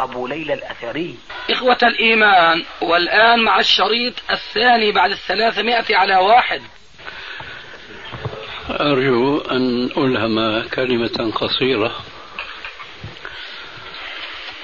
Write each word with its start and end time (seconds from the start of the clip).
أبو 0.00 0.26
ليلى 0.26 0.54
الأثري. 0.54 1.16
إخوة 1.50 1.78
الإيمان 1.82 2.64
والآن 2.80 3.40
مع 3.40 3.60
الشريط 3.60 4.14
الثاني 4.30 4.92
بعد 4.92 5.10
الثلاثمائة 5.10 5.96
على 5.96 6.16
واحد. 6.16 6.62
أرجو 8.70 9.38
أن 9.38 9.84
ألهم 9.84 10.68
كلمة 10.68 11.32
قصيرة. 11.34 12.04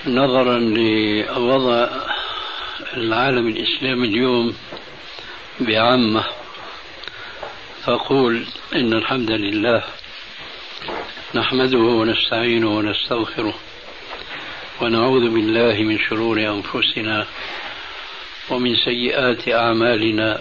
نظرا 0.06 0.58
لوضع 0.58 1.88
العالم 2.96 3.48
الإسلامي 3.48 4.08
اليوم 4.08 4.56
بعامة. 5.60 6.24
فأقول 7.86 8.46
إن 8.74 8.92
الحمد 8.92 9.30
لله 9.30 9.84
نحمده 11.34 11.78
ونستعينه 11.78 12.68
ونستغفره. 12.68 13.54
ونعوذ 14.82 15.30
بالله 15.30 15.82
من 15.82 15.98
شرور 15.98 16.38
أنفسنا 16.40 17.26
ومن 18.50 18.76
سيئات 18.76 19.48
أعمالنا. 19.48 20.40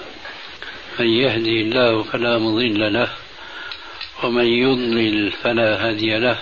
من 0.99 1.08
يهدي 1.08 1.62
الله 1.62 2.04
فلا 2.04 2.38
مضل 2.38 2.94
له 2.94 3.09
ومن 4.23 4.46
يضلل 4.46 5.32
فلا 5.32 5.88
هادي 5.88 6.18
له. 6.18 6.38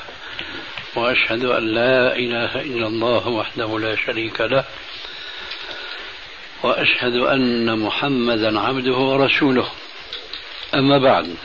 وأشهد 0.96 1.44
أن 1.46 1.68
لا 1.68 2.16
إله 2.16 2.62
إلا 2.62 2.88
الله 2.88 3.28
وحده 3.28 3.80
لا 3.80 3.96
شريك 3.96 4.42
له. 4.42 4.64
وأشهد 6.64 7.16
أن 7.16 7.80
محمدا 7.80 8.60
عبده 8.60 8.98
ورسوله. 8.98 9.72
أما 10.74 10.98
بعد 10.98 11.36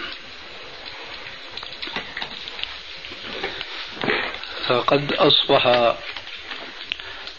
فقد 4.66 5.12
أصبح 5.12 5.94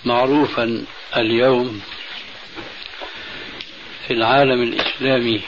معروفا 0.06 0.86
اليوم 1.18 1.82
في 4.08 4.14
العالم 4.14 4.64
الإسلامي 4.64 5.42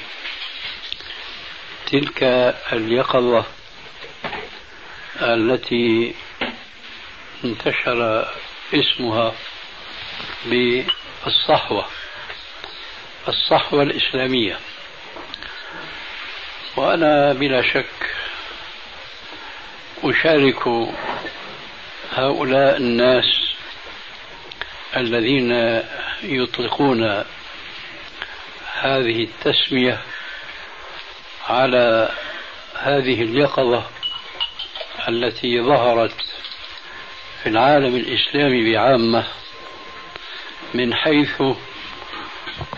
تلك 1.91 2.23
اليقظة 2.73 3.45
التي 5.21 6.15
انتشر 7.43 8.29
اسمها 8.73 9.33
بالصحوة 10.45 11.85
الصحوة 13.27 13.83
الإسلامية. 13.83 14.59
وأنا 16.75 17.33
بلا 17.33 17.61
شك 17.73 18.15
أشارك 20.03 20.67
هؤلاء 22.11 22.77
الناس 22.77 23.25
الذين 24.95 25.81
يطلقون 26.23 27.23
هذه 28.81 29.23
التسمية 29.23 30.01
على 31.49 32.11
هذه 32.79 33.21
اليقظة 33.21 33.83
التي 35.07 35.61
ظهرت 35.61 36.15
في 37.43 37.49
العالم 37.49 37.95
الإسلامي 37.95 38.73
بعامة 38.73 39.23
من 40.73 40.93
حيث 40.93 41.41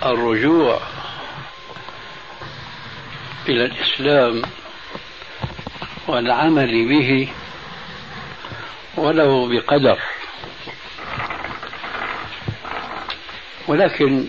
الرجوع 0.05 0.81
إلى 3.49 3.65
الإسلام 3.65 4.41
والعمل 6.07 6.89
به 6.89 7.29
ولو 8.97 9.47
بقدر. 9.47 9.99
ولكن 13.69 14.27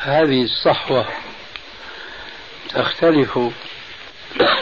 هذه 0.00 0.42
الصحوة 0.42 1.06
تختلف 2.68 3.38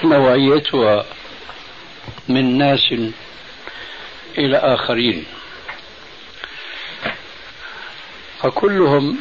نوعيتها 0.05 1.05
من 2.29 2.59
ناس 2.59 2.95
إلى 4.39 4.57
آخرين. 4.57 5.25
فكلهم 8.41 9.19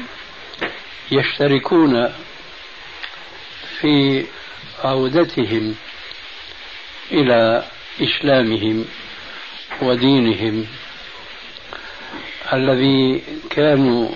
يشتركون 1.12 2.14
في 3.80 4.26
عودتهم 4.84 5.76
إلى 7.12 7.64
إسلامهم 8.02 8.86
ودينهم 9.81 10.68
الذي 12.54 13.24
كانوا 13.50 14.10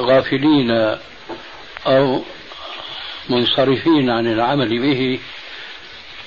غافلين 0.00 0.70
أو 1.86 2.22
منصرفين 3.30 4.10
عن 4.10 4.26
العمل 4.26 4.78
به 4.78 5.18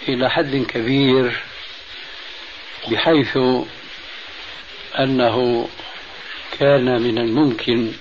إلى 0.08 0.30
حد 0.30 0.56
كبير 0.56 1.40
بحيث 2.92 3.38
أنه 5.00 5.68
كان 6.60 7.02
من 7.02 7.18
الممكن 7.18 7.92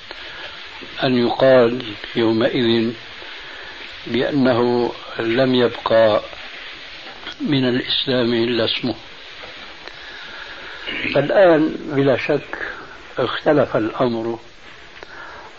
أن 1.04 1.26
يقال 1.26 1.82
يومئذ 2.16 2.92
بأنه 4.06 4.92
لم 5.18 5.54
يبقى 5.54 6.22
من 7.40 7.68
الإسلام 7.68 8.34
إلا 8.34 8.64
اسمه. 8.64 8.94
فالآن 11.14 11.76
بلا 11.82 12.16
شك 12.16 12.58
اختلف 13.18 13.76
الأمر 13.76 14.38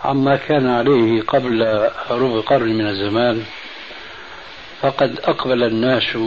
عما 0.03 0.35
كان 0.35 0.69
عليه 0.69 1.21
قبل 1.21 1.89
ربع 2.09 2.41
قرن 2.41 2.73
من 2.77 2.87
الزمان 2.87 3.43
فقد 4.81 5.19
أقبل 5.19 5.63
الناس 5.63 6.17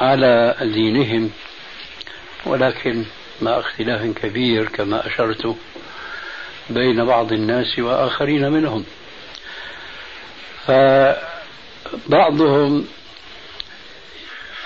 على 0.00 0.56
دينهم 0.62 1.30
ولكن 2.46 3.04
مع 3.42 3.58
اختلاف 3.58 4.06
كبير 4.06 4.68
كما 4.68 5.06
أشرت 5.06 5.56
بين 6.70 7.04
بعض 7.04 7.32
الناس 7.32 7.78
وآخرين 7.78 8.50
منهم. 8.52 8.84
فبعضهم 12.06 12.86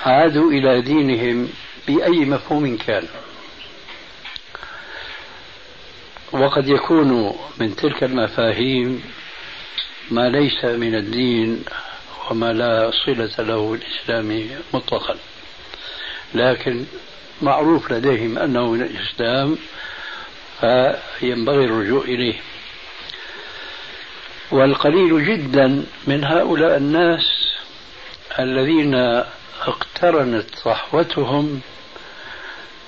عادوا 0.07 0.51
إلى 0.51 0.81
دينهم 0.81 1.49
بأي 1.89 2.25
مفهوم 2.25 2.77
كان. 2.77 3.09
وقد 6.33 6.69
يكون 6.69 7.35
من 7.61 7.77
تلك 7.77 8.05
المفاهيم 8.05 9.03
ما 10.11 10.29
ليس 10.29 10.65
من 10.65 10.95
الدين 10.95 11.65
وما 12.31 12.53
لا 12.53 12.91
صلة 13.07 13.45
له 13.47 13.71
بالإسلام 13.71 14.49
مطلقا. 14.75 15.17
لكن 16.35 16.85
معروف 17.43 17.93
لديهم 17.93 18.39
أنه 18.39 18.71
من 18.71 18.83
الإسلام 18.83 19.59
فينبغي 20.61 21.65
الرجوع 21.65 22.05
إليه. 22.05 22.35
والقليل 24.51 25.25
جدا 25.25 25.85
من 26.07 26.25
هؤلاء 26.25 26.77
الناس 26.77 27.53
الذين 28.39 28.95
اقترنت 29.61 30.55
صحوتهم 30.55 31.61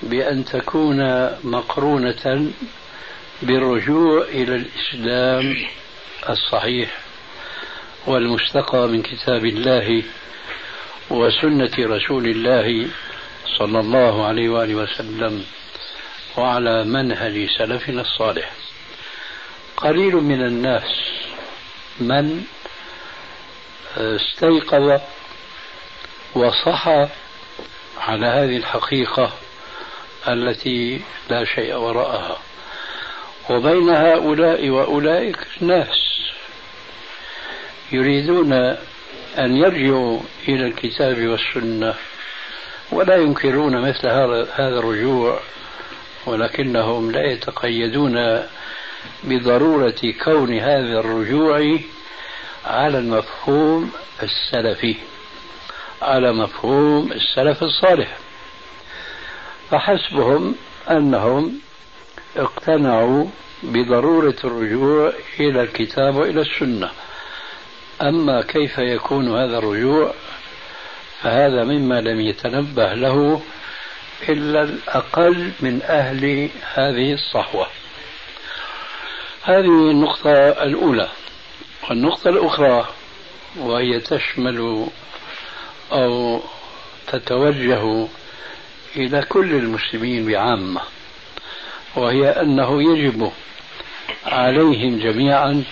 بأن 0.02 0.44
تكون 0.44 1.28
مقرونة 1.44 2.52
بالرجوع 3.44 4.22
إلى 4.22 4.56
الإسلام 4.56 5.56
الصحيح 6.28 6.98
والمستقى 8.06 8.88
من 8.88 9.02
كتاب 9.02 9.44
الله 9.44 10.02
وسنة 11.10 11.72
رسول 11.78 12.26
الله 12.26 12.88
صلى 13.58 13.80
الله 13.80 14.26
عليه 14.26 14.48
وآله 14.48 14.74
وسلم 14.74 15.44
وعلى 16.36 16.84
منهج 16.84 17.48
سلفنا 17.58 18.00
الصالح. 18.00 18.52
قليل 19.76 20.14
من 20.14 20.46
الناس 20.46 21.00
من 22.00 22.44
استيقظ 23.96 25.00
وصحى 26.34 27.08
على 27.98 28.26
هذه 28.26 28.56
الحقيقة 28.56 29.32
التي 30.28 31.00
لا 31.30 31.44
شيء 31.44 31.74
وراءها. 31.74 32.38
وبين 33.50 33.90
هؤلاء 33.90 34.68
وأولئك 34.68 35.36
ناس 35.60 36.20
يريدون 37.92 38.52
أن 39.38 39.56
يرجعوا 39.56 40.20
إلى 40.48 40.66
الكتاب 40.66 41.26
والسنة 41.26 41.94
ولا 42.92 43.16
ينكرون 43.16 43.80
مثل 43.80 44.08
هذا 44.08 44.78
الرجوع 44.78 45.40
ولكنهم 46.26 47.10
لا 47.10 47.32
يتقيدون 47.32 48.42
بضرورة 49.24 50.14
كون 50.24 50.58
هذا 50.58 51.00
الرجوع 51.00 51.78
على 52.64 52.98
المفهوم 52.98 53.92
السلفي 54.22 54.96
على 56.02 56.32
مفهوم 56.32 57.12
السلف 57.12 57.62
الصالح. 57.62 58.16
فحسبهم 59.70 60.54
أنهم 60.90 61.63
اقتنعوا 62.36 63.26
بضرورة 63.62 64.36
الرجوع 64.44 65.12
إلى 65.40 65.62
الكتاب 65.62 66.16
وإلى 66.16 66.40
السنة. 66.40 66.90
أما 68.02 68.42
كيف 68.42 68.78
يكون 68.78 69.36
هذا 69.36 69.58
الرجوع 69.58 70.14
فهذا 71.22 71.64
مما 71.64 72.00
لم 72.00 72.20
يتنبه 72.20 72.94
له 72.94 73.42
إلا 74.28 74.62
الأقل 74.62 75.50
من 75.60 75.82
أهل 75.82 76.50
هذه 76.74 77.12
الصحوة. 77.12 77.66
هذه 79.42 79.90
النقطة 79.90 80.32
الأولى. 80.48 81.08
والنقطة 81.90 82.28
الأخرى 82.28 82.88
وهي 83.56 84.00
تشمل 84.00 84.86
أو 85.92 86.40
تتوجه 87.06 88.08
إلى 88.96 89.22
كل 89.22 89.52
المسلمين 89.52 90.26
بعامة. 90.26 90.80
وهي 91.96 92.28
أنه 92.28 92.82
يجب 92.82 93.32
عليهم 94.26 94.98
جميعا 94.98 95.64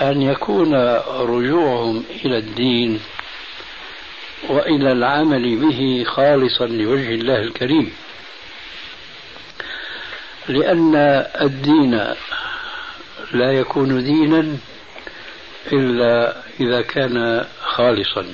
أن 0.00 0.22
يكون 0.22 0.74
رجوعهم 1.06 2.04
إلى 2.24 2.38
الدين 2.38 3.00
وإلى 4.48 4.92
العمل 4.92 5.56
به 5.56 6.04
خالصا 6.06 6.66
لوجه 6.66 7.14
الله 7.14 7.40
الكريم. 7.40 7.92
لأن 10.48 10.94
الدين 11.40 12.14
لا 13.32 13.52
يكون 13.52 14.04
دينا 14.04 14.56
إلا 15.72 16.36
إذا 16.60 16.82
كان 16.82 17.44
خالصا 17.62 18.26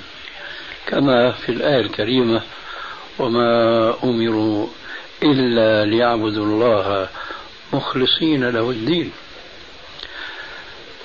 كما 0.87 1.32
في 1.32 1.49
الآية 1.49 1.81
الكريمة 1.81 2.43
وما 3.19 3.94
أمروا 4.05 4.69
إلا 5.22 5.84
ليعبدوا 5.84 6.44
الله 6.44 7.08
مخلصين 7.72 8.48
له 8.48 8.70
الدين. 8.70 9.12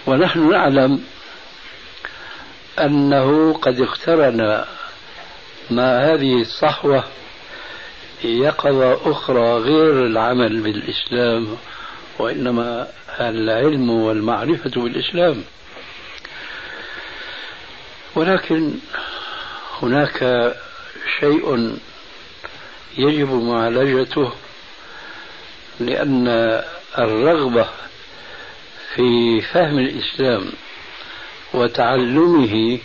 ونحن 0.07 0.49
نعلم 0.51 1.03
أنه 2.79 3.53
قد 3.53 3.81
اقترن 3.81 4.65
مع 5.71 5.83
هذه 5.83 6.41
الصحوة 6.41 7.03
يقظة 8.23 9.11
أخرى 9.11 9.57
غير 9.57 10.05
العمل 10.05 10.61
بالإسلام 10.61 11.57
وإنما 12.19 12.87
العلم 13.19 13.89
والمعرفة 13.89 14.81
بالإسلام. 14.81 15.43
ولكن 18.15 18.73
هناك 19.81 20.53
شيء 21.19 21.77
يجب 22.97 23.33
معالجته 23.33 24.31
لأن 25.79 26.27
الرغبة 26.97 27.67
في 28.95 29.41
فهم 29.41 29.79
الإسلام 29.79 30.51
وتعلمه 31.53 32.79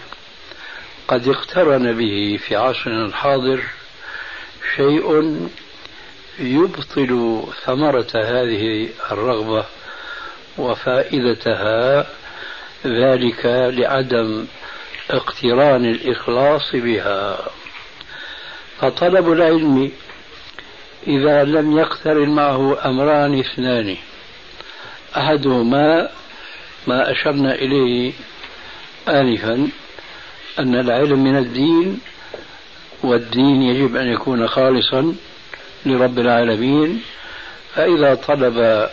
قد 1.09 1.29
اقترن 1.29 1.93
به 1.93 2.39
في 2.47 2.57
عصرنا 2.57 3.07
الحاضر 3.07 3.63
شيء 4.77 5.49
يبطل 6.39 7.43
ثمرة 7.65 8.11
هذه 8.15 8.89
الرغبة 9.13 9.65
وفائدتها 10.59 12.07
ذلك 12.87 13.47
لعدم 13.47 14.47
اقتران 15.11 15.85
الإخلاص 15.85 16.73
بها. 16.75 17.39
فطلب 18.81 19.33
العلم 19.33 19.91
إذا 21.07 21.45
لم 21.45 21.79
يقترن 21.79 22.29
معه 22.29 22.89
أمران 22.89 23.39
اثنان. 23.39 23.97
أحدهما 25.17 26.09
ما 26.87 27.11
أشرنا 27.11 27.55
إليه 27.55 28.13
آنفا 29.09 29.69
أن 30.59 30.75
العلم 30.75 31.25
من 31.25 31.37
الدين 31.37 32.01
والدين 33.03 33.63
يجب 33.63 33.97
أن 33.97 34.07
يكون 34.07 34.49
خالصا 34.49 35.15
لرب 35.87 36.19
العالمين. 36.19 37.03
فإذا 37.75 38.15
طلب 38.15 38.89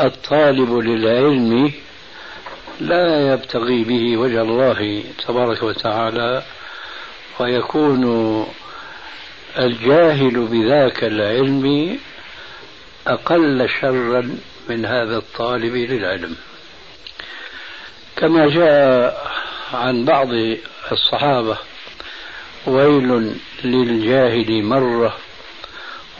الطالب 0.00 0.78
للعلم 0.78 1.72
لا 2.80 3.32
يبتغي 3.32 3.84
به 3.84 4.16
وجه 4.16 4.42
الله 4.42 5.04
تبارك 5.26 5.62
وتعالى 5.62 6.42
ويكون 7.40 8.04
الجاهل 9.58 10.46
بذاك 10.46 11.04
العلم 11.04 11.98
أقل 13.06 13.68
شرا 13.80 14.38
من 14.68 14.86
هذا 14.86 15.16
الطالب 15.16 15.74
للعلم. 15.74 16.36
كما 18.16 18.48
جاء 18.48 19.30
عن 19.74 20.04
بعض 20.04 20.28
الصحابة 20.92 21.58
ويل 22.66 23.34
للجاهل 23.64 24.62
مرة 24.62 25.16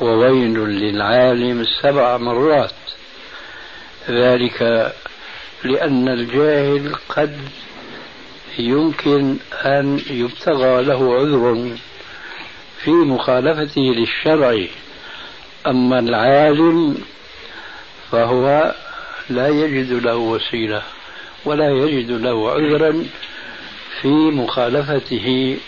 وويل 0.01 0.59
للعالم 0.59 1.65
سبع 1.83 2.17
مرات. 2.17 2.73
ذلك 4.11 4.93
لأن 5.65 6.09
الجاهل 6.09 6.95
قد 7.09 7.39
يمكن 8.59 9.37
أن 9.53 10.01
يبتغى 10.11 10.83
له 10.83 11.15
عذر 11.15 11.77
في 12.85 12.91
مخالفته 12.91 13.81
للشرع. 13.81 14.65
أما 15.67 15.99
العالم 15.99 16.99
فهو 18.11 18.75
لا 19.31 19.49
يجد 19.49 19.93
له 19.93 20.17
وسيلة 20.17 20.83
ولا 21.45 21.71
يجد 21.71 22.11
له 22.11 22.51
عذرا 22.51 23.05
في 24.01 24.09
مخالفته 24.09 25.59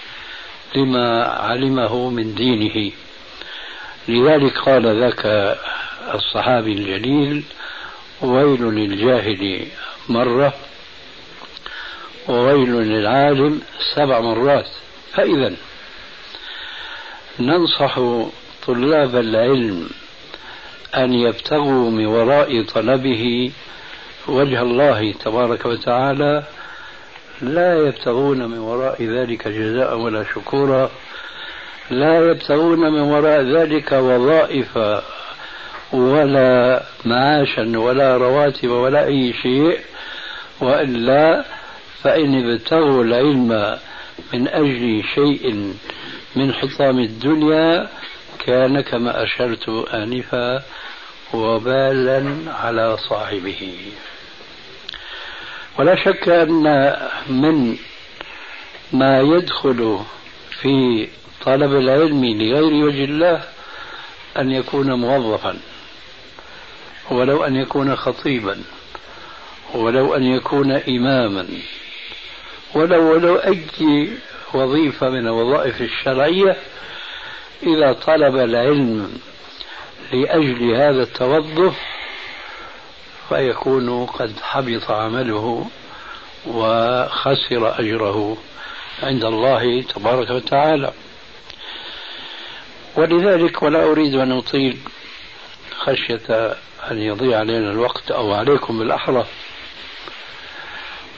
لما 0.77 1.25
علمه 1.25 2.11
من 2.11 2.35
دينه. 2.35 2.93
لذلك 4.09 4.59
قال 4.59 5.01
ذاك 5.01 5.57
الصحابي 6.15 6.73
الجليل 6.73 7.45
ويل 8.23 8.63
للجاهل 8.63 9.67
مرة 10.09 10.55
وويل 12.29 12.71
للعالم 12.71 13.61
سبع 13.95 14.21
مرات 14.21 14.67
فإذا 15.13 15.55
ننصح 17.41 18.01
طلاب 18.67 19.17
العلم 19.17 19.89
أن 20.97 21.13
يبتغوا 21.13 21.91
من 21.91 22.07
وراء 22.07 22.63
طلبه 22.63 23.51
وجه 24.29 24.63
الله 24.63 25.13
تبارك 25.13 25.67
وتعالى. 25.67 26.43
لا 27.43 27.79
يبتغون 27.79 28.51
من 28.51 28.59
وراء 28.59 29.05
ذلك 29.05 29.49
جزاء 29.49 29.97
ولا 29.99 30.25
شكورا. 30.25 30.91
لا 31.91 32.31
يبتغون 32.31 32.79
من 32.79 33.01
وراء 33.01 33.43
ذلك 33.43 33.93
وظائف 33.93 34.79
ولا 35.93 36.83
معاشا 37.05 37.79
ولا 37.79 38.17
رواتب 38.17 38.71
ولا 38.71 39.07
أي 39.07 39.33
شيء. 39.43 39.79
وإلا 40.61 41.45
فإن 42.03 42.51
ابتغوا 42.51 43.05
العلم 43.05 43.79
من 44.33 44.49
أجل 44.49 45.03
شيء 45.15 45.75
من 46.37 46.55
حطام 46.55 46.99
الدنيا 46.99 47.89
كان 48.47 48.81
كما 48.81 49.23
أشرت 49.23 49.69
آنفا 49.95 50.63
وبالا 51.35 52.53
على 52.53 52.97
صاحبه. 52.97 53.77
ولا 55.79 55.97
شك 56.05 56.29
أن 56.29 56.97
من 57.27 57.77
ما 58.93 59.21
يدخل 59.21 59.99
في 60.61 61.09
طلب 61.45 61.73
العلم 61.73 62.25
لغير 62.25 62.85
وجه 62.85 63.05
الله 63.05 63.43
أن 64.39 64.51
يكون 64.51 64.93
موظفا 64.93 65.59
ولو 67.11 67.45
أن 67.45 67.57
يكون 67.57 67.97
خطيبا 67.97 68.63
ولو 69.75 70.15
أن 70.15 70.25
يكون 70.25 70.73
إماما 70.73 71.49
ولو 72.75 73.13
ولو 73.13 73.37
أي 73.37 74.11
وظيفة 74.55 75.11
من 75.11 75.27
الوظائف 75.27 75.81
الشرعية 75.81 76.57
إذا 77.63 77.93
طلب 77.93 78.37
العلم 78.37 79.19
لأجل 80.13 80.75
هذا 80.75 81.03
التوظف 81.03 81.75
فيكون 83.29 84.07
قد 84.07 84.33
حبط 84.43 84.91
عمله 84.91 85.67
وخسر 86.47 87.81
أجره 87.81 88.37
عند 89.03 89.25
الله 89.25 89.83
تبارك 89.83 90.31
وتعالى. 90.31 90.93
ولذلك 92.97 93.63
ولا 93.63 93.85
أريد 93.85 94.15
أن 94.15 94.33
أطيل 94.33 94.79
خشية 95.79 96.57
أن 96.91 96.99
يضيع 96.99 97.39
علينا 97.39 97.71
الوقت 97.71 98.11
أو 98.11 98.33
عليكم 98.33 98.79
بالأحرى 98.79 99.27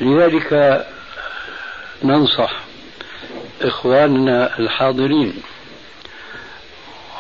لذلك 0.01 0.87
ننصح 2.03 2.66
إخواننا 3.63 4.59
الحاضرين 4.59 5.35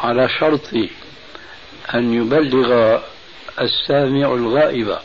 على 0.02 0.28
شرط 0.28 0.74
أن 1.94 2.14
يبلغ 2.14 2.98
السامع 3.60 4.34
الغائب 4.34 4.96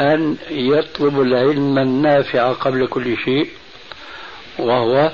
أن 0.00 0.36
يطلب 0.50 1.20
العلم 1.20 1.78
النافع 1.78 2.52
قبل 2.52 2.86
كل 2.86 3.16
شيء 3.16 3.48
وهو 4.58 5.10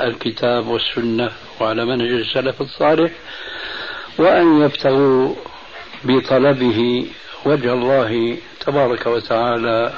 الكتاب 0.00 0.66
والسنة 0.66 1.30
وعلى 1.60 1.84
منهج 1.84 2.08
السلف 2.10 2.60
الصالح 2.60 3.10
وأن 4.18 4.62
يبتغوا 4.62 5.34
بطلبه 6.04 7.06
وجه 7.44 7.72
الله 7.72 8.36
تبارك 8.60 9.06
وتعالى 9.06 9.92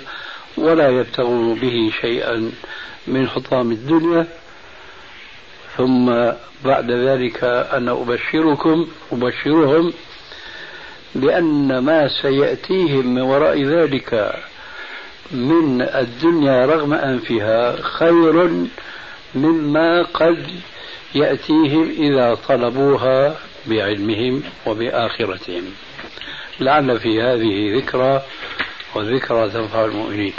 ولا 0.56 0.88
يبتغوا 0.88 1.54
به 1.54 1.92
شيئا 2.00 2.52
من 3.06 3.28
حطام 3.28 3.72
الدنيا 3.72 4.26
ثم 5.80 6.06
بعد 6.64 6.90
ذلك 6.90 7.44
أنا 7.44 7.92
أبشركم 7.92 8.86
أبشرهم 9.12 9.92
بأن 11.14 11.78
ما 11.78 12.08
سيأتيهم 12.22 13.14
من 13.14 13.20
وراء 13.20 13.62
ذلك 13.62 14.34
من 15.30 15.82
الدنيا 15.82 16.66
رغم 16.66 16.92
أنفها 16.92 17.76
خير 17.82 18.50
مما 19.34 20.02
قد 20.02 20.46
يأتيهم 21.14 21.90
إذا 21.98 22.34
طلبوها 22.34 23.36
بعلمهم 23.66 24.42
وبآخرتهم. 24.66 25.64
لعل 26.60 27.00
في 27.00 27.22
هذه 27.22 27.76
ذكرى 27.78 28.22
والذكرى 28.94 29.50
تنفع 29.50 29.84
المؤمنين. 29.84 30.32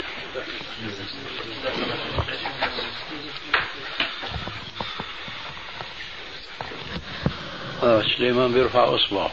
آه 7.82 8.02
سليمان 8.16 8.52
بيرفع 8.52 8.94
إصبعه. 8.94 9.30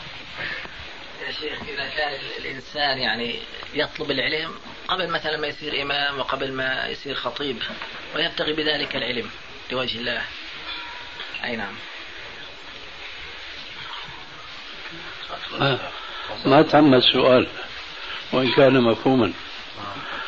يا 1.27 1.31
شيخ 1.31 1.59
إذا 1.69 1.89
كان 1.89 2.19
الإنسان 2.39 2.97
يعني 2.97 3.39
يطلب 3.73 4.11
العلم 4.11 4.51
قبل 4.87 5.09
مثلا 5.09 5.37
ما 5.37 5.47
يصير 5.47 5.81
إمام 5.81 6.19
وقبل 6.19 6.53
ما 6.53 6.87
يصير 6.87 7.15
خطيب 7.15 7.57
ويبتغي 8.15 8.53
بذلك 8.53 8.95
العلم 8.95 9.29
لوجه 9.71 9.97
الله. 9.97 10.21
أي 11.43 11.55
نعم. 11.55 11.73
ما, 15.59 15.79
ما 16.45 16.61
تم 16.61 16.93
السؤال 16.93 17.47
وإن 18.31 18.51
كان 18.51 18.81
مفهوما. 18.81 19.33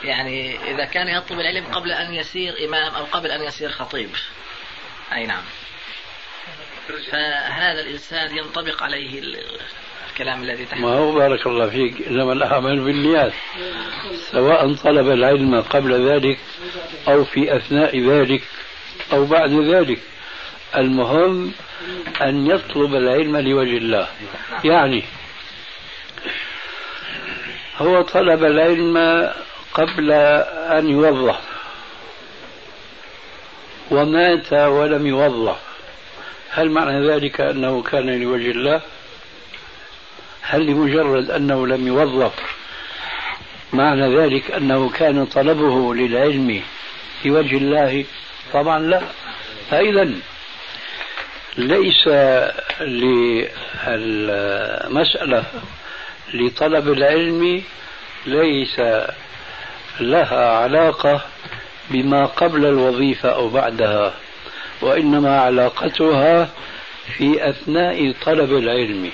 يعني 0.03 0.71
إذا 0.71 0.85
كان 0.85 1.07
يطلب 1.07 1.39
العلم 1.39 1.65
قبل 1.65 1.91
أن 1.91 2.13
يصير 2.13 2.65
إمام 2.65 2.95
أو 2.95 3.03
قبل 3.03 3.31
أن 3.31 3.43
يصير 3.43 3.69
خطيب. 3.69 4.09
أي 5.13 5.25
نعم. 5.25 5.43
فهذا 7.11 7.81
الإنسان 7.81 8.37
ينطبق 8.37 8.83
عليه 8.83 9.21
الكلام 10.11 10.43
الذي 10.43 10.65
تحت 10.65 10.79
ما 10.79 10.89
هو 10.89 11.11
بارك 11.11 11.47
الله 11.47 11.69
فيك 11.69 12.07
إنما 12.07 12.33
الأعمال 12.33 12.79
بالنيات 12.79 13.33
سواء 14.31 14.73
طلب 14.73 15.09
العلم 15.09 15.61
قبل 15.61 16.09
ذلك 16.09 16.39
أو 17.07 17.23
في 17.23 17.55
أثناء 17.55 17.99
ذلك 17.99 18.41
أو 19.13 19.25
بعد 19.25 19.51
ذلك. 19.51 19.99
المهم 20.77 21.53
أن 22.21 22.47
يطلب 22.47 22.95
العلم 22.95 23.37
لوجه 23.37 23.77
الله. 23.77 24.07
يعني 24.63 25.03
هو 27.77 28.01
طلب 28.01 28.43
العلم 28.43 28.97
قبل 29.73 30.11
أن 30.71 30.89
يوظف 30.89 31.39
ومات 33.91 34.53
ولم 34.53 35.07
يوظف 35.07 35.70
هل 36.53 36.71
معنى 36.71 37.07
ذلك 37.07 37.41
أنه 37.41 37.81
كان 37.81 38.21
لوجه 38.21 38.51
الله؟ 38.51 38.81
هل 40.41 40.65
لمجرد 40.65 41.31
أنه 41.31 41.67
لم 41.67 41.87
يوظف؟ 41.87 42.33
معنى 43.73 44.17
ذلك 44.17 44.51
أنه 44.51 44.89
كان 44.89 45.25
طلبه 45.25 45.95
للعلم 45.95 46.61
لوجه 47.25 47.57
الله؟ 47.57 48.05
طبعا 48.53 48.79
لا. 48.79 49.01
فإذا 49.69 50.09
ليس 51.57 52.07
للمسألة 53.87 55.43
لطلب 56.33 56.91
العلم 56.91 57.63
ليس 58.25 58.81
لها 59.99 60.57
علاقة 60.57 61.21
بما 61.89 62.25
قبل 62.25 62.65
الوظيفة 62.65 63.29
أو 63.29 63.49
بعدها. 63.49 64.13
وإنما 64.81 65.39
علاقتها 65.39 66.49
في 67.17 67.49
أثناء 67.49 68.13
طلب 68.25 68.57
العلم. 68.57 69.11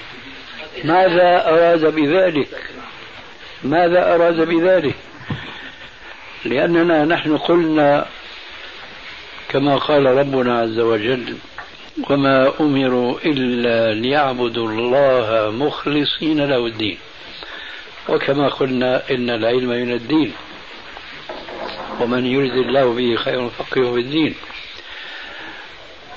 ماذا 0.84 1.50
أراد 1.50 1.96
بذلك؟ 1.96 2.50
ماذا 3.64 4.16
أراد 4.16 4.42
بذلك؟ 4.42 4.96
لأننا 6.46 7.06
نحن 7.06 7.38
قلنا 7.38 8.06
كما 9.50 9.76
قال 9.76 10.06
ربنا 10.06 10.60
عز 10.60 10.80
وجل 10.80 11.38
وما 12.10 12.52
أمروا 12.60 13.18
إلا 13.26 13.94
ليعبدوا 13.94 14.68
الله 14.70 15.52
مخلصين 15.52 16.46
له 16.46 16.66
الدين 16.66 16.98
وكما 18.10 18.48
قلنا 18.48 19.12
إن 19.12 19.30
العلم 19.30 19.70
من 19.70 19.92
الدين 19.92 20.34
ومن 22.00 22.26
يرد 22.26 22.58
الله 22.58 22.94
به 22.94 23.16
خيرا 23.16 23.50
فقهه 23.50 23.94
في 23.94 24.00
الدين 24.00 24.36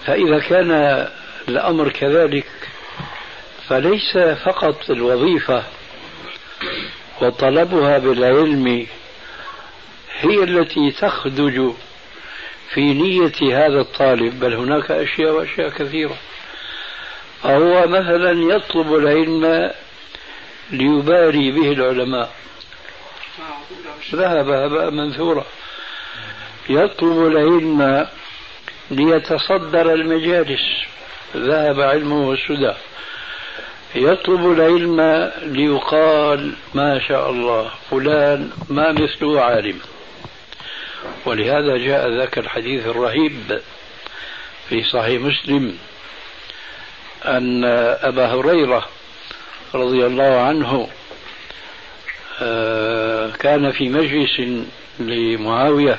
فإذا 0.07 0.39
كان 0.39 1.09
الأمر 1.49 1.89
كذلك 1.89 2.47
فليس 3.69 4.19
فقط 4.45 4.91
الوظيفة 4.91 5.65
وطلبها 7.21 7.99
بالعلم 7.99 8.87
هي 10.21 10.45
التي 10.45 10.91
تخدج 10.91 11.73
في 12.75 12.81
نية 12.81 13.67
هذا 13.67 13.81
الطالب 13.81 14.41
بل 14.41 14.55
هناك 14.55 14.91
أشياء 14.91 15.33
وأشياء 15.33 15.69
كثيرة. 15.69 16.17
فهو 17.43 17.87
مثلا 17.87 18.55
يطلب 18.55 18.95
العلم 18.95 19.71
ليباري 20.71 21.51
به 21.51 21.73
العلماء. 21.73 22.31
ذهب 24.15 24.49
هباء 24.49 24.91
منثورا. 24.91 25.45
يطلب 26.69 27.27
العلم 27.27 28.07
ليتصدر 28.91 29.95
المجالس. 29.95 30.63
ذهب 31.37 31.81
علمه 31.81 32.33
السدى. 32.33 32.73
يطلب 33.95 34.53
العلم 34.53 35.31
ليقال 35.43 36.53
ما 36.75 37.01
شاء 37.09 37.31
الله 37.31 37.71
فلان 37.91 38.51
ما 38.69 38.93
مثله 38.93 39.41
عالم. 39.41 39.79
ولهذا 41.27 41.77
جاء 41.77 42.09
ذاك 42.09 42.39
الحديث 42.39 42.87
الرهيب 42.87 43.61
في 44.69 44.83
صحيح 44.83 45.23
مسلم 45.23 45.79
أن 47.25 47.65
أبا 48.03 48.27
هريرة 48.27 48.89
رضي 49.75 50.07
الله 50.07 50.41
عنه 50.41 50.89
آه، 52.43 53.31
كان 53.31 53.73
في 53.73 53.89
مجلس 53.89 54.41
لمعاوية 54.99 55.99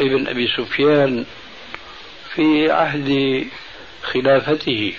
ابن 0.00 0.28
أبي 0.28 0.48
سفيان 0.56 1.24
في 2.34 2.70
عهد 2.70 3.46
خلافته. 4.02 4.94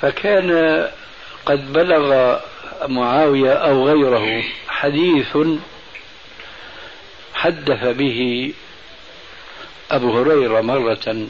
فكان 0.00 0.88
قد 1.46 1.72
بلغ 1.72 2.38
معاوية 2.88 3.52
أو 3.52 3.88
غيره 3.88 4.44
حديث 4.68 5.36
حدث 7.34 7.84
به 7.96 8.52
أبو 9.90 10.18
هريرة 10.18 10.60
مرة 10.60 11.26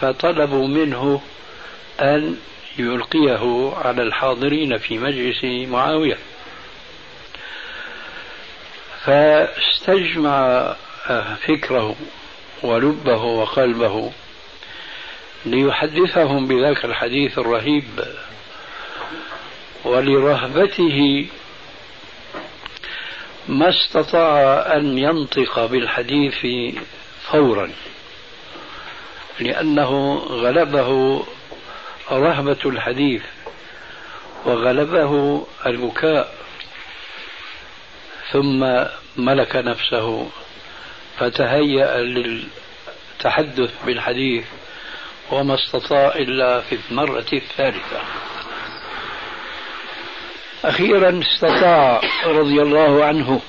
فطلبوا 0.00 0.68
منه 0.68 1.22
أن 2.00 2.36
يلقيه 2.78 3.72
على 3.76 4.02
الحاضرين 4.02 4.78
في 4.78 4.98
مجلس 4.98 5.44
معاوية. 5.44 6.18
فاستجمع 9.04 10.76
فكره 11.46 11.96
ولبه 12.62 13.22
وقلبه 13.24 14.12
ليحدثهم 15.46 16.46
بذاك 16.46 16.84
الحديث 16.84 17.38
الرهيب 17.38 18.04
ولرهبته 19.84 21.26
ما 23.48 23.68
استطاع 23.68 24.66
أن 24.76 24.98
ينطق 24.98 25.66
بالحديث 25.66 26.46
فورا 27.30 27.70
لأنه 29.40 30.14
غلبه 30.14 31.22
رهبة 32.10 32.58
الحديث 32.66 33.22
وغلبه 34.44 35.46
البكاء 35.66 36.34
ثم 38.32 38.84
ملك 39.16 39.56
نفسه. 39.56 40.30
فتهيأ 41.18 41.96
للتحدث 41.98 43.70
بالحديث 43.86 44.44
وما 45.30 45.54
استطاع 45.54 46.14
إلا 46.14 46.60
في 46.60 46.78
المرة 46.90 47.26
الثالثة. 47.32 48.00
أخيرا 50.64 51.20
استطاع 51.20 52.00
رضي 52.24 52.62
الله 52.62 53.04
عنه 53.04 53.40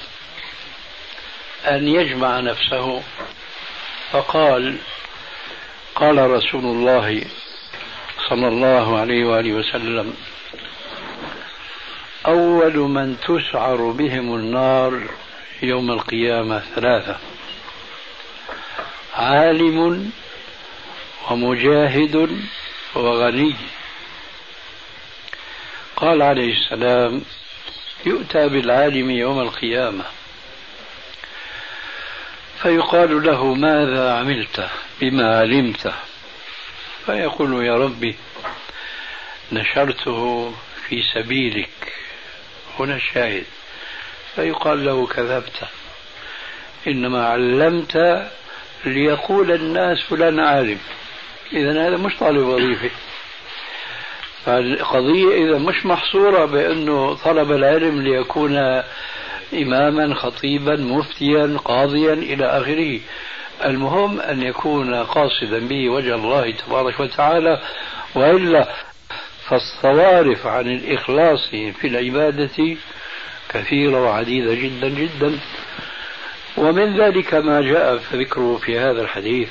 أن 1.67 1.87
يجمع 1.87 2.39
نفسه 2.39 3.01
فقال 4.11 4.77
قال 5.95 6.31
رسول 6.31 6.65
الله 6.65 7.25
صلى 8.29 8.47
الله 8.47 8.99
عليه 8.99 9.25
وآله 9.25 9.53
وسلم 9.53 10.13
أول 12.27 12.77
من 12.77 13.17
تسعر 13.19 13.91
بهم 13.91 14.35
النار 14.35 15.01
يوم 15.61 15.91
القيامة 15.91 16.59
ثلاثة. 16.75 17.17
عالم 19.19 20.11
ومجاهد 21.29 22.39
وغني. 22.95 23.55
قال 25.95 26.21
عليه 26.21 26.53
السلام 26.53 27.21
يؤتى 28.05 28.47
بالعالم 28.49 29.11
يوم 29.11 29.39
القيامة. 29.39 30.05
فيقال 32.61 33.23
له 33.23 33.53
ماذا 33.53 34.13
عملت؟ 34.13 34.69
بما 35.01 35.39
علمت؟ 35.39 35.93
فيقول 37.05 37.65
يا 37.65 37.75
ربي 37.75 38.15
نشرته 39.51 40.53
في 40.87 41.03
سبيلك. 41.13 41.93
هنا 42.79 42.95
الشاهد. 42.95 43.45
فيقال 44.35 44.85
له 44.85 45.07
كذبت. 45.07 45.67
إنما 46.87 47.27
علمت 47.27 47.97
ليقول 48.85 49.51
الناس 49.51 49.97
فلان 50.09 50.39
عالم. 50.39 50.77
إذا 51.53 51.87
هذا 51.87 51.97
مش 51.97 52.17
طالب 52.19 52.47
وظيفة. 52.47 52.89
فالقضية 54.45 55.45
إذا 55.45 55.57
مش 55.57 55.85
محصورة 55.85 56.45
بأنه 56.45 57.13
طلب 57.13 57.51
العلم 57.51 58.01
ليكون 58.01 58.81
إماما 59.53 60.15
خطيبا 60.15 60.75
مفتيا 60.75 61.57
قاضيا 61.65 62.13
إلى 62.13 62.45
آخره. 62.45 62.99
المهم 63.65 64.19
أن 64.19 64.43
يكون 64.43 64.95
قاصدا 64.95 65.67
به 65.67 65.89
وجه 65.89 66.15
الله 66.15 66.51
تبارك 66.51 66.99
وتعالى. 66.99 67.61
وإلا 68.15 68.67
فالصوارف 69.47 70.47
عن 70.47 70.67
الإخلاص 70.67 71.49
في 71.49 71.87
العبادة 71.87 72.77
كثيرة 73.49 74.03
وعديدة 74.03 74.53
جدا 74.53 74.89
جدا. 74.89 75.39
ومن 76.57 77.01
ذلك 77.01 77.33
ما 77.33 77.61
جاء 77.61 77.95
ذكره 78.13 78.57
في 78.57 78.79
هذا 78.79 79.01
الحديث. 79.01 79.49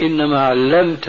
إنما 0.00 0.46
علمت 0.46 1.08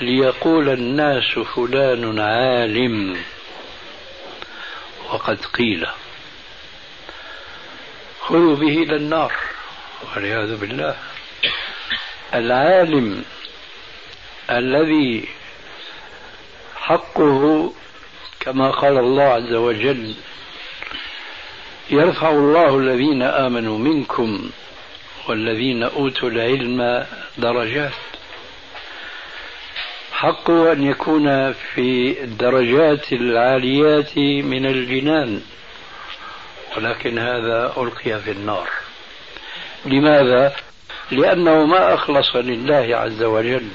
ليقول 0.00 0.68
الناس 0.68 1.38
فلان 1.38 2.20
عالم. 2.20 3.16
وقد 5.12 5.44
قيل 5.44 5.86
خذوا 8.20 8.56
به 8.56 8.82
إلى 8.82 8.96
النار. 8.96 9.32
والعياذ 10.16 10.56
بالله. 10.56 10.96
العالم 12.34 13.24
الذي 14.50 15.28
حقه 16.76 17.72
كما 18.40 18.70
قال 18.70 18.98
الله 18.98 19.22
عز 19.22 19.52
وجل 19.52 20.14
يرفع 21.92 22.30
الله 22.30 22.78
الذين 22.78 23.22
آمنوا 23.22 23.78
منكم 23.78 24.50
والذين 25.28 25.82
أوتوا 25.82 26.28
العلم 26.28 27.06
درجات. 27.38 27.92
حقه 30.12 30.72
أن 30.72 30.82
يكون 30.82 31.52
في 31.52 32.22
الدرجات 32.24 33.12
العاليات 33.12 34.18
من 34.18 34.66
الجنان 34.66 35.42
ولكن 36.76 37.18
هذا 37.18 37.72
ألقي 37.76 38.20
في 38.20 38.30
النار. 38.30 38.68
لماذا؟ 39.86 40.52
لأنه 41.10 41.66
ما 41.66 41.94
أخلص 41.94 42.36
لله 42.36 42.96
عز 42.96 43.22
وجل 43.22 43.68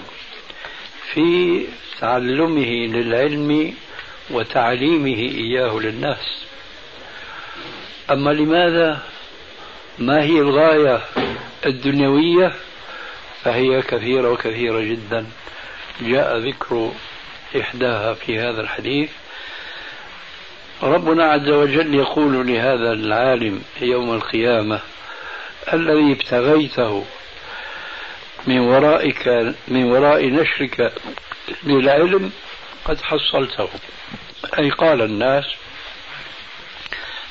في 1.14 1.62
تعلمه 2.00 2.70
للعلم 2.88 3.74
وتعليمه 4.32 5.20
إياه 5.20 5.80
للناس. 5.80 6.45
أما 8.12 8.30
لماذا 8.30 9.00
ما 10.00 10.24
هي 10.24 10.40
الغاية 10.40 11.02
الدنيوية؟ 11.66 12.54
فهي 13.44 13.82
كثيرة 13.82 14.32
وكثيرة 14.32 14.80
جدا. 14.80 15.26
جاء 16.02 16.38
ذكر 16.38 16.92
إحداها 17.60 18.14
في 18.14 18.40
هذا 18.40 18.62
الحديث. 18.62 19.10
ربنا 20.84 21.26
عز 21.26 21.50
وجل 21.50 21.96
يقول 21.96 22.48
لهذا 22.48 22.92
العالم 22.92 23.62
يوم 23.82 24.14
القيامة 24.14 24.80
الذي 25.74 26.12
ابتغيته 26.12 27.06
من 28.48 28.60
ورائك 28.60 29.28
من 29.68 29.84
وراء 29.84 30.26
نشرك 30.26 30.94
للعلم 31.64 32.32
قد 32.86 33.02
حصلته. 33.02 33.70
أي 34.60 34.70
قال 34.70 35.02
الناس 35.02 35.46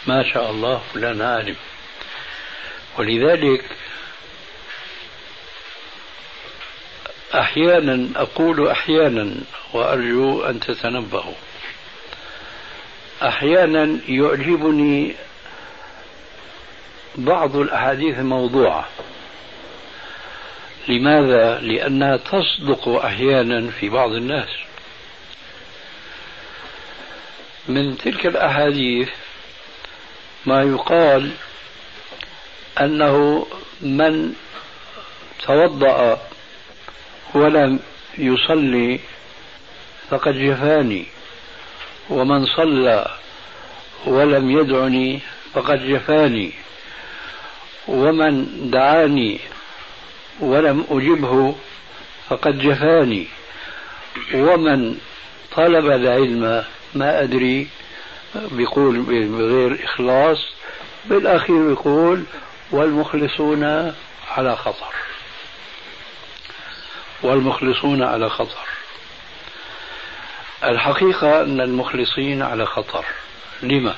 ما 0.07 0.33
شاء 0.33 0.51
الله 0.51 0.83
فلان 0.95 1.23
عالم 1.23 1.57
ولذلك 2.99 3.65
أحيانا 7.35 8.09
أقول 8.17 8.69
أحيانا 8.69 9.35
وأرجو 9.73 10.43
أن 10.43 10.61
تتنبهوا. 10.61 11.35
أحيانا 13.23 13.99
يعجبني 14.09 15.15
بعض 17.15 17.57
الأحاديث 17.57 18.19
الموضوعة 18.19 18.89
لماذا؟ 20.89 21.61
لأنها 21.61 22.17
تصدق 22.17 22.89
أحيانا 22.89 23.71
في 23.71 23.89
بعض 23.89 24.11
الناس. 24.11 24.49
من 27.69 27.97
تلك 27.97 28.27
الأحاديث 28.27 29.09
ما 30.47 30.63
يقال 30.63 31.31
أنه 32.81 33.47
من 33.81 34.35
توضأ 35.47 36.21
ولم 37.35 37.79
يصلي 38.19 39.01
فقد 40.11 40.35
جفاني 40.35 41.07
ومن 42.11 42.47
صلى 42.47 43.07
ولم 44.07 44.51
يدعني 44.59 45.21
فقد 45.55 45.87
جفاني 45.89 46.53
ومن 47.89 48.47
دعاني 48.71 49.41
ولم 50.41 50.85
أجبه 50.91 51.55
فقد 52.29 52.59
جفاني 52.59 53.27
ومن 54.35 54.99
طلب 55.57 55.87
العلم 55.87 56.65
ما 56.95 57.23
أدري 57.23 57.69
بيقول 58.35 59.01
بغير 59.03 59.85
إخلاص 59.85 60.39
بالأخير 61.05 61.71
يقول 61.71 62.25
والمخلصون 62.71 63.95
على 64.29 64.57
خطر. 64.57 64.95
والمخلصون 67.23 68.03
على 68.03 68.31
خطر. 68.31 68.69
الحقيقة 70.65 71.43
أن 71.43 71.61
المخلصين 71.61 72.43
على 72.43 72.67
خطر. 72.67 73.05
لما؟ 73.63 73.95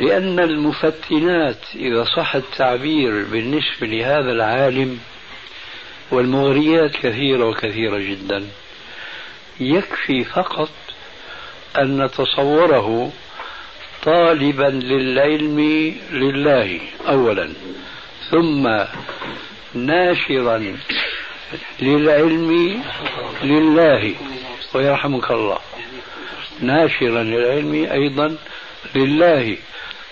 لأن 0.00 0.40
المفتنات 0.40 1.58
إذا 1.74 2.04
صح 2.04 2.34
التعبير 2.34 3.24
بالنسبة 3.24 3.86
لهذا 3.86 4.32
العالم 4.32 5.00
والمغريات 6.10 6.90
كثيرة 6.96 7.44
وكثيرة 7.44 7.98
جدا 7.98 8.46
يكفي 9.60 10.24
فقط 10.24 10.70
أن 11.78 12.02
نتصوره 12.04 13.12
طالبا 14.02 14.64
للعلم 14.64 15.60
لله 16.12 16.80
أولا. 17.08 17.52
ثم 18.30 18.84
ناشرا 19.74 20.76
للعلم 21.80 22.82
لله 23.42 24.14
ويرحمك 24.74 25.30
الله. 25.30 25.58
ناشرا 26.60 27.22
للعلم 27.22 27.74
أيضا 27.92 28.36
لله. 28.94 29.56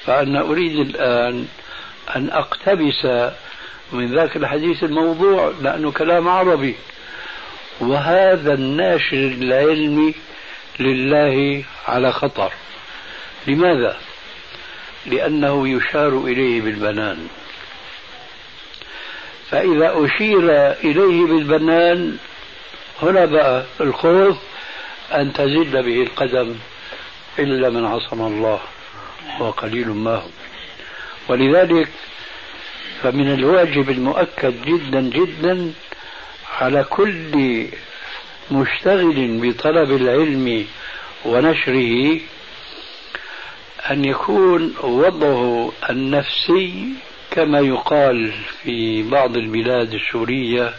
فأنا 0.05 0.41
أريد 0.41 0.79
الآن 0.79 1.47
أن 2.17 2.31
أقتبس 2.31 3.33
من 3.93 4.15
ذاك 4.15 4.37
الحديث 4.37 4.85
الموضوع 4.85 5.53
لأنه 5.63 5.91
كلام 5.91 6.29
عربي. 6.29 6.75
وهذا 7.81 8.55
الناشر 8.55 9.17
العلمي 9.17 10.15
لله 10.81 11.65
على 11.89 12.13
خطر. 12.13 12.53
لماذا؟ 13.47 13.97
لأنه 15.07 15.69
يشار 15.69 16.25
إليه 16.25 16.61
بالبنان. 16.61 17.29
فإذا 19.51 19.93
أشير 20.05 20.71
إليه 20.73 21.25
بالبنان 21.27 22.17
هنا 23.03 23.25
بقى 23.25 23.65
الخوف 23.81 24.37
أن 25.15 25.33
تزل 25.33 25.83
به 25.83 26.03
القدم 26.03 26.57
إلا 27.39 27.71
من 27.71 27.87
عصم 27.87 28.21
الله 28.27 28.61
وقليل 29.41 29.89
ما 29.89 30.15
هم 30.17 30.31
ولذلك 31.29 31.89
فمن 33.03 33.35
الواجب 33.35 33.91
المؤكد 33.91 34.65
جدا 34.65 35.01
جدا 35.01 35.73
على 36.61 36.85
كل 36.85 37.67
مشتغل 38.51 39.39
بطلب 39.43 39.91
العلم 39.91 40.67
ونشره 41.25 42.21
أن 43.91 44.05
يكون 44.05 44.75
وضعه 44.83 45.73
النفسي 45.91 46.89
كما 47.31 47.61
يقال 47.61 48.33
في 48.63 49.03
بعض 49.03 49.37
البلاد 49.37 49.95
السورية 49.95 50.75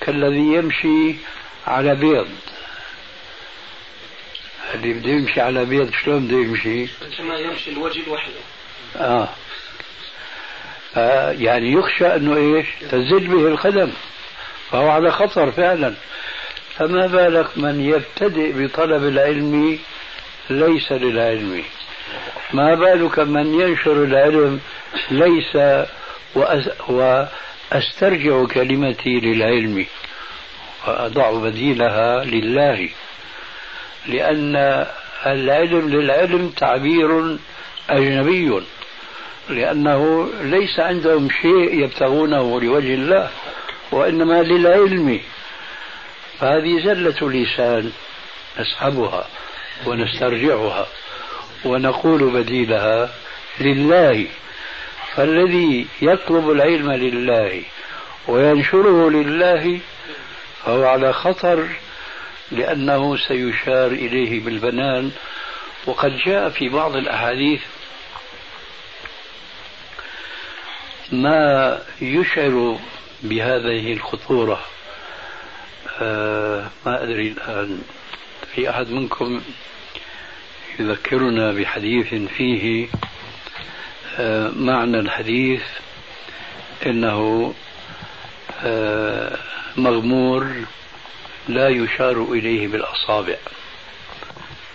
كالذي 0.00 0.54
يمشي 0.54 1.14
على 1.66 1.94
بيض 1.94 2.28
اللي 4.74 4.92
بده 4.92 5.10
يمشي 5.10 5.40
على 5.40 5.64
بيض 5.64 5.90
شلون 6.04 6.26
بده 6.26 6.36
يمشي؟ 6.36 6.86
كما 7.18 7.38
يمشي 7.38 7.70
الوجه 7.70 8.00
لوحده 8.06 8.32
آه. 8.96 9.28
آه 10.96 11.30
يعني 11.30 11.72
يخشى 11.72 12.06
أنه 12.06 12.36
إيش؟ 12.36 12.66
تزل 12.90 13.26
به 13.26 13.48
القدم 13.48 13.92
فهو 14.70 14.88
على 14.90 15.10
خطر 15.10 15.52
فعلا 15.52 15.94
فما 16.76 17.06
بالك 17.06 17.58
من 17.58 17.80
يبتدئ 17.80 18.52
بطلب 18.52 19.02
العلم 19.04 19.78
ليس 20.50 20.92
للعلم. 20.92 21.62
ما 22.52 22.74
بالك 22.74 23.18
من 23.18 23.60
ينشر 23.60 24.04
العلم 24.04 24.60
ليس 25.10 25.58
وأسترجع 26.88 28.44
كلمتي 28.44 29.20
للعلم. 29.20 29.86
وأضع 30.88 31.30
بديلها 31.30 32.24
لله. 32.24 32.88
لأن 34.06 34.86
العلم 35.26 35.88
للعلم 35.88 36.48
تعبير 36.48 37.36
أجنبي. 37.90 38.60
لأنه 39.48 40.28
ليس 40.42 40.80
عندهم 40.80 41.28
شيء 41.30 41.84
يبتغونه 41.84 42.60
لوجه 42.60 42.94
الله 42.94 43.30
وإنما 43.92 44.42
للعلم. 44.42 45.20
فهذه 46.42 46.84
زلة 46.84 47.30
لسان 47.30 47.92
نسحبها 48.60 49.28
ونسترجعها 49.86 50.86
ونقول 51.64 52.30
بديلها 52.30 53.10
لله 53.60 54.26
فالذي 55.14 55.86
يطلب 56.02 56.50
العلم 56.50 56.92
لله 56.92 57.62
وينشره 58.28 59.10
لله 59.10 59.80
فهو 60.64 60.84
على 60.84 61.12
خطر 61.12 61.68
لأنه 62.50 63.16
سيشار 63.16 63.86
إليه 63.86 64.40
بالبنان. 64.44 65.10
وقد 65.86 66.16
جاء 66.26 66.48
في 66.48 66.68
بعض 66.68 66.96
الأحاديث 66.96 67.60
ما 71.12 71.78
يشعر 72.00 72.78
بهذه 73.22 73.92
الخطورة. 73.92 74.71
آه 76.00 76.70
ما 76.86 77.02
أدري 77.02 77.28
الآن 77.28 77.82
في 78.54 78.70
أحد 78.70 78.90
منكم 78.90 79.42
يذكرنا 80.78 81.52
بحديث 81.52 82.14
فيه 82.14 82.88
آه 84.18 84.50
معنى 84.56 84.98
الحديث 84.98 85.62
إنه 86.86 87.54
آه 88.64 89.38
مغمور 89.76 90.46
لا 91.48 91.68
يشار 91.68 92.22
إليه 92.22 92.68
بالأصابع. 92.68 93.36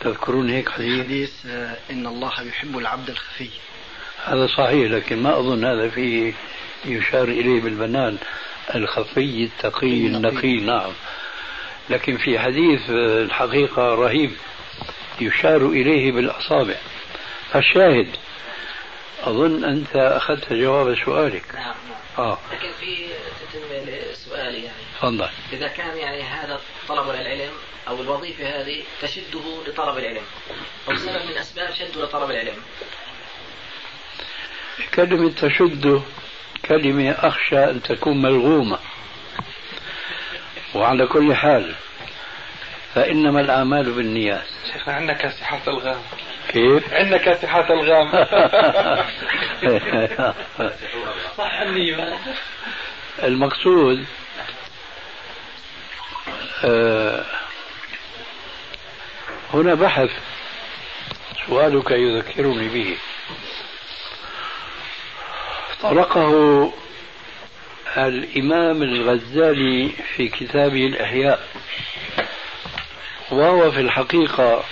تذكرون 0.02 0.50
هيك 0.50 0.70
حديث؟ 0.70 1.06
حديث 1.06 1.46
آه، 1.46 1.78
إن 1.92 2.08
الله 2.08 2.42
يحب 2.42 2.78
العبد 2.78 3.10
الخفي. 3.10 3.50
هذا 4.26 4.48
صحيح 4.48 4.92
لكن 4.92 5.24
ما 5.24 5.40
أظن 5.40 5.66
هذا 5.66 5.90
فيه 5.90 6.34
يشار 6.86 7.24
إليه 7.24 7.62
بالبنان. 7.62 8.18
الخفي 8.76 9.44
التقي 9.44 10.08
النقي. 10.08 10.58
نعم. 10.58 10.92
لكن 11.90 12.18
في 12.18 12.40
حديث 12.40 12.90
آه، 12.90 13.24
الحقيقة 13.24 13.96
رهيب 13.96 14.32
يشار 15.22 15.66
إليه 15.66 16.12
بالأصابع. 16.12 16.76
فالشاهد 17.52 18.16
أظن 19.24 19.64
أنت 19.64 19.96
أخذت 19.96 20.54
جواب 20.54 20.96
سؤالك. 21.06 21.56
نعم. 21.56 21.64
نعم 21.66 21.76
آه. 22.18 22.38
لكن 22.52 22.70
في 22.80 23.08
تتم 23.52 23.86
سؤالي 24.14 24.64
يعني. 24.64 24.84
تفضل. 25.00 25.30
إذا 25.54 25.68
كان 25.68 25.98
يعني 25.98 26.22
هذا 26.22 26.60
طلب 26.88 27.10
العلم 27.10 27.52
أو 27.88 28.02
الوظيفة 28.02 28.62
هذه 28.62 28.84
تشده 29.02 29.64
لطلب 29.68 29.98
العلم 29.98 30.24
أو 30.90 30.96
سبب 30.96 31.26
من 31.30 31.38
أسباب 31.38 31.74
شده 31.74 32.04
لطلب 32.04 32.32
العلم. 32.32 32.56
كلمة 34.94 35.32
تشد 35.32 36.04
كلمة 36.66 37.12
أخشى 37.12 37.64
أن 37.64 37.82
تكون 37.84 38.22
ملغومة. 38.22 38.80
وعلى 40.76 41.08
كل 41.08 41.36
حال 41.36 41.76
فإنما 42.96 43.42
الأعمال 43.42 43.92
بالنيات. 43.92 44.48
شيخنا 44.74 44.94
عندنا 44.94 45.14
كاسحات 45.14 45.68
الغام. 45.68 46.02
كيف؟ 46.48 46.94
عندنا 46.94 47.18
كاسحات 47.18 47.72
الغام. 47.72 48.12
صح 51.38 51.60
النية 51.66 52.18
المقصود 53.24 54.06
آه 56.66 57.26
هنا 59.54 59.74
بحث 59.74 60.10
سؤالك 61.48 61.92
يذكرني 61.92 62.68
به. 62.70 62.98
طرقه 65.82 66.74
الإمام 67.98 68.84
الغزالي 68.84 69.90
في 70.16 70.28
كتابه 70.28 70.86
الإحياء 70.86 71.48
وهو 73.32 73.72
في 73.72 73.82
الحقيقة 73.82 74.64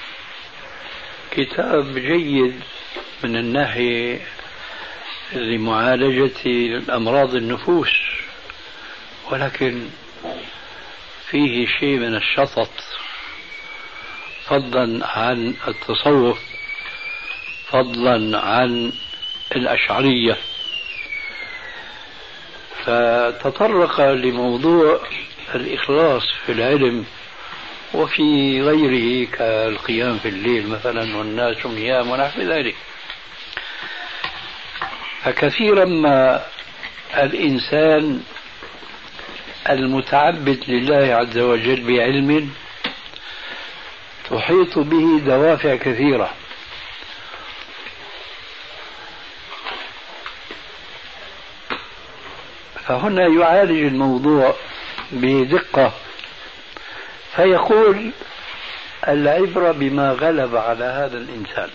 كتاب 1.31 1.97
جيد 1.97 2.61
من 3.23 3.35
الناحية 3.35 4.21
لمعالجة 5.33 6.35
أمراض 6.95 7.35
النفوس 7.35 7.91
ولكن 9.31 9.89
فيه 11.29 11.67
شيء 11.79 11.97
من 11.97 12.15
الشطط 12.15 12.71
فضلا 14.45 15.07
عن 15.07 15.53
التصوف 15.67 16.39
فضلا 17.67 18.39
عن 18.39 18.93
الأشعرية. 19.55 20.37
فتطرق 22.85 24.01
لموضوع 24.01 24.99
الإخلاص 25.55 26.23
في 26.45 26.51
العلم 26.51 27.05
وفي 27.93 28.61
غيره 28.61 29.27
كالقيام 29.31 30.17
في 30.17 30.29
الليل 30.29 30.67
مثلا 30.69 31.17
والناس 31.17 31.65
نيام 31.65 32.09
ونحو 32.09 32.41
ذلك. 32.41 32.75
فكثيرا 35.21 35.85
ما 35.85 36.45
الإنسان 37.17 38.21
المتعبد 39.69 40.63
لله 40.67 41.15
عز 41.15 41.37
وجل 41.37 41.81
بعلم 41.87 42.49
تحيط 44.29 44.79
به 44.79 45.19
دوافع 45.25 45.75
كثيرة. 45.75 46.33
فهنا 52.87 53.27
يعالج 53.27 53.83
الموضوع 53.83 54.55
بدقة. 55.11 55.91
فيقول 57.35 58.11
العبرة 59.07 59.71
بما 59.71 60.11
غلب 60.11 60.55
على 60.55 60.85
هذا 60.85 61.17
الإنسان. 61.17 61.69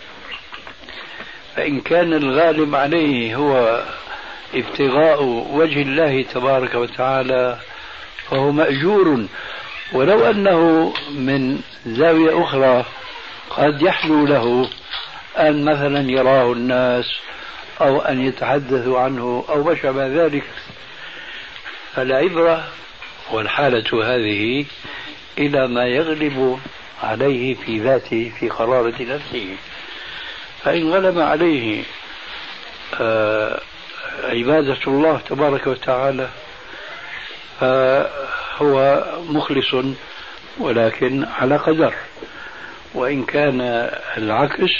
فإن 1.56 1.80
كان 1.80 2.12
الغالب 2.12 2.74
عليه 2.74 3.36
هو 3.36 3.82
ابتغاء 4.54 5.22
وجه 5.52 5.82
الله 5.82 6.22
تبارك 6.22 6.74
وتعالى 6.74 7.58
فهو 8.30 8.52
مأجور. 8.52 9.26
ولو 9.92 10.30
أنه 10.30 10.92
من 11.10 11.60
زاوية 11.86 12.44
أخرى 12.44 12.84
قد 13.50 13.82
يحلو 13.82 14.26
له 14.26 14.68
أن 15.38 15.64
مثلا 15.64 16.10
يراه 16.10 16.52
الناس 16.52 17.04
أو 17.80 18.00
أن 18.00 18.20
يتحدثوا 18.20 19.00
عنه 19.00 19.44
أو 19.48 19.64
ما 19.64 19.74
شابه 19.74 20.06
ذلك. 20.06 20.44
فالعبرة 21.94 22.68
والحالة 23.31 24.14
هذه 24.14 24.64
إلى 25.38 25.68
ما 25.68 25.87
يغلب 25.87 26.61
عليه 27.03 27.55
في 27.55 27.79
ذاته 27.79 28.33
في 28.40 28.48
قرارة 28.48 28.94
نفسه. 29.00 29.57
فإن 30.62 30.90
غلب 30.90 31.18
عليه 31.18 31.85
آه، 33.00 33.61
عبادة 34.24 34.79
الله 34.87 35.18
تبارك 35.18 35.66
وتعالى 35.66 36.29
فهو 37.61 39.05
مخلص 39.29 39.74
ولكن 40.59 41.24
على 41.24 41.57
قدر. 41.57 41.94
وإن 42.94 43.24
كان 43.24 43.61
العكس 44.16 44.70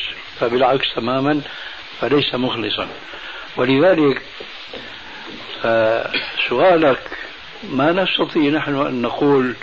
فبالعكس 0.40 0.94
تماما 0.94 1.40
فليس 2.01 2.35
مخلصا. 2.35 2.88
ولذلك 3.57 4.23
سؤالك 6.48 6.98
ما 7.70 7.92
نستطيع 7.92 8.50
نحن 8.50 8.74
أن 8.86 9.02
نقول 9.02 9.54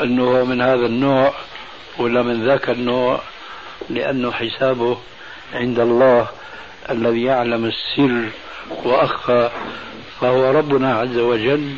أنه 0.00 0.44
من 0.44 0.60
هذا 0.60 0.86
النوع 0.86 1.34
ولا 1.98 2.22
من 2.22 2.46
ذاك 2.46 2.70
النوع 2.70 3.20
لأنه 3.90 4.30
حسابه 4.30 4.98
عند 5.54 5.80
الله 5.80 6.28
الذي 6.90 7.22
يعلم 7.22 7.64
السر 7.64 8.28
وأخفى 8.84 9.50
فهو 10.20 10.50
ربنا 10.50 10.94
عز 10.94 11.18
وجل 11.18 11.76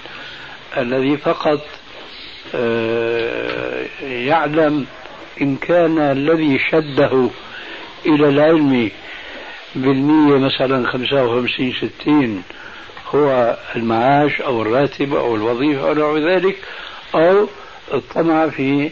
الذي 0.77 1.17
فقط 1.17 1.61
آه، 2.55 3.87
يعلم 4.03 4.87
إن 5.41 5.57
كان 5.57 5.99
الذي 5.99 6.59
شده 6.71 7.29
إلى 8.07 8.29
العلم 8.29 8.91
بالمية 9.75 10.39
مثلا 10.39 10.91
خمسة 10.91 11.25
وخمسين 11.25 11.73
ستين 11.73 12.43
هو 13.15 13.57
المعاش 13.77 14.41
أو 14.41 14.63
الراتب 14.63 15.15
أو 15.15 15.37
الوظيفة 15.37 15.89
أو 15.89 15.95
نحو 15.95 16.19
ذلك 16.19 16.57
أو 17.15 17.49
الطمع 17.95 18.49
في 18.49 18.91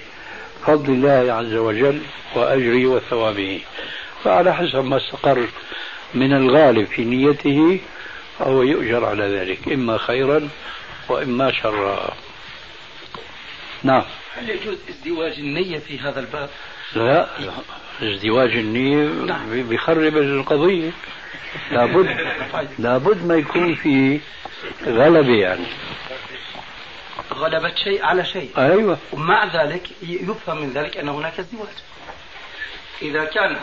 فضل 0.66 0.92
الله 0.92 1.32
عز 1.32 1.54
وجل 1.54 2.00
وأجره 2.34 2.86
وثوابه 2.86 3.60
فعلى 4.24 4.54
حسب 4.54 4.84
ما 4.84 4.96
استقر 4.96 5.46
من 6.14 6.32
الغالب 6.32 6.86
في 6.86 7.04
نيته 7.04 7.80
فهو 8.38 8.62
يؤجر 8.62 9.04
على 9.04 9.24
ذلك 9.24 9.72
إما 9.72 9.98
خيرا 9.98 10.48
وإما 11.08 11.52
شرا 11.52 12.14
نعم 13.82 14.02
هل 14.36 14.50
يجوز 14.50 14.78
ازدواج 14.88 15.32
النية 15.38 15.78
في 15.78 15.98
هذا 15.98 16.20
الباب؟ 16.20 16.48
لا 16.94 17.26
ازدواج 18.02 18.50
النية 18.50 19.08
نعم. 19.08 19.62
بيخرب 19.62 20.16
القضية 20.16 20.90
لابد 21.70 22.16
لابد 22.78 23.26
ما 23.26 23.34
يكون 23.34 23.74
في 23.74 24.20
غلبة 24.86 25.34
يعني. 25.34 25.66
غلبة 27.34 27.74
شيء 27.74 28.04
على 28.04 28.24
شيء. 28.24 28.50
أيوة. 28.58 28.98
ومع 29.12 29.62
ذلك 29.62 29.88
يفهم 30.02 30.62
من 30.62 30.72
ذلك 30.72 30.96
أن 30.96 31.08
هناك 31.08 31.38
ازدواج. 31.38 31.68
إذا 33.02 33.24
كان 33.24 33.56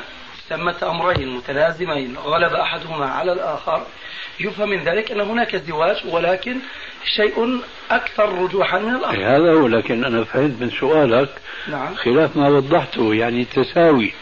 ثمة 0.49 0.75
أمرين 0.83 1.35
متلازمين 1.35 2.17
غلب 2.17 2.53
أحدهما 2.53 3.05
على 3.05 3.31
الآخر 3.33 3.85
يفهم 4.39 4.69
من 4.69 4.83
ذلك 4.83 5.11
أن 5.11 5.21
هناك 5.21 5.55
ازدواج 5.55 5.95
ولكن 6.05 6.57
شيء 7.15 7.61
أكثر 7.91 8.43
رجوحا 8.43 8.79
من 8.79 8.95
الآخر. 8.95 9.17
هذا 9.17 9.53
هو 9.53 9.67
لكن 9.67 10.05
أنا 10.05 10.23
فهمت 10.23 10.61
من 10.61 10.69
سؤالك 10.69 11.29
نعم. 11.67 11.95
خلاف 11.95 12.37
ما 12.37 12.47
وضحته 12.49 13.13
يعني 13.13 13.45
تساوي. 13.45 14.13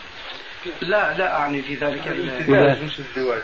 لا 0.82 1.18
لا 1.18 1.40
أعني 1.40 1.62
في 1.62 1.76
ذلك 1.76 2.08
امتزاج 2.08 2.84
مش 2.84 3.00
ازدواج 3.00 3.42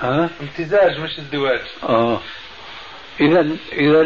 ها؟ 0.00 0.30
امتزاج 0.40 0.98
مش 1.00 1.18
ازدواج 1.18 1.60
آه. 1.82 2.20
إذا 3.20 3.56
إذا 3.72 4.02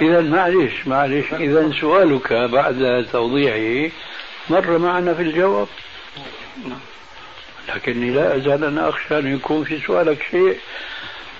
إذا 0.00 0.20
معلش 0.20 0.86
معلش 0.86 1.32
إذا 1.32 1.70
سؤالك 1.80 2.32
بعد 2.32 3.06
توضيحه 3.12 3.94
مر 4.50 4.78
معنا 4.78 5.14
في 5.14 5.22
الجواب؟ 5.22 5.68
نعم. 6.64 6.80
لكني 7.68 8.10
لا 8.10 8.36
أزال 8.36 8.64
أنا 8.64 8.88
أخشى 8.88 9.18
أن 9.18 9.34
يكون 9.34 9.64
في 9.64 9.80
سؤالك 9.86 10.22
شيء. 10.30 10.58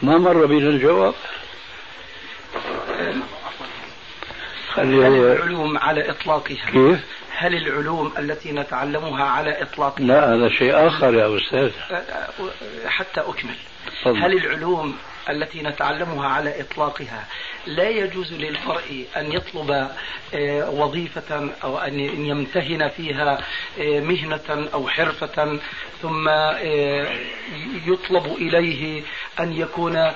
ما 0.03 0.19
مر 0.19 0.47
بنا 0.47 0.69
الجواب؟ 0.69 1.15
هل 4.77 4.95
العلوم 4.95 5.79
على 5.79 6.11
إطلاقها. 6.11 6.71
كيف؟ 6.73 7.01
هل 7.39 7.55
العلوم 7.55 8.13
التي 8.19 8.53
نتعلمها 8.53 9.25
على 9.25 9.63
اطلاقها 9.63 10.05
لا 10.05 10.35
هذا 10.35 10.49
شيء 10.49 10.87
آخر 10.87 11.15
يا 11.15 11.37
أستاذ. 11.37 11.71
حتى 12.87 13.21
أكمل. 13.21 13.55
هل 14.05 14.33
العلوم 14.33 14.97
التي 15.29 15.63
نتعلمها 15.63 16.29
على 16.29 16.61
إطلاقها 16.61 17.27
لا 17.67 17.89
يجوز 17.89 18.33
للمرء 18.33 19.07
أن 19.17 19.33
يطلب 19.33 19.91
آه، 20.35 20.71
وظيفة 20.71 21.51
أو 21.65 21.79
أن 21.79 22.01
يمتهن 22.01 22.89
فيها 22.89 23.39
آه، 23.81 24.01
مهنة 24.01 24.69
أو 24.75 24.89
حرفة 24.89 25.59
ثم 26.03 26.29
آه، 26.29 27.19
يطلب 27.87 28.27
إليه 28.27 29.03
أن 29.41 29.53
يكون 29.53 30.13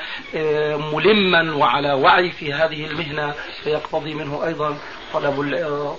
ملما 0.94 1.55
وعلى 1.55 1.92
وعي 1.92 2.31
في 2.31 2.53
هذه 2.53 2.87
المهنة 2.87 3.35
فيقتضي 3.64 4.14
منه 4.14 4.46
أيضا 4.46 4.79
طلب 5.12 5.37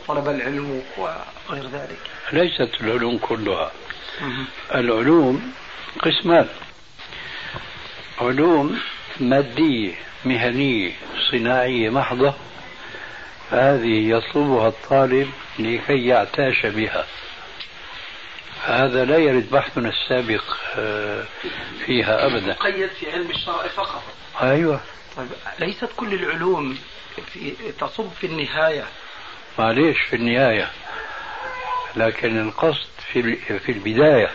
طلب 0.07 0.29
العلم 0.29 0.83
وغير 0.97 1.67
ذلك. 1.67 1.99
ليست 2.33 2.81
العلوم 2.81 3.17
كلها. 3.17 3.71
العلوم 4.75 5.53
قسمان. 5.99 6.47
علوم 8.21 8.79
مادية 9.19 9.93
مهنية 10.25 10.91
صناعية 11.31 11.89
محضة. 11.89 12.33
هذه 13.51 14.09
يطلبها 14.09 14.67
الطالب 14.67 15.31
لكي 15.59 16.05
يعتاش 16.07 16.65
بها. 16.65 17.05
هذا 18.65 19.05
لا 19.05 19.17
يرد 19.17 19.49
بحثنا 19.51 19.89
السابق 19.89 20.43
آه، 20.77 21.23
فيها 21.85 22.25
أبدا. 22.25 22.47
مقيد 22.47 22.89
في 22.89 23.11
علم 23.11 23.29
الشرع 23.29 23.67
فقط. 23.67 24.03
أيوة. 24.41 24.81
طيب 25.17 25.27
ليست 25.59 25.89
كل 25.97 26.13
العلوم 26.13 26.77
في 27.33 27.53
تصب 27.79 28.09
في 28.19 28.27
النهاية؟ 28.27 28.83
معليش 29.59 29.97
في 30.01 30.15
النهاية. 30.15 30.71
لكن 31.95 32.41
القصد 32.41 32.87
في 33.13 33.35
في 33.59 33.71
البداية. 33.71 34.29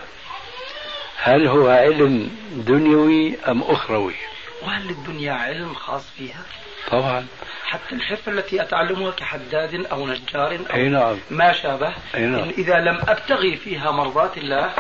هل 1.19 1.47
هو 1.47 1.69
علم 1.69 2.31
دنيوي 2.53 3.37
أم 3.49 3.63
أخروي؟ 3.63 4.15
وهل 4.63 4.87
للدنيا 4.87 5.33
علم 5.33 5.75
خاص 5.75 6.11
فيها؟ 6.17 6.43
طبعا. 6.91 7.27
حتى 7.67 7.95
الحرفة 7.95 8.33
التي 8.33 8.63
أتعلمها 8.63 9.11
كحداد 9.11 9.75
أو 9.75 10.07
نجار 10.07 10.59
أو 10.71 10.77
أي 10.77 10.89
نعم. 10.89 11.19
ما 11.31 11.53
شابه 11.53 11.93
أي 12.15 12.27
نعم. 12.27 12.49
إذا 12.59 12.75
لم 12.75 13.01
أبتغي 13.09 13.57
فيها 13.57 13.91
مرضات 13.91 14.39
الله 14.39 14.71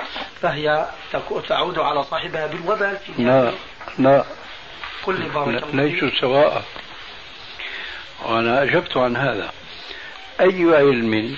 فهي 0.42 0.86
تعود 1.48 1.78
على 1.78 2.02
صاحبها 2.04 2.46
بالوبال 2.46 2.96
في 2.96 3.22
لا 3.22 3.52
لا. 3.98 4.24
كل 5.04 5.28
بارك 5.28 5.64
ليسوا 5.72 6.10
سواء. 6.20 6.64
وأنا 8.24 8.62
أجبت 8.62 8.96
عن 8.96 9.16
هذا. 9.16 9.50
أي 10.40 10.76
علم 10.76 11.36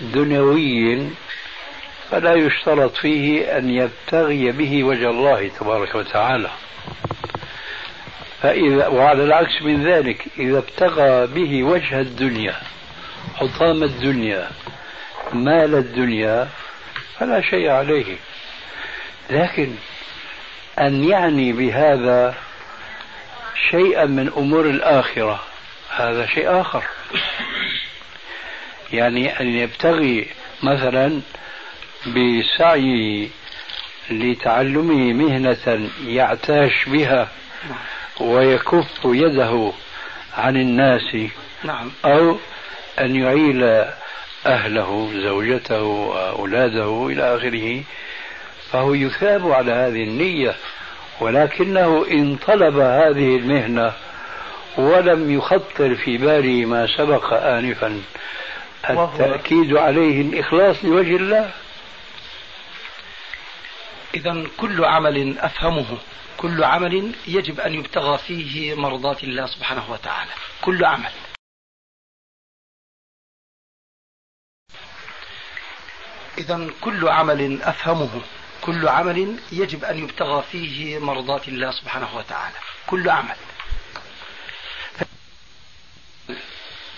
دنيوي 0.00 1.10
فلا 2.10 2.34
يشترط 2.34 2.96
فيه 2.96 3.58
أن 3.58 3.70
يبتغي 3.70 4.52
به 4.52 4.84
وجه 4.84 5.10
الله 5.10 5.48
تبارك 5.48 5.94
وتعالى. 5.94 6.50
فإذا 8.42 8.86
وعلى 8.86 9.24
العكس 9.24 9.62
من 9.62 9.86
ذلك 9.86 10.24
إذا 10.38 10.58
ابتغى 10.58 11.26
به 11.26 11.62
وجه 11.62 12.00
الدنيا 12.00 12.54
حطام 13.34 13.82
الدنيا 13.82 14.50
مال 15.32 15.74
الدنيا 15.74 16.48
فلا 17.18 17.40
شيء 17.40 17.70
عليه. 17.70 18.16
لكن 19.30 19.74
أن 20.80 21.04
يعني 21.04 21.52
بهذا 21.52 22.34
شيئا 23.70 24.04
من 24.04 24.28
أمور 24.36 24.66
الآخرة 24.66 25.42
هذا 25.96 26.26
شيء 26.26 26.60
آخر. 26.60 26.84
يعني 28.92 29.40
أن 29.40 29.46
يبتغي 29.46 30.28
مثلا 30.62 31.20
بسعيه 32.06 33.28
لتعلمه 34.10 35.12
مهنة 35.12 35.90
يعتاش 36.06 36.88
بها 36.88 37.28
ويكف 38.20 39.04
يده 39.04 39.72
عن 40.36 40.56
الناس 40.56 41.16
نعم. 41.64 41.90
أو 42.04 42.36
أن 43.00 43.16
يعيل 43.16 43.84
أهله 44.46 45.10
زوجته 45.14 46.12
أولاده 46.30 47.06
إلى 47.06 47.36
آخره 47.36 47.82
فهو 48.70 48.94
يثاب 48.94 49.50
على 49.50 49.72
هذه 49.72 50.04
النية 50.04 50.54
ولكنه 51.20 52.06
إن 52.10 52.36
طلب 52.36 52.78
هذه 52.78 53.36
المهنة 53.36 53.92
ولم 54.76 55.30
يخطر 55.30 55.94
في 55.94 56.18
باله 56.18 56.64
ما 56.64 56.86
سبق 56.86 57.32
آنفا 57.32 58.00
التأكيد 58.90 59.76
عليه 59.76 60.20
الإخلاص 60.20 60.84
لوجه 60.84 61.16
الله 61.16 61.50
إذا 64.14 64.46
كل 64.56 64.84
عمل 64.84 65.38
أفهمه 65.38 65.98
كل 66.36 66.64
عمل 66.64 67.14
يجب 67.26 67.60
أن 67.60 67.74
يبتغى 67.74 68.18
فيه 68.18 68.74
مرضات 68.74 69.24
الله 69.24 69.46
سبحانه 69.46 69.92
وتعالى. 69.92 70.30
كل 70.62 70.84
عمل. 70.84 71.12
إذا 76.38 76.70
كل 76.80 77.08
عمل 77.08 77.62
أفهمه 77.62 78.22
كل 78.60 78.88
عمل 78.88 79.38
يجب 79.52 79.84
أن 79.84 79.98
يبتغى 79.98 80.42
فيه 80.42 80.98
مرضات 80.98 81.48
الله 81.48 81.70
سبحانه 81.70 82.16
وتعالى. 82.16 82.56
كل 82.86 83.10
عمل. 83.10 83.36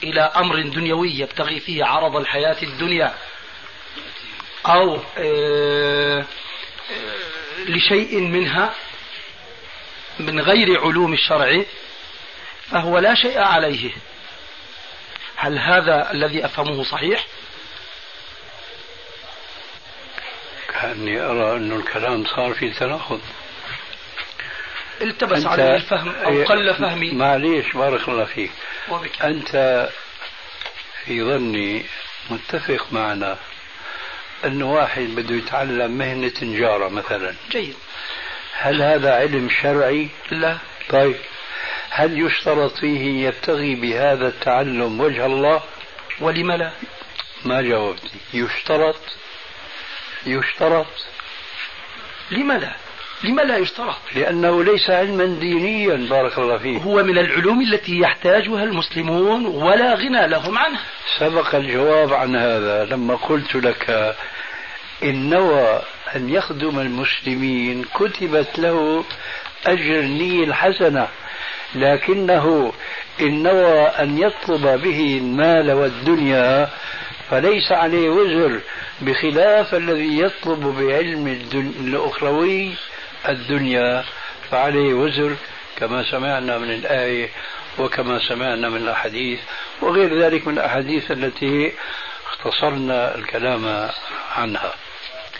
إلى 0.02 0.20
أمر 0.20 0.62
دنيوي 0.62 1.10
يبتغي 1.10 1.60
فيه 1.60 1.84
عرض 1.84 2.16
الحياة 2.16 2.62
الدنيا. 2.62 3.14
أو 4.66 5.00
آه، 5.18 6.24
لشيء 7.68 8.20
منها 8.20 8.74
من 10.18 10.40
غير 10.40 10.80
علوم 10.80 11.12
الشرع 11.12 11.64
فهو 12.70 12.98
لا 12.98 13.14
شيء 13.14 13.38
عليه. 13.38 13.90
هل 15.36 15.58
هذا 15.58 16.10
الذي 16.10 16.44
أفهمه 16.44 16.82
صحيح؟ 16.82 17.26
كأني 20.68 21.20
أرى 21.20 21.56
أن 21.56 21.72
الكلام 21.72 22.24
صار 22.24 22.54
في 22.54 22.70
تناقض. 22.70 23.20
التبس 25.02 25.46
عليه 25.46 25.74
الفهم 25.74 26.08
أو 26.08 26.44
قل 26.44 26.74
فهمي. 26.74 27.10
معليش 27.10 27.72
بارك 27.72 28.08
الله 28.08 28.24
فيك. 28.24 28.50
وبك. 28.88 29.22
أنت 29.22 29.88
في 31.04 31.22
ظني 31.22 31.86
متفق 32.30 32.86
معنا. 32.92 33.38
أن 34.44 34.62
واحد 34.62 35.02
بده 35.02 35.34
يتعلم 35.34 35.90
مهنة 35.90 36.32
نجارة 36.42 36.88
مثلا 36.88 37.34
جيد 37.50 37.76
هل 38.52 38.82
هذا 38.82 39.14
علم 39.14 39.48
شرعي؟ 39.62 40.08
لا 40.30 40.58
طيب 40.88 41.16
هل 41.90 42.26
يشترط 42.26 42.78
فيه 42.78 43.26
يبتغي 43.28 43.74
بهذا 43.74 44.28
التعلم 44.28 45.00
وجه 45.00 45.26
الله؟ 45.26 45.62
ولم 46.20 46.52
لا؟ 46.52 46.72
ما 47.44 47.62
جاوبتني 47.62 48.20
يشترط 48.34 49.00
يشترط 50.26 50.86
لم 52.30 52.52
لا؟ 52.52 52.85
لم 53.24 53.40
لا 53.40 53.56
يشترط؟ 53.56 53.96
لأنه 54.14 54.64
ليس 54.64 54.90
علما 54.90 55.24
دينيا 55.26 55.96
بارك 56.10 56.38
الله 56.38 56.58
فيك 56.58 56.82
هو 56.82 57.02
من 57.02 57.18
العلوم 57.18 57.62
التي 57.62 57.98
يحتاجها 57.98 58.64
المسلمون 58.64 59.46
ولا 59.46 59.94
غنى 59.94 60.28
لهم 60.28 60.58
عنها 60.58 60.80
سبق 61.18 61.54
الجواب 61.54 62.12
عن 62.12 62.36
هذا 62.36 62.84
لما 62.84 63.14
قلت 63.14 63.54
لك 63.54 64.14
إن 65.04 65.30
نوى 65.30 65.80
أن 66.16 66.28
يخدم 66.28 66.80
المسلمين 66.80 67.84
كتبت 67.94 68.58
له 68.58 69.04
أجر 69.66 70.00
النية 70.00 70.44
الحسنة 70.44 71.08
لكنه 71.74 72.72
إن 73.20 73.42
نوى 73.42 73.80
أن 73.80 74.18
يطلب 74.18 74.82
به 74.82 75.18
المال 75.22 75.72
والدنيا 75.72 76.68
فليس 77.30 77.72
عليه 77.72 78.08
وزر 78.08 78.60
بخلاف 79.00 79.74
الذي 79.74 80.18
يطلب 80.20 80.60
بعلم 80.60 81.26
الأخروي 81.80 82.72
الدنيا 83.28 84.04
فعليه 84.50 84.94
وزر 84.94 85.36
كما 85.76 86.10
سمعنا 86.10 86.58
من 86.58 86.70
الآية 86.70 87.28
وكما 87.78 88.28
سمعنا 88.28 88.68
من 88.68 88.76
الأحاديث 88.76 89.40
وغير 89.82 90.22
ذلك 90.22 90.46
من 90.46 90.54
الأحاديث 90.54 91.10
التي 91.10 91.72
اختصرنا 92.26 93.14
الكلام 93.14 93.90
عنها. 94.36 94.72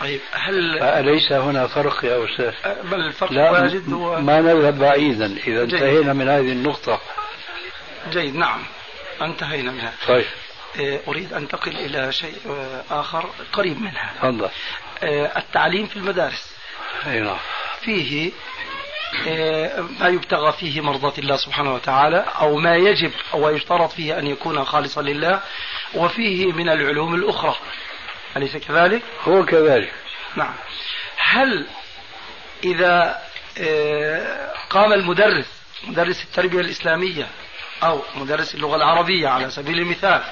طيب 0.01 0.20
هل 0.33 0.79
أليس 0.79 1.33
هنا 1.33 1.66
فرق 1.66 2.05
يا 2.05 2.25
أستاذ؟ 2.25 2.53
بل 2.90 3.01
الفرق 3.01 3.33
لا 3.33 3.51
واجد 3.51 3.92
هو 3.92 4.20
ما 4.20 4.40
نذهب 4.40 4.79
بعيدا. 4.79 5.27
إذا 5.27 5.64
جيد. 5.64 5.75
انتهينا 5.75 6.12
من 6.12 6.29
هذه 6.29 6.53
النقطة. 6.53 7.01
جيد 8.11 8.37
نعم 8.37 8.62
انتهينا 9.22 9.72
منها 9.72 9.92
طيب. 10.09 10.25
أريد 11.09 11.33
أن 11.33 11.42
أنتقل 11.42 11.77
إلى 11.77 12.12
شيء 12.12 12.37
آه، 12.51 13.01
آخر 13.01 13.31
قريب 13.53 13.81
منها 13.81 14.12
تفضل. 14.18 14.49
التعليم 15.37 15.87
في 15.87 15.96
المدارس. 15.96 16.56
أي 17.07 17.20
نعم 17.20 17.38
فيه 17.81 18.33
إيه، 19.27 19.81
ما 20.01 20.09
يبتغى 20.09 20.53
فيه 20.53 20.81
مرضاة 20.81 21.12
الله 21.18 21.37
سبحانه 21.37 21.75
وتعالى 21.75 22.25
أو 22.40 22.57
ما 22.57 22.77
يجب 22.77 23.12
أو 23.35 23.49
يشترط 23.51 23.92
فيه 23.92 24.18
أن 24.18 24.27
يكون 24.27 24.64
خالصا 24.64 25.03
لله 25.03 25.40
وفيه 25.94 26.53
من 26.53 26.68
العلوم 26.68 27.14
الأخرى. 27.14 27.57
أليس 28.37 28.57
كذلك؟ 28.57 29.03
هو 29.29 29.44
كذلك. 29.44 29.92
نعم. 30.37 30.55
هل 31.16 31.66
إذا 32.64 33.18
قام 34.70 34.92
المدرس 34.92 35.46
مدرس 35.85 36.25
التربية 36.25 36.61
الإسلامية 36.61 37.27
أو 37.83 38.03
مدرس 38.14 38.55
اللغة 38.55 38.77
العربية 38.77 39.29
على 39.29 39.51
سبيل 39.51 39.79
المثال 39.79 40.22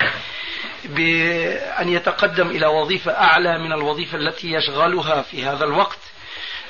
بأن 0.84 1.88
يتقدم 1.88 2.50
إلى 2.50 2.66
وظيفة 2.66 3.12
أعلى 3.12 3.58
من 3.58 3.72
الوظيفة 3.72 4.18
التي 4.18 4.52
يشغلها 4.52 5.22
في 5.22 5.44
هذا 5.44 5.64
الوقت 5.64 5.98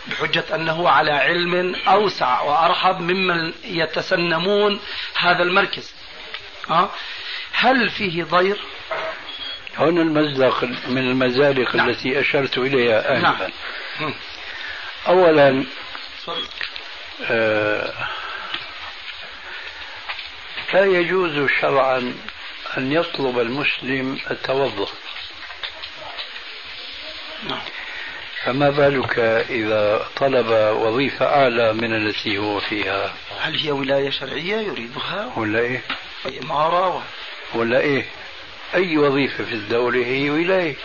بحجة 0.06 0.44
أنه 0.54 0.88
على 0.88 1.10
علم 1.10 1.74
أوسع 1.74 2.40
وأرحب 2.40 3.00
ممن 3.00 3.52
يتسنمون 3.64 4.80
هذا 5.16 5.42
المركز 5.42 5.94
أه؟ 6.70 6.90
هل 7.52 7.90
فيه 7.90 8.24
ضير؟ 8.24 8.60
هنا 9.76 10.02
المزلق 10.02 10.64
من 10.64 10.98
المزالق 10.98 11.76
نعم. 11.76 11.88
التي 11.88 12.20
أشرت 12.20 12.58
إليها 12.58 13.16
آنفا 13.16 13.50
نعم. 14.00 14.14
أولا 15.08 15.64
آه 17.30 17.92
لا 20.74 20.84
يجوز 20.84 21.50
شرعا 21.60 22.14
أن 22.78 22.92
يطلب 22.92 23.38
المسلم 23.38 24.20
التوظف 24.30 24.92
نعم. 27.48 27.60
فما 28.44 28.70
بالك 28.70 29.18
إذا 29.50 30.06
طلب 30.16 30.46
وظيفة 30.76 31.26
أعلى 31.26 31.72
من 31.72 31.94
التي 31.94 32.38
هو 32.38 32.60
فيها؟ 32.60 33.14
هل 33.40 33.58
هي 33.58 33.70
ولاية 33.70 34.10
شرعية 34.10 34.56
يريدها؟ 34.56 35.32
ولا 35.36 35.58
إيه؟ 35.58 35.82
إمارة 36.42 36.96
و... 36.96 37.00
ولا 37.54 37.80
إيه؟ 37.80 38.04
أي 38.74 38.98
وظيفة 38.98 39.44
في 39.44 39.52
الدولة 39.52 40.06
هي 40.06 40.30
ولاية. 40.30 40.76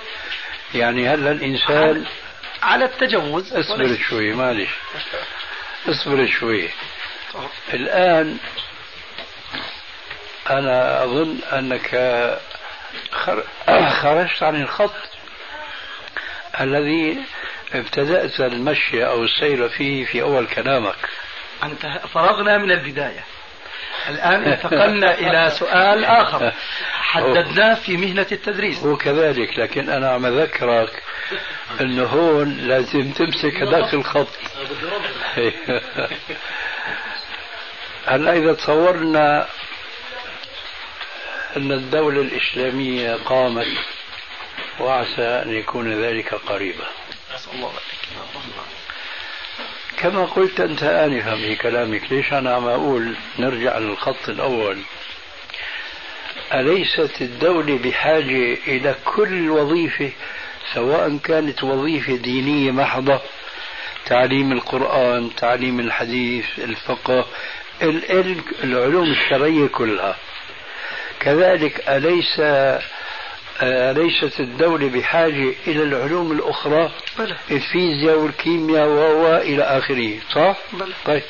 يعني 0.76 1.10
هل 1.10 1.28
الإنسان 1.28 2.06
على 2.62 2.86
التجوز. 2.86 3.54
اصبر 3.54 3.98
شوي 4.10 4.34
معلش. 4.34 4.70
اصبر 5.88 6.28
شوي. 6.28 6.70
الآن 7.74 8.38
أنا 10.50 11.04
أظن 11.04 11.38
أنك 11.54 11.90
خرجت 14.02 14.44
عن 14.44 14.62
الخط 14.62 14.96
الذي 16.62 17.18
ابتدأت 17.74 18.40
المشي 18.40 19.06
أو 19.06 19.24
السير 19.24 19.70
فيه 19.70 20.06
في 20.06 20.22
أول 20.22 20.48
كلامك. 20.48 21.10
أنت 21.64 21.86
فرغنا 22.14 22.58
من 22.58 22.72
البداية. 22.72 23.24
الآن 24.10 24.44
انتقلنا 24.44 25.18
إلى 25.20 25.52
سؤال 25.60 26.06
آخر. 26.06 26.54
حددناه 26.94 27.74
في 27.74 27.98
مهنة 27.98 28.28
التدريس. 28.32 28.84
هو 28.84 28.98
كذلك 28.98 29.60
لكن 29.60 29.90
أنا 29.90 30.10
عم 30.10 30.26
أذكرك 30.26 31.04
أنه 31.82 32.04
هون 32.04 32.58
لازم 32.58 33.12
تمسك 33.12 33.56
هذاك 33.56 33.94
الخط. 33.94 34.28
هلا 38.06 38.34
إذا 38.38 38.54
تصورنا 38.54 39.48
أن 41.58 41.72
الدولة 41.72 42.22
الإسلامية 42.22 43.16
قامت 43.16 43.68
وعسى 44.80 45.22
أن 45.22 45.54
يكون 45.54 46.02
ذلك 46.02 46.34
قريبا. 46.34 46.86
كما 49.98 50.26
قلت 50.26 50.60
أنت 50.60 50.84
آنفا 50.84 51.36
في 51.36 51.56
كلامك 51.56 52.12
ليش 52.12 52.34
أنا 52.34 52.56
عم 52.56 52.68
أقول 52.68 53.16
نرجع 53.40 53.78
للخط 53.78 54.30
الأول؟ 54.30 54.78
أليست 56.54 57.22
الدولة 57.22 57.78
بحاجة 57.78 58.58
إلى 58.68 58.96
كل 59.06 59.50
وظيفة 59.50 60.12
سواء 60.74 61.18
كانت 61.18 61.64
وظيفة 61.64 62.16
دينية 62.16 62.72
محضة 62.72 63.22
تعليم 64.06 64.52
القرآن 64.52 65.36
تعليم 65.36 65.80
الحديث 65.80 66.46
الفقه 66.58 67.26
العلوم 68.64 69.12
الشرعية 69.12 69.68
كلها. 69.68 70.16
كذلك 71.20 71.90
أليس 71.90 72.40
أليست 73.62 74.40
الدولة 74.40 74.90
بحاجة 74.90 75.54
إلى 75.68 75.84
العلوم 75.84 76.32
الأخرى 76.32 76.92
بلى. 77.20 77.36
الفيزياء 77.52 78.18
والكيمياء 78.18 78.88
وإلى 78.88 79.64
آخره 79.64 80.14
صح؟ 80.36 80.58
بلى. 80.74 80.94
طيب 81.06 81.24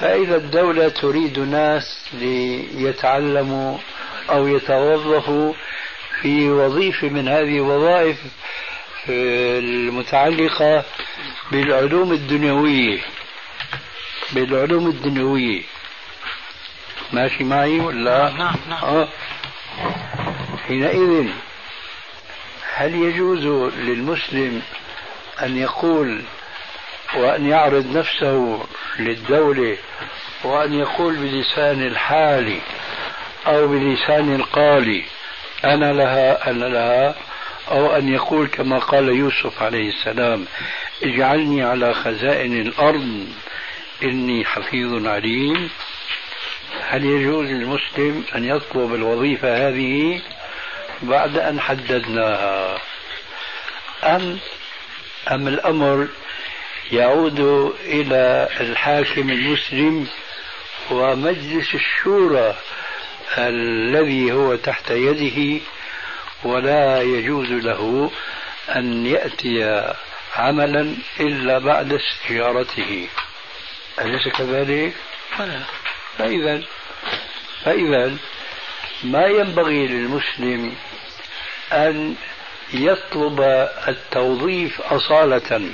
فإذا 0.00 0.36
الدولة 0.36 0.88
تريد 0.88 1.38
ناس 1.38 2.08
ليتعلموا 2.12 3.78
أو 4.30 4.46
يتوظف 4.46 5.54
في 6.22 6.50
وظيفة 6.50 7.08
من 7.08 7.28
هذه 7.28 7.56
الوظائف 7.56 8.16
المتعلقة 9.08 10.84
بالعلوم 11.52 12.12
الدنيوية 12.12 12.98
بالعلوم 14.32 14.86
الدنيوية 14.86 15.62
ماشي 17.12 17.44
معي 17.44 17.80
ولا 17.80 18.18
نعم 18.30 18.38
نعم, 18.38 18.56
نعم. 18.68 18.84
آه. 18.84 19.08
حينئذ 20.68 21.28
هل 22.74 22.94
يجوز 22.94 23.46
للمسلم 23.76 24.62
أن 25.42 25.56
يقول 25.56 26.22
وأن 27.16 27.46
يعرض 27.46 27.96
نفسه 27.96 28.66
للدولة 28.98 29.76
وأن 30.44 30.74
يقول 30.74 31.16
بلسان 31.16 31.86
الحال 31.86 32.58
أو 33.46 33.68
بلسان 33.68 34.34
القال 34.34 35.02
أنا 35.64 35.92
لها 35.92 36.50
أنا 36.50 36.64
لها 36.64 37.14
أو 37.70 37.96
أن 37.96 38.08
يقول 38.08 38.46
كما 38.46 38.78
قال 38.78 39.08
يوسف 39.08 39.62
عليه 39.62 39.88
السلام 39.88 40.46
اجعلني 41.02 41.62
على 41.62 41.94
خزائن 41.94 42.60
الأرض 42.60 43.26
إني 44.02 44.44
حفيظ 44.44 45.06
عليم. 45.06 45.70
هل 46.80 47.04
يجوز 47.04 47.46
للمسلم 47.46 48.24
أن 48.34 48.44
يطلب 48.44 48.94
الوظيفة 48.94 49.68
هذه؟ 49.68 50.20
بعد 51.02 51.36
أن 51.36 51.60
حددناها. 51.60 52.78
أم 54.02 54.38
أم 55.30 55.48
الأمر 55.48 56.08
يعود 56.92 57.40
إلى 57.84 58.48
الحاكم 58.60 59.30
المسلم 59.30 60.06
ومجلس 60.90 61.74
الشورى 61.74 62.56
الذي 63.38 64.32
هو 64.32 64.54
تحت 64.54 64.90
يده 64.90 65.60
ولا 66.44 67.02
يجوز 67.02 67.48
له 67.50 68.10
أن 68.76 69.06
يأتي 69.06 69.92
عملا 70.36 70.94
إلا 71.20 71.58
بعد 71.58 71.92
استشارته. 71.92 73.08
أليس 74.00 74.28
كذلك؟ 74.28 74.92
فإذا 76.18 76.62
فإذا 77.64 78.16
ما 79.02 79.26
ينبغي 79.26 79.86
للمسلم 79.86 80.74
أن 81.72 82.14
يطلب 82.74 83.40
التوظيف 83.88 84.80
أصالة 84.80 85.70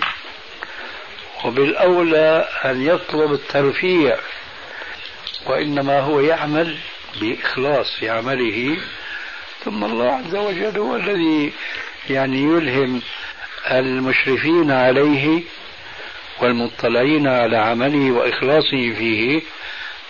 وبالأولى 1.44 2.48
أن 2.64 2.86
يطلب 2.86 3.32
الترفيع 3.32 4.16
وإنما 5.46 6.00
هو 6.00 6.20
يعمل 6.20 6.76
بإخلاص 7.20 7.86
في 7.98 8.10
عمله. 8.10 8.76
ثم 9.64 9.84
الله 9.84 10.12
عز 10.12 10.34
وجل 10.36 10.78
هو 10.78 10.96
الذي 10.96 11.52
يعني 12.10 12.42
يلهم 12.42 13.02
المشرفين 13.70 14.70
عليه 14.70 15.42
والمطلعين 16.40 17.26
على 17.26 17.56
عمله 17.56 18.10
وإخلاصه 18.10 18.92
فيه 18.92 19.42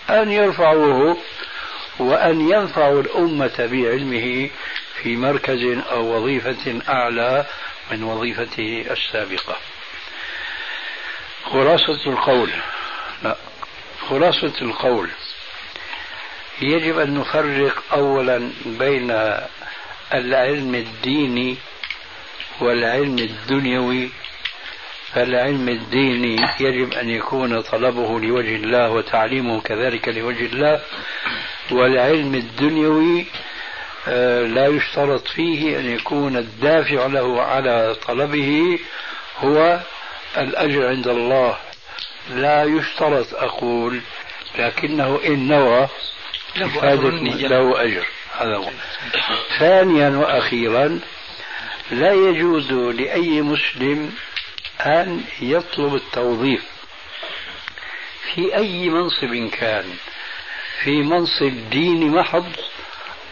أن 0.09 0.31
يرفعوه 0.31 1.17
وأن 1.99 2.49
ينفعوا 2.49 3.01
الأمة 3.01 3.57
بعلمه 3.57 4.49
في 5.01 5.15
مركز 5.15 5.63
أو 5.91 6.15
وظيفة 6.15 6.81
أعلى 6.89 7.45
من 7.91 8.03
وظيفته 8.03 8.85
السابقة. 8.91 9.57
خلاصة 11.45 12.09
القول. 12.11 12.49
لا 13.23 13.37
خلاصة 14.09 14.53
القول. 14.61 15.09
يجب 16.61 16.99
أن 16.99 17.13
نفرق 17.13 17.83
أولا 17.93 18.51
بين 18.65 19.11
العلم 20.13 20.75
الديني 20.75 21.57
والعلم 22.59 23.19
الدنيوي. 23.19 24.09
فالعلم 25.13 25.69
الديني 25.69 26.47
يجب 26.59 26.93
أن 26.93 27.09
يكون 27.09 27.61
طلبه 27.61 28.19
لوجه 28.19 28.55
الله 28.55 28.89
وتعليمه 28.89 29.61
كذلك 29.61 30.07
لوجه 30.07 30.45
الله. 30.45 30.81
والعلم 31.71 32.35
الدنيوي 32.35 33.25
آه، 34.07 34.41
لا 34.41 34.67
يشترط 34.67 35.27
فيه 35.27 35.79
أن 35.79 35.85
يكون 35.85 36.37
الدافع 36.37 37.05
له 37.05 37.41
على 37.41 37.95
طلبه 38.07 38.79
هو 39.39 39.79
الأجر 40.37 40.87
عند 40.87 41.07
الله. 41.07 41.57
لا 42.29 42.63
يشترط 42.63 43.33
أقول 43.33 44.01
لكنه 44.59 45.19
إن 45.25 45.47
نوى 45.47 45.87
له 46.55 46.93
أجر, 46.93 47.09
له 47.47 47.83
أجر. 47.83 48.05
هذا 48.37 48.55
هو. 48.55 48.69
ثانيا 49.59 50.09
وأخيرا 50.09 50.99
لا 51.91 52.13
يجوز 52.13 52.71
لأي 52.71 53.41
مسلم 53.41 54.13
أن 54.81 55.23
يطلب 55.41 55.95
التوظيف 55.95 56.63
في 58.33 58.55
أي 58.55 58.89
منصب 58.89 59.49
كان. 59.51 59.85
في 60.83 61.03
منصب 61.03 61.69
ديني 61.69 62.05
محض 62.05 62.45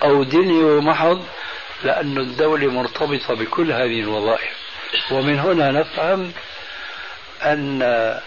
أو 0.04 0.24
دنيا 0.24 0.80
محض 0.82 1.26
لأن 1.84 2.18
الدولة 2.18 2.72
مرتبطة 2.72 3.34
بكل 3.34 3.72
هذه 3.72 4.00
الوظائف. 4.00 4.52
ومن 5.12 5.40
هنا 5.40 5.72
نفهم 5.72 6.32
أن 7.42 8.20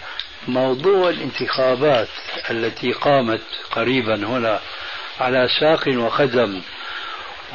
موضوع 0.47 1.09
الانتخابات 1.09 2.07
التي 2.51 2.91
قامت 2.91 3.41
قريبا 3.71 4.15
هنا 4.15 4.59
على 5.19 5.47
ساق 5.59 5.87
وخدم 5.87 6.61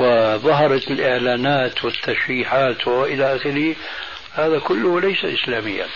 وظهرت 0.00 0.90
الإعلانات 0.90 1.84
والتشريحات 1.84 2.88
وإلى 2.88 3.36
آخره 3.36 3.74
هذا 4.34 4.58
كله 4.58 5.00
ليس 5.00 5.24
إسلاميا. 5.24 5.86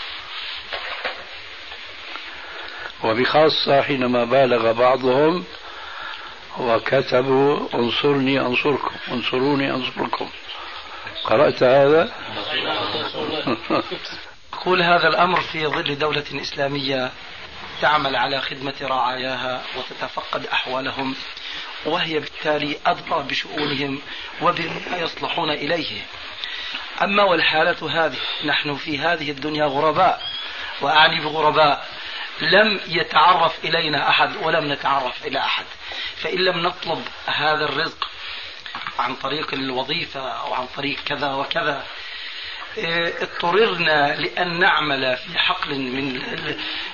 وبخاصة 3.03 3.81
حينما 3.81 4.23
بالغ 4.23 4.71
بعضهم 4.71 5.45
وكتبوا 6.59 7.67
انصرني 7.73 8.39
انصركم 8.39 8.95
انصروني 9.11 9.71
انصركم. 9.71 10.29
قرأت 11.23 11.63
هذا؟ 11.63 12.11
يقول 14.53 14.81
هذا 14.81 15.07
الأمر 15.07 15.41
في 15.41 15.67
ظل 15.67 15.97
دولة 15.97 16.23
إسلامية 16.41 17.11
تعمل 17.81 18.15
على 18.15 18.41
خدمة 18.41 18.73
رعاياها 18.81 19.61
وتتفقد 19.77 20.45
أحوالهم 20.45 21.15
وهي 21.85 22.19
بالتالي 22.19 22.77
أدرى 22.85 23.23
بشؤونهم 23.23 24.01
وبما 24.41 24.97
يصلحون 24.97 25.49
إليه. 25.49 26.01
أما 27.01 27.23
والحالة 27.23 28.05
هذه 28.05 28.17
نحن 28.45 28.75
في 28.75 28.99
هذه 28.99 29.31
الدنيا 29.31 29.65
غرباء 29.65 30.21
وأعني 30.81 31.21
بغرباء. 31.21 31.87
لم 32.41 32.79
يتعرف 32.87 33.65
إلينا 33.65 34.09
أحد 34.09 34.35
ولم 34.35 34.71
نتعرف 34.71 35.25
إلى 35.25 35.39
أحد. 35.39 35.65
فإن 36.15 36.37
لم 36.37 36.59
نطلب 36.59 37.07
هذا 37.25 37.65
الرزق 37.65 38.09
عن 38.99 39.15
طريق 39.15 39.53
الوظيفة 39.53 40.31
أو 40.31 40.53
عن 40.53 40.67
طريق 40.75 40.99
كذا 41.05 41.33
وكذا 41.33 41.83
إيه، 42.77 43.13
اضطررنا 43.21 44.15
لأن 44.15 44.59
نعمل 44.59 45.17
في 45.17 45.39
حقل 45.39 45.75
من 45.79 46.21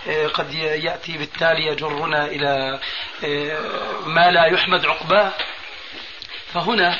إيه، 0.08 0.28
قد 0.28 0.54
يأتي 0.54 1.18
بالتالي 1.18 1.66
يجرنا 1.66 2.26
إلى 2.26 2.80
إيه، 3.24 3.60
ما 4.06 4.32
لا 4.32 4.46
يحمد 4.46 4.86
عقباه. 4.86 5.34
فهنا 6.54 7.00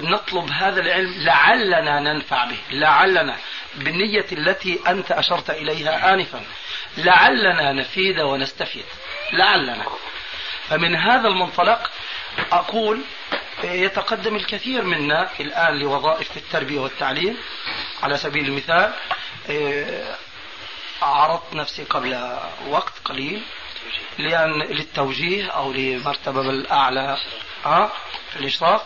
نطلب 0.00 0.50
هذا 0.50 0.80
العلم 0.80 1.14
لعلنا 1.18 2.00
ننفع 2.00 2.44
به 2.44 2.58
لعلنا 2.70 3.36
بالنية 3.74 4.26
التي 4.32 4.80
أنت 4.86 5.12
أشرت 5.12 5.50
إليها 5.50 6.14
آنفا. 6.14 6.42
لعلنا 6.96 7.72
نفيد 7.72 8.20
ونستفيد. 8.20 8.84
لعلنا. 9.32 9.86
فمن 10.68 10.96
هذا 10.96 11.28
المنطلق 11.28 11.90
أقول 12.52 13.00
يتقدم 13.64 14.36
الكثير 14.36 14.82
منا 14.82 15.30
الآن 15.40 15.78
لوظائف 15.78 16.32
في 16.32 16.36
التربية 16.36 16.80
والتعليم. 16.80 17.36
على 18.02 18.16
سبيل 18.16 18.44
المثال 18.44 18.92
عرضت 21.02 21.54
نفسي 21.54 21.84
قبل 21.84 22.38
وقت 22.68 22.92
قليل 23.04 23.42
لأن 24.18 24.62
للتوجيه 24.62 25.50
أو 25.50 25.72
لمرتبة 25.72 26.40
الأعلى 26.40 27.18
أه 27.66 27.90
الإشراف. 28.36 28.82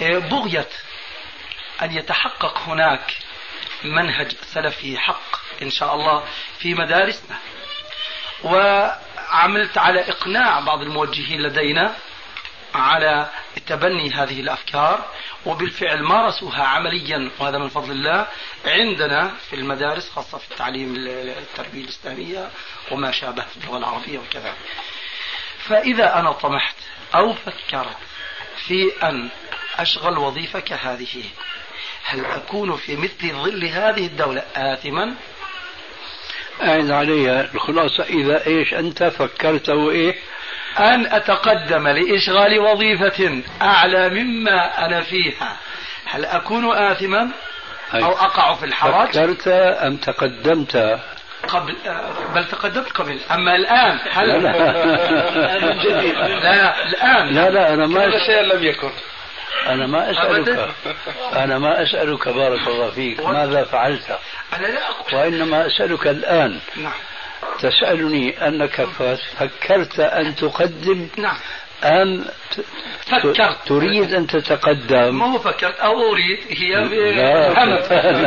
بغية 0.00 0.68
أن 1.82 1.96
يتحقق 1.96 2.58
هناك 2.58 3.16
منهج 3.84 4.32
سلفي 4.42 4.98
حق. 4.98 5.37
إن 5.62 5.70
شاء 5.70 5.94
الله 5.94 6.24
في 6.58 6.74
مدارسنا 6.74 7.36
وعملت 8.44 9.78
على 9.78 10.08
إقناع 10.08 10.60
بعض 10.60 10.82
الموجهين 10.82 11.40
لدينا 11.42 11.94
على 12.74 13.30
تبني 13.66 14.10
هذه 14.10 14.40
الأفكار 14.40 15.06
وبالفعل 15.46 16.02
مارسوها 16.02 16.64
عمليا 16.64 17.30
وهذا 17.38 17.58
من 17.58 17.68
فضل 17.68 17.90
الله 17.90 18.26
عندنا 18.66 19.34
في 19.50 19.56
المدارس 19.56 20.10
خاصة 20.10 20.38
في 20.38 20.50
التعليم 20.50 20.94
التربية 20.96 21.80
الإسلامية 21.80 22.50
وما 22.90 23.10
شابه 23.10 23.42
في 23.42 23.56
اللغة 23.56 23.78
العربية 23.78 24.18
وكذا. 24.18 24.54
فإذا 25.58 26.18
أنا 26.18 26.32
طمحت 26.32 26.76
أو 27.14 27.34
فكرت 27.34 27.96
في 28.56 28.92
أن 29.02 29.28
أشغل 29.78 30.18
وظيفة 30.18 30.60
كهذه 30.60 31.24
هل 32.04 32.24
أكون 32.24 32.76
في 32.76 32.96
مثل 32.96 33.32
ظل 33.32 33.64
هذه 33.64 34.06
الدولة 34.06 34.42
آثما 34.56 35.14
أعد 36.62 36.90
عليها 36.90 37.48
الخلاصة. 37.54 38.04
إذا 38.04 38.46
إيش 38.46 38.74
أنت 38.74 39.04
فكرت 39.04 39.68
وإيه 39.70 40.14
أن 40.78 41.06
أتقدم 41.06 41.88
لإشغال 41.88 42.58
وظيفة 42.58 43.42
أعلى 43.62 44.08
مما 44.08 44.86
أنا 44.86 45.00
فيها. 45.00 45.56
هل 46.06 46.24
أكون 46.24 46.76
آثما؟ 46.76 47.28
أو 47.94 48.12
أقع 48.12 48.54
في 48.54 48.64
الحرج 48.64 49.08
فكرت 49.08 49.48
أم 49.48 49.96
تقدمت؟ 49.96 51.00
قبل 51.48 51.76
آه، 51.86 52.32
بل 52.34 52.44
تقدمت 52.44 52.92
قبل. 52.92 53.18
أما 53.30 53.56
الآن 53.56 53.98
هل 54.10 54.28
لا 54.28 54.38
لا. 54.38 55.72
جديد. 55.84 56.14
لا 56.14 56.82
الآن. 56.88 57.34
لا 57.34 57.50
لا 57.50 57.74
أنا 57.74 57.86
ما 57.86 58.04
هذا 58.04 58.18
شيء 58.26 58.40
لم 58.40 58.64
يكن. 58.64 58.90
أنا 59.66 59.86
ما 59.86 60.10
أسألك 60.10 60.68
أنا 61.36 61.58
ما 61.58 61.82
أسألك 61.82 62.28
بارك 62.28 62.68
الله 62.68 62.90
فيك. 62.90 63.20
ماذا 63.20 63.64
فعلت؟ 63.64 64.18
أنا 64.56 64.66
لا 64.66 64.90
أقول. 64.90 65.14
وإنما 65.14 65.66
أسألك 65.66 66.06
الآن. 66.06 66.58
نعم. 66.76 66.92
تسألني 67.60 68.48
أنك 68.48 68.88
فكرت 69.38 70.00
أن 70.00 70.36
تقدم 70.36 71.08
نعم. 71.16 71.36
أم 71.84 72.24
فكرت. 73.06 73.56
تريد 73.66 74.14
أن 74.14 74.26
تتقدم؟ 74.26 75.18
ما 75.18 75.32
هو 75.32 75.38
فكرت؟ 75.38 75.80
أو 75.80 76.12
أريد. 76.12 76.38
هي 76.50 76.74
لا. 77.14 77.64
هم 77.64 77.70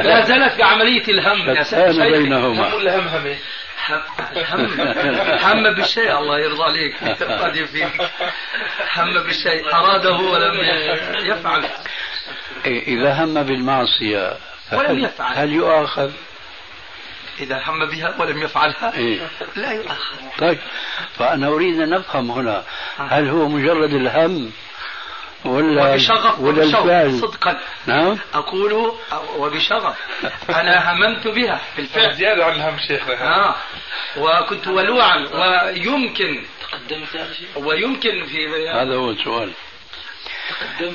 لا 0.04 0.22
زالت 0.22 0.54
في 0.54 0.64
عملية 0.64 1.04
الهم 1.08 1.50
يا 1.50 1.64
شتان. 1.64 2.12
بينهما. 2.12 2.74
ولا 2.74 3.00
همهمه 3.00 3.36
هم 3.90 4.02
هم 4.52 5.66
هم. 5.66 5.74
بالشيء 5.74 6.18
الله 6.20 6.40
يرضى 6.40 6.64
عليك. 6.64 6.96
هم 8.98 9.24
بالشيء 9.24 9.74
أراده 9.74 10.14
ولم 10.14 10.60
يفعل. 11.26 11.64
إيه، 12.66 12.88
إذا 12.88 13.14
هم 13.14 13.44
بالمعصية 13.44 14.34
ولم 14.74 15.00
يفعل. 15.00 15.38
هل 15.38 15.54
يؤاخذ؟ 15.54 16.12
إذا 17.40 17.62
هم 17.66 17.86
بها 17.86 18.16
ولم 18.20 18.42
يفعلها 18.42 18.94
إيه. 18.98 19.20
لا 19.56 19.72
يؤاخذ. 19.72 20.18
طيب 20.40 20.58
فأنا 21.18 21.48
أريد 21.48 21.82
أن 21.82 21.90
نفهم 21.90 22.32
هنا. 22.32 22.64
هل 22.98 23.30
هو 23.30 23.48
مجرد 23.48 23.94
الهم 23.94 24.52
ولا 25.46 25.92
وبشغف 25.92 26.40
ولا 26.40 26.64
الفعل؟ 26.64 27.20
صدقا. 27.20 27.60
نعم. 27.86 28.18
أقول 28.34 28.94
وبشغف. 29.38 29.96
أنا 30.50 30.94
هممت 30.94 31.28
بها 31.28 31.62
بالفعل. 31.78 32.16
زيادة 32.16 32.46
عن 32.46 32.52
الهم 32.52 32.78
شيخنا 32.88 33.50
آه. 33.50 33.56
وكنت 34.18 34.68
ولوعا 34.68 35.18
ويمكن 35.18 36.44
تقدمت 36.62 37.16
يا 37.16 37.34
شيخ 37.34 37.58
ويمكن 37.58 38.26
في 38.26 38.70
هذا 38.70 38.96
هو 38.96 39.10
السؤال. 39.10 39.52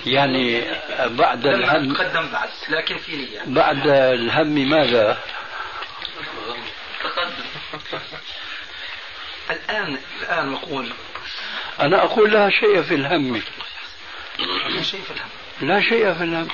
يعني 0.06 0.64
بعد 1.06 1.46
الهم 1.46 1.90
أتقدم 1.90 2.28
بعد 2.32 2.48
لكن 2.68 2.96
في 2.96 3.16
نية. 3.16 3.42
بعد 3.46 3.86
الهم 3.88 4.68
ماذا؟ 4.68 5.18
الآن 9.50 9.98
الآن 10.22 10.48
نقول 10.48 10.92
أنا 11.80 12.04
أقول 12.04 12.32
لا 12.32 12.50
شيء 12.50 12.82
في 12.82 12.94
الهم. 12.94 13.42
لا 14.68 14.82
شيء 14.82 15.00
في 15.00 15.10
الهم. 15.10 15.28
لا 15.60 15.80
شيء 15.80 16.14
في 16.14 16.24
الهم. 16.24 16.48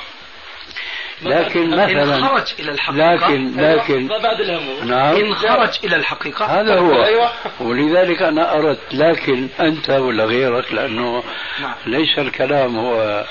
لكن 1.22 1.72
إن 1.72 1.96
مثلا 1.96 2.28
خرج 2.28 2.54
إلى 2.60 2.70
الحقيقة. 2.70 3.14
لكن 3.14 3.56
لكن 3.56 4.06
ما 4.06 4.18
بعد 4.18 4.40
نعم. 4.84 5.16
إن 5.16 5.34
خرج 5.34 5.78
إلى 5.84 5.96
الحقيقة. 5.96 6.44
هذا 6.44 6.78
هو. 6.78 7.04
أيوة. 7.04 7.30
ولذلك 7.60 8.22
أنا 8.22 8.54
أردت 8.54 8.94
لكن 8.94 9.48
أنت 9.60 9.90
ولا 9.90 10.24
غيرك 10.24 10.72
لأنه 10.72 11.22
نعم. 11.60 11.74
ليس 11.86 12.18
الكلام 12.18 12.76
هو 12.76 13.24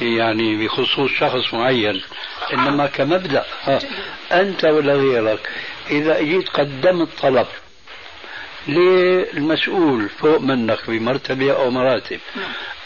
يعني 0.00 0.64
بخصوص 0.64 1.10
شخص 1.10 1.54
معين 1.54 2.02
إنما 2.52 2.86
كمبدأ. 2.86 3.44
ها. 3.64 3.78
أنت 4.32 4.64
ولا 4.64 4.94
غيرك 4.94 5.50
إذا 5.90 6.20
جيت 6.20 6.48
قدمت 6.48 7.08
طلب 7.22 7.46
للمسؤول 8.68 10.08
فوق 10.08 10.40
منك 10.40 10.78
بمرتبة 10.88 11.52
أو 11.52 11.70
مراتب 11.70 12.20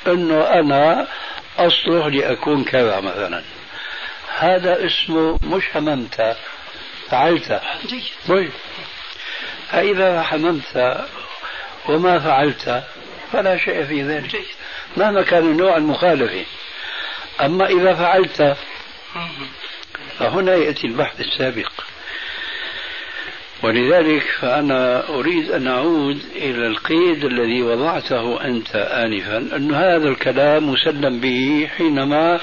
أنه 0.06 0.40
أنا 0.40 1.06
أصلح 1.58 2.06
لأكون 2.06 2.64
كذا 2.64 3.00
مثلا. 3.00 3.42
هذا 4.42 4.86
اسمه 4.86 5.38
مش 5.42 5.76
هممت. 5.76 6.36
فعلت. 7.10 7.60
طيب. 8.28 8.50
فإذا 9.70 10.22
حممت 10.22 11.06
وما 11.88 12.18
فعلت 12.18 12.84
فلا 13.32 13.56
شيء 13.56 13.84
في 13.84 14.02
ذلك. 14.02 14.30
جيد. 14.30 14.44
مهما 14.96 15.22
كان 15.22 15.42
النوع 15.42 15.76
المخالفة 15.76 16.44
أما 17.40 17.66
إذا 17.66 17.94
فعلت 17.94 18.56
فهنا 20.18 20.54
يأتي 20.54 20.86
البحث 20.86 21.20
السابق. 21.20 21.72
ولذلك 23.62 24.22
فأنا 24.22 25.08
أريد 25.08 25.50
أن 25.50 25.66
أعود 25.66 26.22
إلى 26.36 26.66
القيد 26.66 27.24
الذي 27.24 27.62
وضعته 27.62 28.44
أنت 28.44 28.76
آنفا 28.76 29.56
أن 29.56 29.74
هذا 29.74 30.08
الكلام 30.08 30.68
مسلم 30.70 31.20
به 31.20 31.70
حينما 31.76 32.40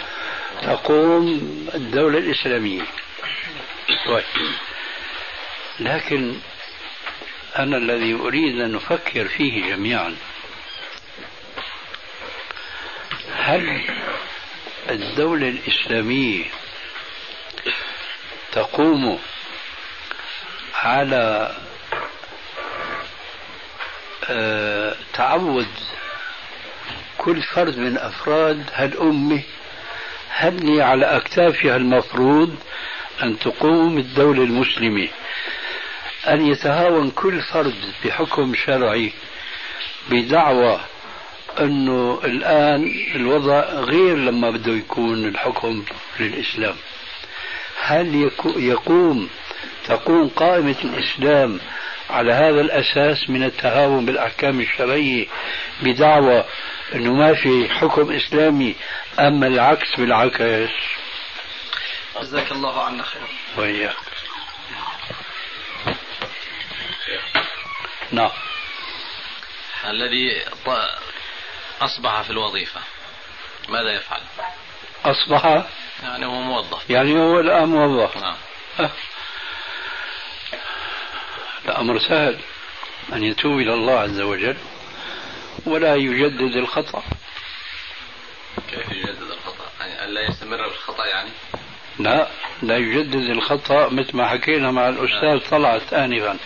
تقوم 0.61 1.27
الدولة 1.75 2.17
الإسلامية. 2.17 2.81
طيب. 4.05 4.23
لكن 5.79 6.35
أنا 7.59 7.77
الذي 7.77 8.13
أريد 8.13 8.59
أن 8.59 8.71
نفكر 8.71 9.27
فيه 9.27 9.65
جميعا 9.75 10.15
هل 13.35 13.81
الدولة 14.89 15.49
الإسلامية 15.49 16.45
تقوم 18.51 19.19
على 20.73 21.55
آه، 24.29 24.95
تعود 25.13 25.67
كل 27.17 27.41
فرد 27.41 27.77
من 27.77 27.97
أفراد 27.97 28.69
هالأمة 28.73 29.43
هل 30.29 30.69
هي 30.69 30.81
على 30.81 31.05
أكتافها 31.05 31.75
المفروض 31.75 32.55
أن 33.23 33.39
تقوم 33.39 33.97
الدولة 33.97 34.43
المسلمة. 34.43 35.07
أن 36.27 36.45
يتهاون 36.47 37.11
كل 37.11 37.41
فرد 37.41 37.75
بحكم 38.05 38.53
شرعي 38.55 39.11
بدعوى 40.09 40.79
أنه 41.59 42.19
الآن 42.23 42.91
الوضع 43.15 43.59
غير 43.69 44.17
لما 44.17 44.49
بده 44.51 44.71
يكون 44.71 45.25
الحكم 45.25 45.83
للإسلام. 46.19 46.75
هل 47.81 48.29
يقوم 48.57 49.29
تقوم 49.85 50.27
قائمة 50.29 50.75
الإسلام 50.83 51.59
على 52.09 52.33
هذا 52.33 52.61
الأساس 52.61 53.29
من 53.29 53.43
التهاون 53.43 54.05
بالأحكام 54.05 54.59
الشرعية 54.61 55.27
بدعوى 55.81 56.43
أنه 56.95 57.13
ما 57.13 57.33
في 57.33 57.69
حكم 57.69 58.11
إسلامي 58.11 58.75
أما 59.19 59.47
العكس 59.47 59.95
بالعكس. 59.97 60.69
جزاك 62.21 62.51
الله 62.51 62.83
عنا 62.83 63.03
خير 63.03 63.21
وإياك. 63.57 63.95
نعم. 68.11 68.29
الذي 69.89 70.41
ط- 70.65 70.99
أصبح 71.81 72.21
في 72.21 72.29
الوظيفة 72.29 72.81
ماذا 73.69 73.89
يفعل؟ 73.93 74.21
أصبح؟ 75.05 75.63
يعني 76.03 76.25
هو 76.25 76.31
موظف. 76.41 76.89
يعني 76.89 77.19
هو 77.19 77.39
الآن 77.39 77.65
موظف. 77.69 78.17
نعم. 78.17 78.35
أه. 78.79 78.89
الأمر 81.69 81.99
سهل 81.99 82.39
أن 83.13 83.23
يتوب 83.23 83.59
إلى 83.59 83.73
الله 83.73 83.99
عز 83.99 84.21
وجل 84.21 84.57
ولا 85.65 85.95
يجدد 85.95 86.55
الخطأ 86.55 87.03
كيف 88.69 88.91
يجدد 88.91 89.31
الخطأ؟ 89.31 89.65
يعني 89.79 90.05
ألا 90.05 90.21
يستمر 90.29 90.69
في 90.69 90.75
الخطأ 90.75 91.05
يعني؟ 91.05 91.29
لا 91.99 92.27
لا 92.61 92.77
يجدد 92.77 93.29
الخطأ 93.29 93.89
مثل 93.89 94.17
ما 94.17 94.27
حكينا 94.27 94.71
مع 94.71 94.89
الأستاذ 94.89 95.49
طلعت 95.49 95.93
آنفا 95.93 96.37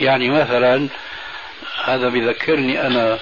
يعني 0.00 0.30
مثلا 0.30 0.88
هذا 1.84 2.08
بذكرني 2.08 2.86
أنا 2.86 3.18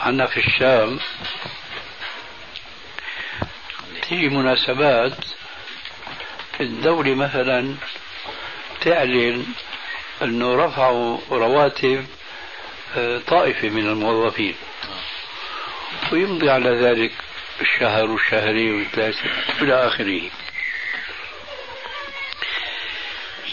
عنا 0.00 0.26
في 0.26 0.46
الشام 0.46 0.98
تيجي 4.08 4.28
مناسبات 4.28 5.16
الدولة 6.60 7.14
مثلا 7.14 7.74
تعلن 8.84 9.46
أنه 10.22 10.64
رفعوا 10.64 11.18
رواتب 11.30 12.06
آه، 12.96 13.18
طائفة 13.18 13.68
من 13.68 13.86
الموظفين. 13.88 14.54
ويمضي 16.12 16.50
على 16.50 16.70
ذلك 16.70 17.12
الشهر 17.60 18.10
والشهرين 18.10 18.78
والثلاثة 18.78 19.20
إلى 19.62 19.86
آخره. 19.86 20.22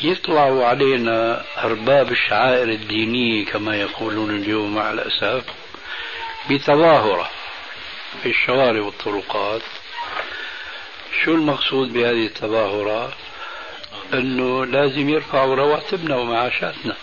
يطلعوا 0.04 0.66
علينا 0.66 1.46
أرباب 1.58 2.12
الشعائر 2.12 2.70
الدينية 2.70 3.46
كما 3.46 3.76
يقولون 3.76 4.36
اليوم 4.36 4.76
مع 4.76 4.92
الأسف 4.92 5.44
بتظاهرة 6.50 7.30
في 8.24 8.30
الشوارع 8.30 8.82
والطرقات. 8.82 9.62
شو 11.24 11.32
المقصود 11.32 11.94
بهذه 11.94 12.26
التظاهرات 12.26 13.14
انه 14.14 14.66
لازم 14.66 15.10
يرفعوا 15.10 15.56
رواتبنا 15.56 16.16
ومعاشاتنا. 16.18 16.96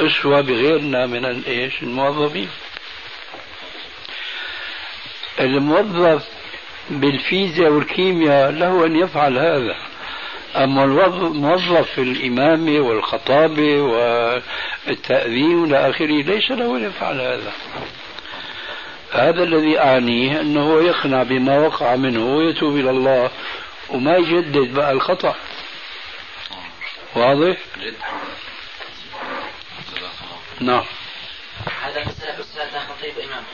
اسوى 0.00 0.42
بغيرنا 0.42 1.06
من 1.06 1.24
الايش 1.24 1.82
الموظفين. 1.82 2.48
الموظف 5.40 6.28
بالفيزياء 6.90 7.70
والكيمياء 7.70 8.50
له 8.50 8.86
أن 8.86 8.96
يفعل 8.96 9.38
هذا. 9.38 9.76
أما 10.56 10.84
الموظف 10.84 11.90
في 11.90 12.00
الإمامة 12.02 12.80
والخطابة 12.80 13.80
والتأذين 13.82 15.54
والى 15.56 15.90
آخره 15.90 16.22
ليس 16.22 16.50
له 16.50 16.76
أن 16.76 16.84
يفعل 16.84 17.20
هذا. 17.20 17.52
هذا 19.12 19.42
الذي 19.42 19.80
أعنيه 19.80 20.40
أنه 20.40 20.82
يقنع 20.82 21.22
بما 21.22 21.58
وقع 21.58 21.96
منه 21.96 22.36
ويتوب 22.36 22.76
إلى 22.76 22.90
الله 22.90 23.30
وما 23.90 24.16
يجدد 24.16 24.74
بقى 24.74 24.92
الخطأ. 24.92 25.34
واضح؟ 27.16 27.56
نعم. 30.60 30.84
هذا 31.82 32.04
مسألة 32.04 32.40
أستاذ 32.40 32.78
خطيب 32.78 33.18
إمام. 33.18 33.44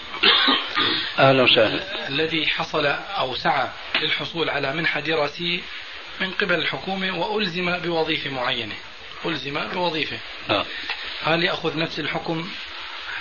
أهلا 1.18 1.42
وسهلا. 1.42 2.08
الذي 2.08 2.46
حصل 2.46 2.86
أو 2.86 3.34
سعى 3.34 3.68
للحصول 4.00 4.50
على 4.50 4.72
منحة 4.72 5.00
دراسية 5.00 5.60
من 6.20 6.30
قبل 6.30 6.54
الحكومة 6.54 7.18
وألزم 7.18 7.78
بوظيفة 7.78 8.30
معينة. 8.30 8.74
ألزم 9.24 9.68
بوظيفة. 9.68 10.18
نعم. 10.48 10.64
هل 11.22 11.44
يأخذ 11.44 11.78
نفس 11.78 12.00
الحكم 12.00 12.50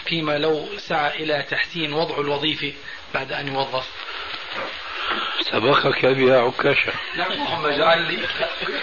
فيما 0.06 0.38
لو 0.38 0.78
سعى 0.78 1.24
إلى 1.24 1.46
تحسين 1.50 1.94
وضع 1.94 2.20
الوظيفة 2.20 2.74
بعد 3.14 3.32
أن 3.32 3.48
يوظف؟ 3.48 3.90
سبقك 5.51 6.05
بها 6.05 6.41
عكاشة. 6.41 6.93
اللهم 7.16 7.66
اجعل 7.66 8.01
لي 8.01 8.28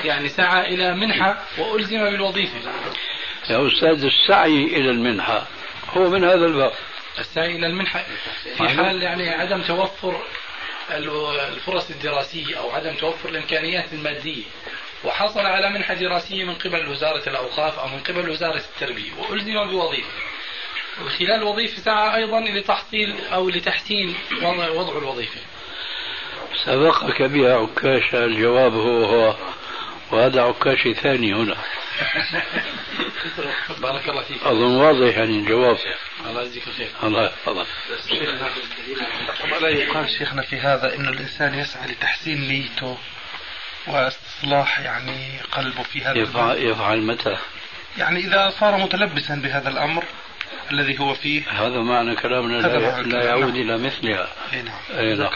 يعني 0.04 0.28
سعى 0.28 0.74
إلى 0.74 0.94
منحة 0.94 1.42
وألزم 1.58 2.04
بالوظيفة. 2.04 2.58
يا 3.50 3.66
أستاذ 3.66 4.04
السعي 4.04 4.64
إلى 4.64 4.90
المنحة 4.90 5.46
هو 5.90 6.10
من 6.10 6.24
هذا 6.24 6.46
الباب. 6.46 6.72
السعي 7.18 7.56
إلى 7.56 7.66
المنحة 7.66 8.04
في 8.56 8.68
حال 8.68 9.02
يعني 9.02 9.30
عدم 9.30 9.62
توفر 9.62 10.22
الفرص 10.90 11.90
الدراسية 11.90 12.58
أو 12.58 12.70
عدم 12.70 12.94
توفر 12.94 13.28
الإمكانيات 13.28 13.92
المادية 13.92 14.44
وحصل 15.04 15.40
على 15.40 15.70
منحة 15.70 15.94
دراسية 15.94 16.44
من 16.44 16.54
قبل 16.54 16.88
وزارة 16.88 17.28
الأوقاف 17.28 17.78
أو 17.78 17.88
من 17.88 17.98
قبل 17.98 18.30
وزارة 18.30 18.62
التربية 18.74 19.10
وألزم 19.18 19.64
بوظيفة. 19.70 20.10
وخلال 21.04 21.32
الوظيفة 21.32 21.82
سعى 21.82 22.16
أيضا 22.16 22.40
لتحصيل 22.40 23.14
أو 23.32 23.48
لتحسين 23.48 24.14
وضع 24.42 24.98
الوظيفة. 24.98 25.40
سبقك 26.64 27.22
بها 27.22 27.56
عكاشة 27.56 28.24
الجواب 28.24 28.74
هو 28.74 29.04
هو 29.04 29.36
وهذا 30.12 30.42
عكاشي 30.42 30.94
ثاني 30.94 31.34
هنا. 31.34 31.56
بارك 33.82 34.08
الله 34.08 34.22
فيك. 34.22 34.42
أظن 34.42 34.76
واضح 34.76 35.16
يعني 35.16 35.38
الجواب. 35.38 35.76
الله 36.26 36.42
يجزيك 36.42 36.68
الخير. 36.68 36.88
الله. 37.02 37.24
يحفظك 37.24 37.66
يقال 39.62 40.10
شيخنا 40.18 40.42
في 40.42 40.56
هذا 40.56 40.94
انه 40.94 41.08
الإنسان 41.08 41.58
يسعى 41.58 41.86
لتحسين 41.86 42.48
نيته 42.48 42.98
واستصلاح 43.86 44.80
يعني 44.80 45.40
قلبه 45.52 45.82
في 45.82 46.04
هذا 46.04 46.18
يفعل, 46.18 46.58
يفعل 46.58 47.02
متى؟ 47.02 47.36
يعني 47.98 48.20
إذا 48.20 48.52
صار 48.60 48.76
متلبسا 48.76 49.34
بهذا 49.34 49.68
الأمر 49.68 50.04
الذي 50.72 51.00
هو 51.00 51.14
فيه. 51.14 51.50
هذا 51.50 51.80
معنى 51.80 52.16
كلامنا 52.16 52.56
لا, 52.56 53.02
لا 53.02 53.24
يعود 53.24 53.44
نعم. 53.44 53.56
إلى 53.56 53.78
مثلها. 53.78 54.28
أي 54.52 54.62
نعم. 54.62 54.80
أي 54.90 55.14
نعم. 55.14 55.30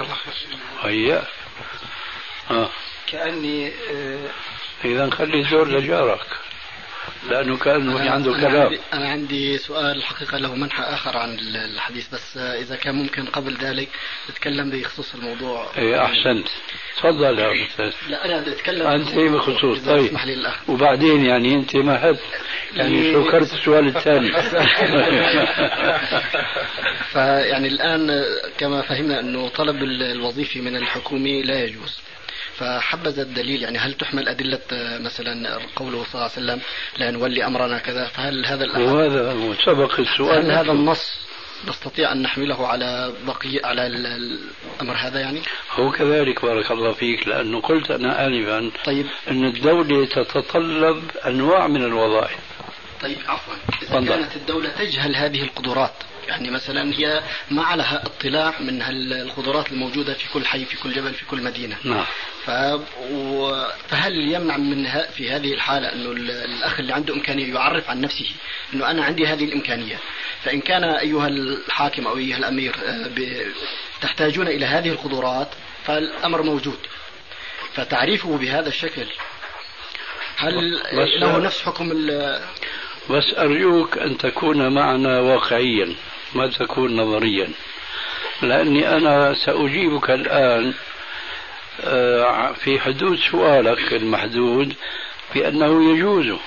هيا. 0.82 1.24
آه. 2.50 2.70
كأني 3.06 3.68
آه 3.68 4.30
إذا 4.84 5.10
خلي 5.10 5.40
الزور 5.40 5.68
لجارك 5.68 6.26
لأنه 7.30 7.56
كأنه 7.56 7.98
في 7.98 8.08
عنده 8.08 8.34
أنا 8.34 8.48
كلام. 8.48 8.62
عندي 8.62 8.78
أنا 8.92 9.08
عندي 9.08 9.58
سؤال 9.58 9.96
الحقيقة 9.96 10.38
له 10.38 10.54
منحى 10.54 10.82
آخر 10.82 11.16
عن 11.16 11.38
الحديث 11.38 12.14
بس 12.14 12.36
إذا 12.36 12.76
كان 12.76 12.94
ممكن 12.94 13.26
قبل 13.26 13.56
ذلك 13.56 13.88
تتكلم 14.28 14.70
بخصوص 14.70 15.14
الموضوع. 15.14 15.72
إيه 15.78 16.04
أحسنت. 16.04 16.46
تفضل 16.96 17.38
يا 17.38 17.66
أستاذ. 17.66 17.92
لا 18.08 18.24
أنا 18.24 18.40
بدي 18.40 18.52
أتكلم 18.52 18.86
أنت 18.86 19.14
بخصوص؟ 19.14 19.78
طيب. 19.78 20.04
اسمح 20.04 20.26
لي 20.26 20.34
الأخ. 20.34 20.70
وبعدين 20.70 21.24
يعني 21.24 21.54
أنت 21.54 21.76
ما 21.76 22.10
هد 22.10 22.18
يعني 22.76 23.12
شكرت 23.12 23.52
السؤال 23.52 23.96
الثاني. 23.96 24.30
فيعني 27.12 27.68
الآن 27.68 28.24
كما 28.58 28.82
فهمنا 28.82 29.20
أنه 29.20 29.48
طلب 29.48 29.82
الوظيفة 29.82 30.60
من 30.60 30.76
الحكومة 30.76 31.42
لا 31.44 31.64
يجوز. 31.64 32.00
فحبذا 32.60 33.22
الدليل 33.22 33.62
يعني 33.62 33.78
هل 33.78 33.94
تحمل 33.94 34.28
أدلة 34.28 34.58
مثلا 35.00 35.58
قوله 35.76 36.04
صلى 36.04 36.14
الله 36.14 36.30
عليه 36.30 36.32
وسلم 36.32 36.60
لا 36.98 37.10
نولي 37.10 37.46
أمرنا 37.46 37.78
كذا 37.78 38.06
فهل 38.06 38.46
هذا 38.46 38.78
وهذا 38.78 39.54
سبق 39.66 40.00
السؤال. 40.00 40.44
هل 40.44 40.50
هذا 40.50 40.72
النص 40.72 41.30
نستطيع 41.68 42.12
أن 42.12 42.22
نحمله 42.22 42.66
على 42.66 43.12
بقية 43.26 43.66
على 43.66 43.86
الأمر 43.86 44.94
هذا 44.96 45.20
يعني؟ 45.20 45.42
هو 45.74 45.90
كذلك 45.90 46.42
بارك 46.42 46.70
الله 46.70 46.92
فيك 46.92 47.28
لأنه 47.28 47.60
قلت 47.60 47.90
أنا 47.90 48.26
آنفا 48.26 48.70
طيب. 48.84 49.06
أن 49.30 49.44
الدولة 49.44 50.06
تتطلب 50.06 51.02
أنواع 51.26 51.66
من 51.66 51.84
الوظائف. 51.84 52.38
طيب 53.02 53.16
عفوا. 53.28 53.54
إذا 53.82 54.08
كانت 54.08 54.36
الدولة 54.36 54.68
تجهل 54.68 55.16
هذه 55.16 55.42
القدرات 55.42 55.92
يعني 56.28 56.50
مثلا 56.50 56.94
هي 56.94 57.22
ما 57.50 57.62
عليها 57.62 58.02
اطلاع 58.06 58.54
من 58.60 58.82
القدرات 59.12 59.72
الموجودة 59.72 60.14
في 60.14 60.28
كل 60.32 60.46
حي 60.46 60.64
في 60.64 60.76
كل 60.76 60.92
جبل 60.92 61.14
في 61.14 61.24
كل 61.24 61.42
مدينة. 61.42 61.76
نعم. 61.84 62.04
ف... 62.44 62.50
و... 63.12 63.52
فهل 63.88 64.32
يمنع 64.32 64.56
من 64.56 64.86
ه... 64.86 65.02
في 65.02 65.30
هذه 65.30 65.54
الحالة 65.54 65.92
أنه 65.92 66.10
الأخ 66.10 66.80
اللي 66.80 66.92
عنده 66.92 67.14
إمكانية 67.14 67.54
يعرف 67.54 67.90
عن 67.90 68.00
نفسه 68.00 68.26
أنه 68.74 68.90
أنا 68.90 69.04
عندي 69.04 69.26
هذه 69.26 69.44
الإمكانية؟ 69.44 69.98
فإن 70.44 70.60
كان 70.60 70.84
أيها 70.84 71.28
الحاكم 71.28 72.06
أو 72.06 72.16
أيها 72.16 72.36
الأمير 72.36 72.76
آه، 72.86 73.08
ب... 73.08 73.46
تحتاجون 74.00 74.48
إلى 74.48 74.66
هذه 74.66 74.88
القدرات 74.88 75.48
فالأمر 75.86 76.42
موجود. 76.42 76.78
فتعريفه 77.74 78.38
بهذا 78.38 78.68
الشكل 78.68 79.06
هل 80.36 80.80
له 81.20 81.38
نفس 81.38 81.62
حكم 81.62 81.90
ال... 81.92 82.40
بس 83.10 83.34
أرجوك 83.38 83.98
أن 83.98 84.18
تكون 84.18 84.74
معنا 84.74 85.20
واقعيا 85.20 85.94
ما 86.34 86.46
تكون 86.46 86.96
نظريا. 86.96 87.48
لأني 88.42 88.96
أنا 88.96 89.34
سأجيبك 89.34 90.10
الآن 90.10 90.74
آه، 91.80 92.52
في 92.52 92.80
حدود 92.80 93.18
سؤالك 93.30 93.92
المحدود 93.92 94.74
بأنه 95.34 95.92
يجوز. 95.92 96.38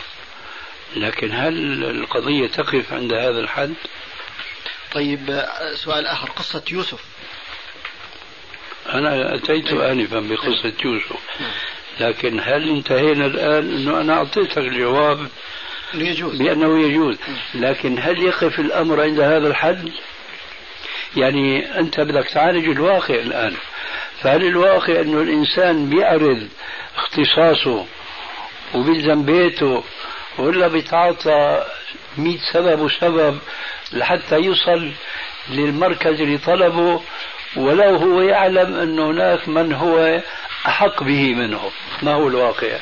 لكن 0.95 1.31
هل 1.31 1.83
القضية 1.83 2.47
تقف 2.47 2.93
عند 2.93 3.13
هذا 3.13 3.39
الحد؟ 3.39 3.73
طيب 4.93 5.45
سؤال 5.75 6.07
آخر 6.07 6.29
قصة 6.29 6.63
يوسف. 6.71 7.03
أنا 8.89 9.35
أتيت 9.35 9.73
آنفا 9.73 10.19
بقصة 10.19 10.73
يوسف. 10.85 11.17
لكن 11.99 12.39
هل 12.39 12.69
انتهينا 12.69 13.25
الآن؟ 13.25 13.75
أنه 13.75 14.01
أنا 14.01 14.13
أعطيتك 14.13 14.57
الجواب 14.57 15.27
يجوز 15.95 16.41
بأنه 16.41 16.87
يجوز. 16.87 17.17
لكن 17.55 17.99
هل 17.99 18.23
يقف 18.23 18.59
الأمر 18.59 19.01
عند 19.01 19.19
هذا 19.19 19.47
الحد؟ 19.47 19.89
يعني 21.17 21.79
أنت 21.79 21.99
بدك 21.99 22.27
تعالج 22.29 22.69
الواقع 22.69 23.15
الآن. 23.15 23.55
فهل 24.21 24.43
الواقع 24.47 25.01
أنه 25.01 25.21
الإنسان 25.21 25.89
بيعرض 25.89 26.47
اختصاصه 26.97 27.85
وبيلزم 28.73 29.25
بيته 29.25 29.83
ولا 30.37 30.67
بيتعاطى 30.67 31.63
مئة 32.17 32.39
سبب 32.53 32.79
وسبب 32.79 33.39
لحتى 33.93 34.39
يوصل 34.39 34.91
للمركز 35.49 36.21
اللي 36.21 36.37
طلبه؟ 36.37 37.01
ولو 37.55 37.95
هو 37.95 38.21
يعلم 38.21 38.75
أن 38.75 38.99
هناك 38.99 39.49
من 39.49 39.73
هو 39.73 40.21
أحق 40.67 41.03
به 41.03 41.35
منه. 41.35 41.71
ما 42.01 42.13
هو 42.13 42.27
الواقع؟ 42.27 42.77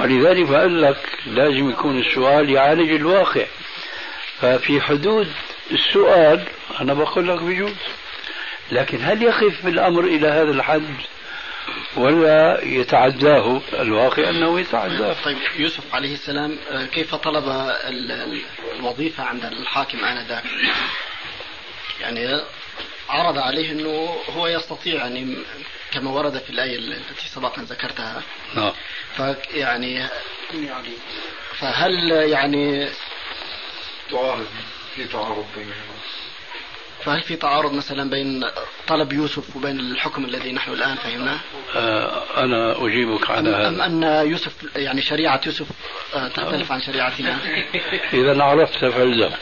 ولذلك 0.00 0.48
بقول 0.48 0.82
لك 0.82 1.18
لازم 1.26 1.70
يكون 1.70 1.98
السؤال 1.98 2.50
يعالج 2.50 2.90
الواقع. 2.90 3.46
ففي 4.40 4.80
حدود 4.80 5.32
السؤال 5.70 6.44
أنا 6.80 6.94
بقول 6.94 7.28
لك 7.28 7.42
بجوز. 7.42 7.74
لكن 8.72 8.98
هل 9.02 9.22
يقف 9.22 9.66
الأمر 9.66 10.04
إلى 10.04 10.28
هذا 10.28 10.50
الحد 10.50 10.94
ولا 11.96 12.64
يتعداه 12.64 13.60
الواقع 13.72 14.30
أنه 14.30 14.60
يتعداه؟ 14.60 15.16
طيب 15.24 15.36
يوسف 15.58 15.94
عليه 15.94 16.14
السلام 16.14 16.56
كيف 16.92 17.14
طلب 17.14 17.44
الوظيفة 18.78 19.24
عند 19.24 19.44
الحاكم 19.44 20.04
آنذاك؟ 20.04 20.44
يعني 22.00 22.42
عرض 23.08 23.38
عليه 23.38 23.72
أنه 23.72 24.16
هو 24.36 24.46
يستطيع 24.46 24.94
يعني 24.94 25.36
كما 25.92 26.10
ورد 26.10 26.38
في 26.38 26.50
الآية 26.50 26.78
التي 26.78 27.28
سبقا 27.28 27.62
ذكرتها. 27.62 28.22
نعم. 28.54 28.72
فيعني 29.16 30.08
فهل 31.58 32.10
يعني 32.10 32.88
تعارض 34.10 34.46
في 34.94 35.04
تعارض 35.04 35.46
بينهما 35.56 35.94
فهل 37.04 37.22
في 37.22 37.36
تعارض 37.36 37.72
مثلا 37.72 38.10
بين 38.10 38.44
طلب 38.88 39.12
يوسف 39.12 39.56
وبين 39.56 39.80
الحكم 39.80 40.24
الذي 40.24 40.52
نحن 40.52 40.72
الآن 40.72 40.96
فهمناه؟ 40.96 41.40
آه 41.76 42.22
أنا 42.44 42.86
أجيبك 42.86 43.30
على 43.30 43.50
هذا 43.50 43.68
أم 43.68 43.80
أن 43.80 44.26
يوسف 44.26 44.76
يعني 44.76 45.02
شريعة 45.02 45.40
يوسف 45.46 45.66
آه، 46.14 46.28
تختلف 46.28 46.72
عن 46.72 46.80
شريعتنا؟ 46.80 47.38
إذا 48.12 48.42
عرفت 48.42 48.84
فالزم 48.84 49.30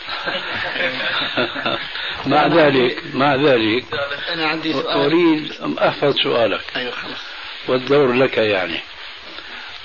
مع 2.27 2.47
ذلك 2.47 3.03
مع 3.15 3.35
ذلك 3.35 3.85
أنا 4.29 4.47
عندي 4.47 4.73
سؤال. 4.73 4.87
أريد 4.87 5.53
أن 5.53 5.79
أحفظ 5.79 6.15
سؤالك. 6.23 6.65
أيوه 6.77 6.93
خلاص. 6.93 7.21
والدور 7.69 8.13
لك 8.13 8.39
يعني. 8.39 8.81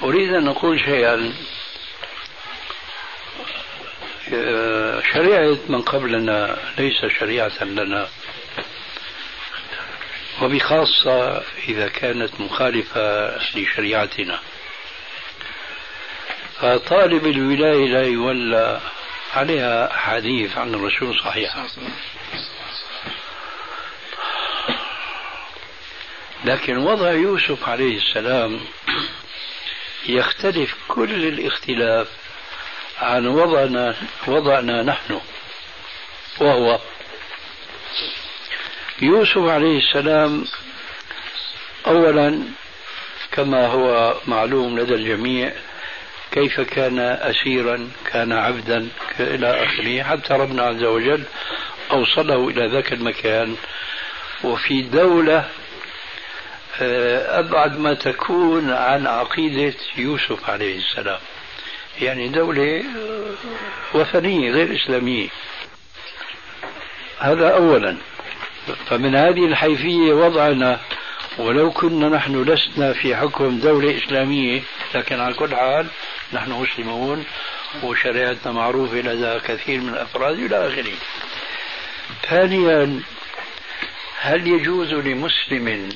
أريد 0.04 0.34
أن 0.34 0.48
أقول 0.48 0.80
شيئا 0.80 1.34
شريعة 5.14 5.58
من 5.70 5.82
قبلنا 5.82 6.58
ليس 6.78 7.06
شريعة 7.20 7.64
لنا. 7.64 8.08
وبخاصة 10.42 11.44
إذا 11.68 11.88
كانت 11.88 12.42
مخالفة 12.42 13.38
لشريعتنا. 13.56 14.40
فطالب 16.60 17.28
الولاية 17.28 17.86
لا 17.86 18.04
يولى 18.04 18.82
عليها 19.34 19.94
حديث 19.94 20.58
عن 20.58 20.74
الرسول 20.74 21.20
صحيح. 21.20 21.66
لكن 26.46 26.78
وضع 26.78 27.12
يوسف 27.12 27.70
عليه 27.70 27.98
السلام 27.98 28.60
يختلف 30.06 30.76
كل 30.88 31.28
الاختلاف 31.28 32.08
عن 33.04 33.28
وضعنا 33.28 33.96
وضعنا 34.28 34.84
نحن 34.84 35.20
وهو 36.40 36.80
يوسف 39.02 39.38
عليه 39.38 39.78
السلام 39.78 40.46
اولا 41.88 42.40
كما 43.32 43.68
هو 43.68 44.16
معلوم 44.28 44.80
لدى 44.80 44.94
الجميع 44.96 45.54
كيف 46.32 46.62
كان 46.62 47.00
اسيرا 47.00 47.90
كان 48.06 48.32
عبدا 48.32 48.88
إلى 49.20 49.64
آخره 49.64 50.04
حتى 50.04 50.34
ربنا 50.34 50.64
عز 50.64 50.84
وجل 50.84 51.24
أوصله 51.92 52.50
إلى 52.50 52.68
ذاك 52.68 52.94
المكان. 52.94 53.56
وفي 54.44 54.82
دولة 54.82 55.50
آه، 56.82 57.40
أبعد 57.40 57.80
ما 57.80 57.94
تكون 57.94 58.72
عن 58.72 59.08
عقيدة 59.08 59.74
يوسف 59.98 60.50
عليه 60.50 60.78
السلام. 60.78 61.20
يعني 62.02 62.28
دولة 62.28 62.84
وثنية 63.94 64.52
غير 64.52 64.76
إسلامية. 64.76 65.28
هذا 67.20 67.50
أولا. 67.50 67.98
فمن 68.86 69.16
هذه 69.16 69.46
الحيثية 69.46 70.14
وضعنا 70.14 70.80
ولو 71.38 71.72
كنا 71.72 72.10
نحن 72.10 72.44
لسنا 72.44 72.94
في 72.94 73.16
حكم 73.16 73.60
دولة 73.60 73.98
إسلامية 73.98 74.62
لكن 74.96 75.20
على 75.20 75.34
كل 75.34 75.56
حال 75.56 75.88
نحن 76.34 76.52
مسلمون 76.52 77.26
وشريعتنا 77.84 78.52
معروفة 78.52 78.96
لدى 78.96 79.40
كثير 79.40 79.82
من 79.82 79.90
الأفراد 79.90 80.40
إلى 80.40 80.68
آخره. 80.68 80.94
ثانيا 82.30 83.02
هل 84.20 84.48
يجوز 84.48 84.94
لمسلم 84.94 85.90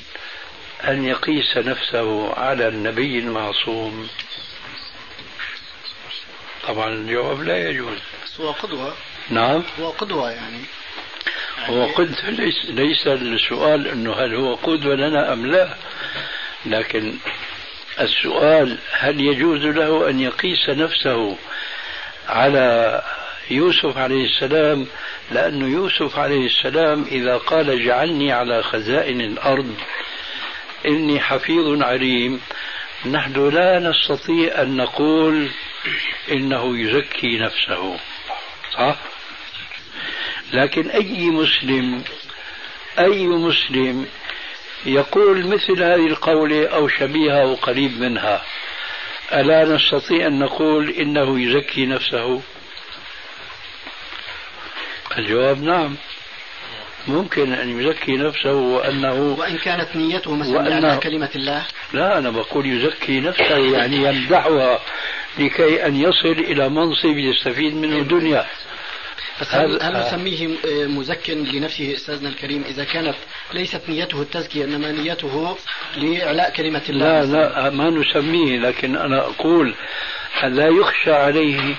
أن 0.84 1.04
يقيس 1.04 1.56
نفسه 1.56 2.34
على 2.34 2.68
النبي 2.68 3.18
المعصوم؟ 3.18 4.08
طبعا 6.68 6.88
الجواب 6.88 7.42
لا 7.42 7.70
يجوز. 7.70 7.98
بس 8.24 8.40
هو 8.40 8.50
قدوة. 8.50 8.94
نعم. 9.30 9.62
هو 9.80 9.90
قدوة 9.90 10.30
يعني. 10.30 10.60
هو 11.66 11.86
قدوة 11.86 12.30
ليس, 12.30 12.64
ليس 12.64 13.06
السؤال 13.06 13.88
أنه 13.88 14.12
هل 14.12 14.34
هو 14.34 14.54
قدوة 14.54 14.94
لنا 14.94 15.32
أم 15.32 15.46
لا. 15.46 15.74
لكن 16.66 17.14
السؤال 18.00 18.78
هل 18.92 19.20
يجوز 19.20 19.62
له 19.62 20.10
أن 20.10 20.20
يقيس 20.20 20.68
نفسه 20.68 21.36
على 22.28 23.02
يوسف 23.50 23.98
عليه 23.98 24.24
السلام؟ 24.24 24.86
لأن 25.30 25.72
يوسف 25.72 26.18
عليه 26.18 26.46
السلام 26.46 27.04
إذا 27.10 27.36
قال 27.36 27.70
اجعلني 27.70 28.32
على 28.32 28.62
خزائن 28.62 29.20
الأرض 29.20 29.74
إني 30.86 31.20
حفيظ 31.20 31.82
عليم 31.82 32.40
نحن 33.06 33.48
لا 33.48 33.78
نستطيع 33.78 34.62
أن 34.62 34.76
نقول 34.76 35.48
إنه 36.30 36.78
يزكي 36.78 37.38
نفسه. 37.38 37.96
صح؟ 38.74 38.96
لكن 40.52 40.90
أي 40.90 41.30
مسلم 41.30 42.02
أي 42.98 43.26
مسلم 43.26 44.06
يقول 44.86 45.46
مثل 45.46 45.82
هذه 45.82 46.06
القولة 46.06 46.68
أو 46.68 46.88
شبيهة 46.88 47.42
أو 47.42 47.54
قريب 47.54 48.00
منها 48.00 48.42
ألا 49.32 49.64
نستطيع 49.64 50.26
أن 50.26 50.38
نقول 50.38 50.90
إنه 50.90 51.40
يزكي 51.40 51.86
نفسه؟ 51.86 52.42
الجواب 55.18 55.62
نعم. 55.62 55.96
ممكن 57.08 57.52
أن 57.52 57.80
يزكي 57.80 58.12
نفسه 58.12 58.52
وأنه 58.52 59.36
وإن 59.38 59.58
كانت 59.58 59.96
نيته 59.96 60.34
مثلا 60.34 60.96
كلمة 60.96 61.30
الله؟ 61.34 61.66
لا 61.92 62.18
أنا 62.18 62.30
بقول 62.30 62.66
يزكي 62.66 63.20
نفسه 63.20 63.56
يعني 63.56 63.96
يمدحها. 63.96 64.80
لكي 65.38 65.86
أن 65.86 65.96
يصل 65.96 66.28
إلى 66.28 66.68
منصب 66.68 67.16
يستفيد 67.16 67.74
منه 67.74 68.02
دنيا 68.02 68.46
بس 69.40 69.54
هل, 69.54 69.82
هل 69.82 69.92
نسميه 69.92 70.48
مزك 70.86 71.30
لنفسه 71.30 71.94
أستاذنا 71.94 72.28
الكريم؟ 72.28 72.64
إذا 72.64 72.84
كانت 72.84 73.14
ليست 73.54 73.88
نيته 73.88 74.22
التزكية 74.22 74.64
إنما 74.64 74.92
نيته 74.92 75.56
لإعلاء 75.96 76.50
كلمة 76.50 76.82
الله. 76.88 77.22
لا 77.22 77.24
لا 77.24 77.70
ما 77.70 77.90
نسميه 77.90 78.58
لكن 78.58 78.96
أنا 78.96 79.20
أقول 79.20 79.74
لا 80.42 80.68
يخشى 80.68 81.12
عليه. 81.12 81.76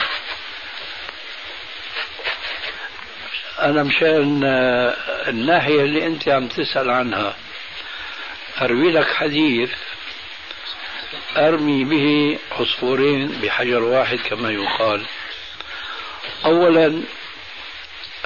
أنا 3.61 3.83
مشان 3.83 4.43
الناحية 5.27 5.81
اللي 5.81 6.07
أنت 6.07 6.29
عم 6.29 6.47
تسأل 6.47 6.89
عنها 6.89 7.35
أروي 8.61 8.91
لك 8.91 9.07
حديث 9.07 9.71
أرمي 11.37 11.83
به 11.83 12.39
عصفورين 12.51 13.27
بحجر 13.27 13.83
واحد 13.83 14.17
كما 14.17 14.51
يقال 14.51 15.05
أولا 16.45 17.01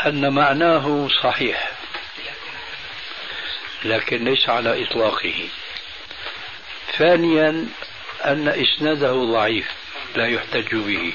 أن 0.06 0.34
معناه 0.34 1.08
صحيح 1.24 1.72
لكن 3.86 4.24
ليس 4.24 4.50
على 4.50 4.84
إطلاقه 4.84 5.48
ثانيا 6.98 7.68
أن 8.26 8.48
إسناده 8.48 9.14
ضعيف 9.14 9.68
لا 10.16 10.28
يحتج 10.28 10.76
به 10.76 11.14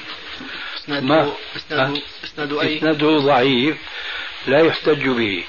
ما 0.89 1.33
إسناده, 1.57 2.03
إسناده, 2.25 2.63
أي؟ 2.63 2.79
إسناده 2.79 3.19
ضعيف 3.19 3.77
لا 4.47 4.61
يحتج 4.61 5.09
به 5.09 5.45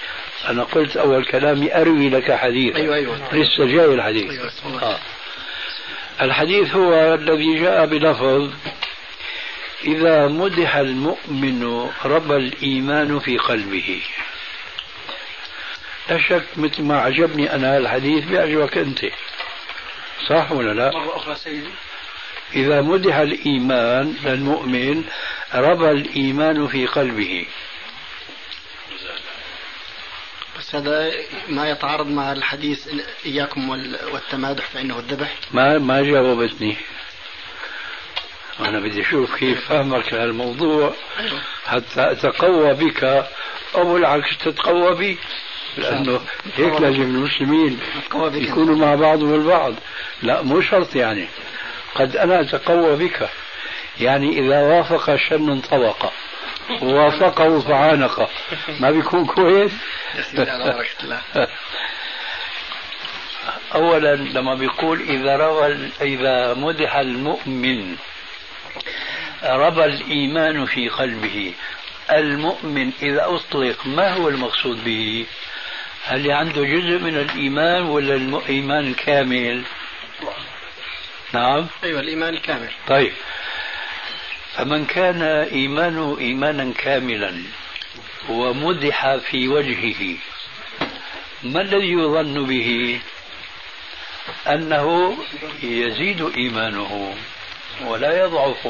أنا 0.48 0.64
قلت 0.64 0.98
أول 0.98 1.26
كلامي 1.26 1.76
أروي 1.76 2.10
لك 2.10 2.32
حديث 2.32 2.76
أيوة 2.76 2.96
أيوة. 2.96 3.36
لسه 3.36 3.66
جاي 3.66 3.86
الحديث 3.86 4.32
أيوة. 4.32 4.84
آه. 4.84 5.00
الحديث 6.22 6.76
هو 6.76 7.14
الذي 7.14 7.60
جاء 7.60 7.86
بلفظ 7.86 8.54
إذا 9.84 10.28
مدح 10.28 10.76
المؤمن 10.76 11.90
ربى 12.06 12.36
الإيمان 12.36 13.20
في 13.20 13.38
قلبه. 13.38 14.02
لا 16.10 16.18
شك 16.18 16.46
مثل 16.58 16.84
ما 16.84 17.00
عجبني 17.02 17.56
أنا 17.56 17.78
الحديث 17.78 18.26
بيعجبك 18.26 18.78
أنت. 18.78 19.06
صح 20.28 20.52
ولا 20.52 20.74
لا؟ 20.74 20.92
مرة 20.92 21.16
أخرى 21.16 21.36
سيدي. 21.36 21.70
إذا 22.56 22.82
مدح 22.82 23.16
الإيمان 23.16 24.16
للمؤمن 24.24 25.04
ربى 25.56 25.92
الإيمان 25.92 26.68
في 26.68 26.86
قلبه. 26.86 27.46
هذا 30.76 31.12
ما 31.50 31.70
يتعارض 31.70 32.08
مع 32.08 32.32
الحديث 32.32 32.88
إياكم 33.26 33.70
والتمادح 34.14 34.66
فإنه 34.66 35.00
الذبح. 35.00 35.36
ما 35.52 35.78
ما 35.78 36.02
جاوبتني 36.02 36.78
أنا 38.60 38.80
بدي 38.80 39.02
أشوف 39.02 39.36
كيف 39.36 39.70
فهمك 39.70 40.14
لهالموضوع 40.14 40.94
حتى 41.66 42.12
أتقوى 42.12 42.74
بك. 42.74 43.04
أو 43.76 43.94
بالعكس 43.94 44.38
تتقوى 44.38 44.96
بي. 44.96 45.18
لأنه 45.78 46.22
هيك 46.56 46.82
لازم 46.82 47.02
المسلمين 47.02 47.80
يكونوا 48.34 48.76
مع 48.76 48.96
بعضهم 48.96 49.34
البعض 49.34 49.74
لا 50.22 50.42
مو 50.42 50.62
شرط 50.62 50.96
يعني. 50.96 51.28
قد 51.96 52.18
أنا 52.18 52.42
أتقوى 52.42 52.96
بك. 52.96 53.30
يعني 54.00 54.40
إذا 54.40 54.62
وافق 54.62 55.16
شن 55.16 55.50
انطبق 55.50 56.12
وافقه 56.82 57.60
فعانقه 57.60 58.30
ما 58.80 58.92
بيكون 58.92 59.26
كويس؟ 59.26 59.72
اولا 63.76 64.16
لما 64.16 64.56
بيقول 64.56 65.02
إذا 65.02 65.36
روى 65.36 65.90
إذا 66.02 66.54
مدح 66.54 66.96
المؤمن 66.96 67.96
ربى 69.44 69.86
الإيمان 69.86 70.66
في 70.66 70.90
قلبه 70.90 71.54
المؤمن 72.12 72.92
إذا 73.02 73.26
أطلق 73.26 73.88
ما 73.88 74.14
هو 74.14 74.30
المقصود 74.30 74.84
به؟ 74.84 75.26
هل 76.04 76.32
عنده 76.32 76.64
جزء 76.64 77.00
من 77.00 77.18
الإيمان 77.18 77.82
ولا 77.82 78.16
الإيمان 78.16 78.94
كامل؟ 78.94 79.64
نعم. 81.34 81.68
أيوة 81.84 82.00
الإيمان 82.00 82.34
الكامل. 82.34 82.70
طيب. 82.88 83.14
فمن 84.60 84.86
كان 84.86 85.22
إيمانه 85.24 86.18
إيمانا 86.20 86.74
كاملا 86.74 87.44
ومدح 88.30 89.16
في 89.16 89.48
وجهه 89.48 90.18
ما 91.44 91.62
الذي 91.62 91.92
يظن 91.92 92.46
به؟ 92.46 93.00
أنه 94.48 95.18
يزيد 95.64 96.32
إيمانه 96.38 97.16
ولا 97.86 98.24
يضعف. 98.24 98.68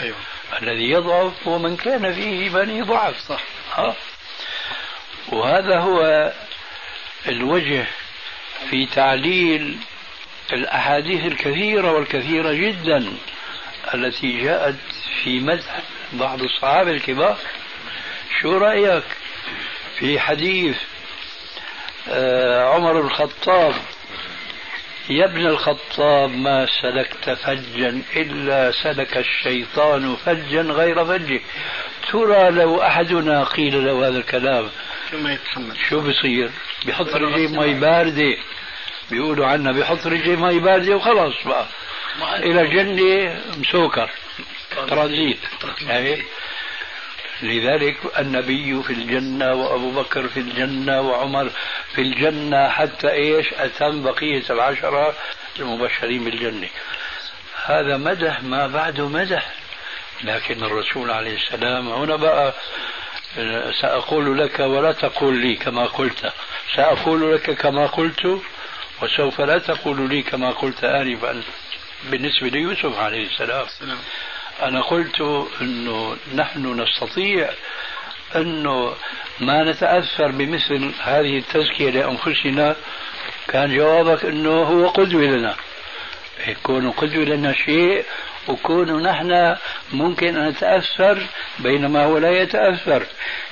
أيوة. 0.00 0.16
الذي 0.62 0.90
يضعف 0.90 1.48
هو 1.48 1.58
من 1.58 1.76
كان 1.76 2.14
فيه 2.14 2.42
إيمانه 2.42 2.84
ضعف. 2.84 3.18
صح. 3.18 3.42
ها؟ 3.74 3.94
وهذا 5.28 5.78
هو 5.78 6.32
الوجه 7.28 7.86
في 8.70 8.86
تعليل 8.86 9.78
الأحاديث 10.52 11.26
الكثيرة 11.26 11.92
والكثيرة 11.92 12.52
جدا. 12.52 13.12
التي 13.94 14.40
جاءت 14.42 14.74
في 15.24 15.40
مدح 15.40 15.80
بعض 16.12 16.42
الصحابة 16.42 16.90
الكبار. 16.90 17.36
شو 18.40 18.58
رأيك 18.58 19.04
في 19.98 20.20
حديث 20.20 20.76
آه، 22.08 22.74
عمر 22.74 23.00
الخطاب؟ 23.00 23.74
يا 25.10 25.24
ابن 25.24 25.46
الخطاب 25.46 26.30
ما 26.30 26.66
سلكت 26.82 27.30
فجا 27.30 28.02
إلا 28.16 28.72
سلك 28.82 29.16
الشيطان 29.16 30.16
فجا 30.16 30.62
غير 30.62 31.04
فجه. 31.04 31.40
ترى 32.12 32.50
لو 32.50 32.82
أحدنا 32.82 33.44
قيل 33.44 33.84
له 33.84 34.08
هذا 34.08 34.18
الكلام 34.18 34.68
شو 35.10 35.18
ما 35.18 35.32
يتحمل؟ 35.32 35.76
شو 35.88 36.00
بصير؟ 36.00 36.50
بيحط 36.86 37.08
رجليه 37.08 37.48
مي 37.48 37.74
باردة. 37.80 38.36
بيقولوا 39.10 39.46
عنا 39.46 39.72
بيحط 39.72 40.06
رجليه 40.06 40.36
مي 40.36 40.58
باردة 40.58 40.96
وخلاص 40.96 41.34
بقى. 41.46 41.66
إلى 42.22 42.60
الجنة 42.60 43.40
مسوكر 43.58 44.10
ترانزيت. 44.88 45.38
يعني 45.86 46.22
لذلك 47.42 47.96
النبي 48.18 48.82
في 48.82 48.92
الجنة 48.92 49.54
وأبو 49.54 49.90
بكر 49.90 50.28
في 50.28 50.40
الجنة 50.40 51.00
وعمر 51.00 51.50
في 51.94 52.00
الجنة 52.00 52.68
حتى 52.68 53.10
إيش؟ 53.12 53.52
أتم 53.54 54.02
بقية 54.02 54.42
العشرة 54.50 55.14
المبشرين 55.58 56.24
بالجنة. 56.24 56.68
هذا 57.64 57.96
مدح 57.96 58.42
ما 58.42 58.66
بعده 58.66 59.08
مدح. 59.08 59.50
لكن 60.24 60.64
الرسول 60.64 61.10
عليه 61.10 61.34
السلام 61.34 61.88
هنا 61.88 62.16
بقى 62.16 62.54
سأقول 63.80 64.38
لك 64.38 64.60
ولا 64.60 64.92
تقول 64.92 65.36
لي 65.36 65.56
كما 65.56 65.84
قلت. 65.84 66.32
سأقول 66.76 67.34
لك 67.34 67.50
كما 67.50 67.86
قلت 67.86 68.40
وسوف 69.02 69.40
لا 69.40 69.58
تقول 69.58 70.08
لي 70.08 70.22
كما 70.22 70.50
قلت 70.50 70.84
آنفا. 70.84 71.42
بالنسبة 72.04 72.48
ليوسف 72.48 72.98
عليه 72.98 73.26
السلام. 73.26 73.98
أنا 74.62 74.80
قلت 74.80 75.20
أنه 75.60 76.16
نحن 76.34 76.80
نستطيع 76.80 77.50
أنه 78.36 78.94
ما 79.40 79.64
نتأثر 79.64 80.30
بمثل 80.30 80.92
هذه 81.02 81.38
التزكية 81.38 81.90
لأنفسنا. 81.90 82.76
كان 83.48 83.76
جوابك 83.76 84.24
أنه 84.24 84.50
هو 84.50 84.88
قدوة 84.88 85.22
لنا. 85.22 85.56
يكون 86.46 86.90
قدوة 86.90 87.24
لنا 87.24 87.52
شيء 87.52 88.04
وكون 88.48 89.02
نحن 89.02 89.56
ممكن 89.92 90.36
أن 90.36 90.48
نتأثر 90.48 91.26
بينما 91.58 92.04
هو 92.04 92.18
لا 92.18 92.30
يتأثر. 92.30 93.06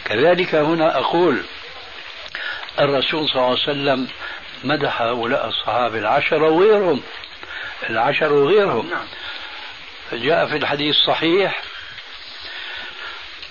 كذلك 0.05 0.55
هنا 0.55 0.99
أقول 0.99 1.43
الرسول 2.81 3.29
صلى 3.29 3.37
الله 3.37 3.51
عليه 3.51 3.63
وسلم 3.63 4.09
مدح 4.65 5.03
هؤلاء 5.03 5.49
الصحابة 5.49 5.99
العشرة 5.99 6.51
وغيرهم. 6.51 7.03
العشر 7.91 8.33
وغيرهم 8.33 8.91
نعم. 8.91 9.07
جاء 10.23 10.47
في 10.47 10.57
الحديث 10.57 10.97
الصحيح 10.97 11.63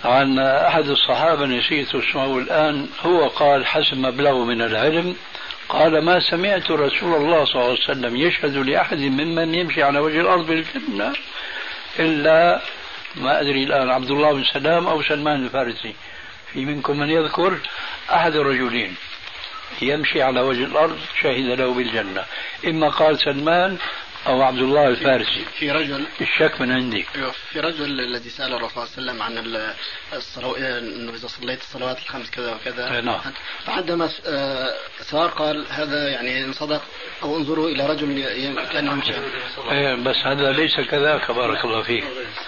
عن 0.06 0.40
أحد 0.40 0.88
الصحابة 0.88 1.46
نسيت 1.46 1.96
اسمه 1.96 2.38
الآن 2.38 2.90
هو 3.02 3.28
قال 3.28 3.66
حسب 3.66 3.98
مبلغه 3.98 4.44
من 4.44 4.62
العلم. 4.62 5.16
قال 5.70 6.06
ما 6.06 6.20
سمعت 6.20 6.72
رسول 6.72 7.16
الله 7.16 7.46
صلى 7.46 7.56
الله 7.56 7.64
عليه 7.64 7.80
وسلم 7.80 8.16
يشهد 8.16 8.58
لأحد 8.58 8.98
ممن 8.98 9.56
يمشي 9.56 9.84
على 9.84 10.00
وجه 10.00 10.22
الأرض 10.22 10.46
بالجنة 10.46 11.14
إلا 12.00 12.62
ما 13.16 13.42
أدري 13.42 13.64
الآن 13.64 13.90
عبد 13.90 14.12
الله 14.12 14.34
بن 14.34 14.44
سلام 14.44 14.88
أو 14.88 15.02
سلمان 15.02 15.46
الفارسي. 15.46 15.96
في 16.54 16.66
منكم 16.66 17.00
من 17.00 17.10
يذكر 17.10 17.58
أحد 18.14 18.36
الرجلين 18.36 18.96
يمشي 19.82 20.22
على 20.22 20.42
وجه 20.42 20.64
الأرض 20.64 21.00
شهد 21.22 21.60
له 21.60 21.74
بالجنة. 21.74 22.24
إما 22.68 22.90
قال 22.90 23.20
سلمان 23.20 23.78
أو 24.28 24.42
عبد 24.42 24.58
الله 24.58 24.88
الفارسي. 24.88 25.46
في 25.60 25.72
رجل 25.72 26.06
الشك 26.22 26.62
من 26.62 26.72
عندي 26.72 27.06
أيوه، 27.16 27.32
في 27.32 27.60
رجل 27.60 28.00
الذي 28.00 28.30
سأل 28.30 28.54
الرسول 28.54 28.88
صلى 28.88 29.12
الله 29.12 29.24
عليه 29.24 29.42
وسلم 29.42 29.48
عن 29.52 29.74
الصلوات 30.14 30.58
أنه 30.58 31.12
إذا 31.12 31.28
صليت 31.28 31.62
الصلوات 31.62 31.98
الخمس 31.98 32.32
كذا 32.32 32.56
وكذا. 32.56 33.02
نعم. 33.02 33.20
فعندما 33.66 34.10
آه، 34.28 34.74
سار 35.02 35.28
قال 35.28 35.66
هذا 35.70 36.10
يعني 36.10 36.46
إن 36.46 36.54
صدق 36.54 36.82
أو 37.24 37.38
انظروا 37.38 37.70
إلى 37.70 37.88
رجل 37.88 38.24
كأنه 38.72 38.92
يمشي 38.92 39.14
إيه 39.72 39.96
بس 39.96 40.16
هذا 40.26 40.52
ليس 40.52 40.80
كذاك 40.80 41.32
بارك 41.32 41.66
الله 41.66 41.82
فيك. 41.82 42.04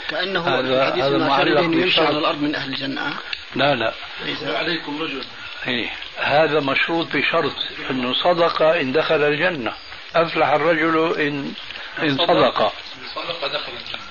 كأنه 0.09 0.47
هذا 0.47 0.83
هذا 0.83 1.17
معلق 1.17 1.61
يمشي 1.61 2.01
على 2.01 2.17
الأرض 2.17 2.41
من 2.41 2.55
أهل 2.55 2.69
الجنة. 2.69 3.13
لا 3.55 3.75
لا. 3.75 3.93
ليس 4.25 4.43
عليكم 4.43 5.01
رجل. 5.01 5.23
إيه 5.67 5.89
هذا 6.17 6.59
مشروط 6.59 7.07
بشرط 7.15 7.55
أنه 7.89 8.13
صدق 8.13 8.61
إن 8.61 8.91
دخل 8.91 9.23
الجنة. 9.23 9.73
أفلح 10.15 10.47
الرجل 10.47 11.21
إن 11.21 11.53
إن 11.99 12.17
صدق 12.17 12.73
صدق 13.15 13.47
دخل 13.47 13.71
الجنة. 13.71 14.05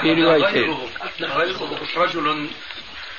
في 0.00 0.12
روايتين. 0.14 0.78
رجل 1.96 2.48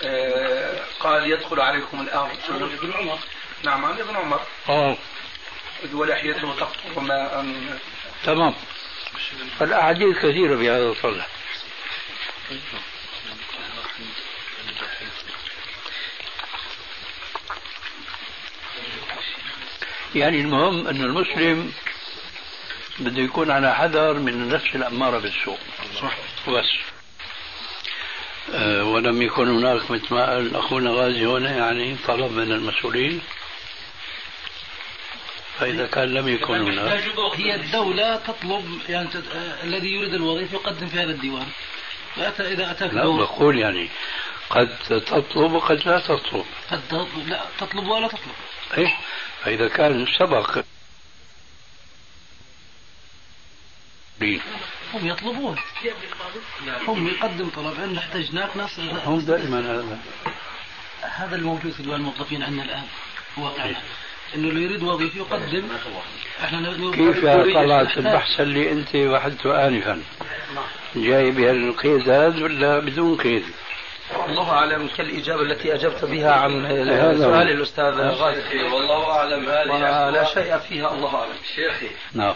آه، 0.03 0.79
قال 0.99 1.31
يدخل 1.31 1.61
عليكم 1.61 2.01
الآن 2.01 2.29
ابن 2.49 2.93
عمر. 2.93 3.19
نعم 3.63 3.85
عن 3.85 3.99
ابن 3.99 4.15
عمر. 4.15 4.39
آه. 4.69 4.97
ولحيته 5.93 6.55
تقطر 6.55 6.99
ماء. 6.99 7.45
تمام. 8.23 8.53
فالأحاديث 9.59 10.17
كثيرة 10.17 10.57
في 10.57 10.69
هذا 10.69 10.83
الصلح 10.83 11.27
يعني 20.15 20.41
المهم 20.41 20.87
أن 20.87 21.01
المسلم 21.01 21.71
بده 22.99 23.21
يكون 23.21 23.51
على 23.51 23.75
حذر 23.75 24.13
من 24.13 24.33
النفس 24.33 24.75
الأمارة 24.75 25.19
بالسوء. 25.19 25.57
صح. 26.01 26.17
بس. 26.47 26.69
أه 28.53 28.83
ولم 28.83 29.21
يكن 29.21 29.47
هناك 29.47 29.91
مثل 29.91 30.13
ما 30.13 30.29
قال 30.29 30.55
أخونا 30.55 30.89
غازي 30.91 31.25
هنا 31.25 31.57
يعني 31.57 31.95
طلب 32.07 32.31
من 32.31 32.51
المسؤولين. 32.51 33.21
فإذا 35.59 35.87
كان 35.87 36.13
لم 36.13 36.27
يكن 36.27 36.53
هناك. 36.53 37.03
هي 37.35 37.55
الدولة 37.55 38.15
تطلب 38.15 38.79
يعني 38.89 39.07
تت... 39.07 39.23
آه 39.35 39.63
الذي 39.63 39.87
يريد 39.87 40.13
الوظيفة 40.13 40.55
يقدم 40.55 40.87
في 40.87 40.97
هذا 40.97 41.11
الديوان. 41.11 41.47
فأتى 42.15 42.53
إذا 42.53 42.71
أتاك 42.71 42.93
لا 42.93 43.05
بقول 43.05 43.59
يعني 43.59 43.89
قد 44.49 44.77
تطلب 44.89 45.51
وقد 45.51 45.87
لا 45.87 45.99
تطلب. 45.99 46.45
قد 46.71 46.87
تطلب 46.87 47.27
لا 47.27 47.45
تطلب 47.59 47.87
ولا 47.87 48.07
تطلب. 48.07 48.35
إيه؟ 48.77 48.97
فإذا 49.49 49.67
كان 49.67 50.05
سبق 50.19 50.59
هم 54.93 55.07
يطلبون. 55.07 55.55
هم 56.87 57.07
يقدم 57.07 57.49
طلب. 57.49 57.81
عندنا 57.81 57.99
احتجناك 57.99 58.57
ناس؟ 58.57 58.79
هم 58.79 59.19
دائما 59.19 59.59
هذا 59.59 59.99
هذا 61.01 61.35
الموجود 61.35 61.71
في 61.71 61.83
ديوان 61.83 61.99
الموظفين 61.99 62.43
عندنا 62.43 62.63
الآن 62.63 62.83
واقعنا. 63.37 63.81
إنه 64.35 64.49
اللي 64.49 64.63
يريد 64.63 64.83
وظيفة 64.83 65.17
يقدم. 65.17 65.67
إحنا 66.43 66.91
كيف 66.91 67.25
طلعت 67.53 67.97
البحث 67.97 68.39
اللي 68.39 68.71
أنت 68.71 68.95
وحدته 68.95 69.67
انفا؟ 69.67 70.03
جاي 70.95 71.31
بهالقيد 71.31 72.09
هذا 72.09 72.43
ولا 72.43 72.79
بدون 72.79 73.17
قيد؟ 73.17 73.43
الله 74.15 74.51
أعلم 74.51 74.87
كالإجابة 74.97 75.41
التي 75.41 75.75
أجبت 75.75 76.05
بها 76.05 76.31
عن 76.31 76.67
سؤال 77.17 77.49
الأستاذ 77.49 77.93
غازي. 77.93 78.63
والله 78.63 79.11
أعلم 79.11 79.49
هذه 79.49 80.09
لا 80.09 80.23
شيء 80.23 80.57
فيها 80.57 80.91
الله 80.91 81.15
أعلم. 81.15 81.33
شيخي. 81.55 81.89
نعم. 82.13 82.33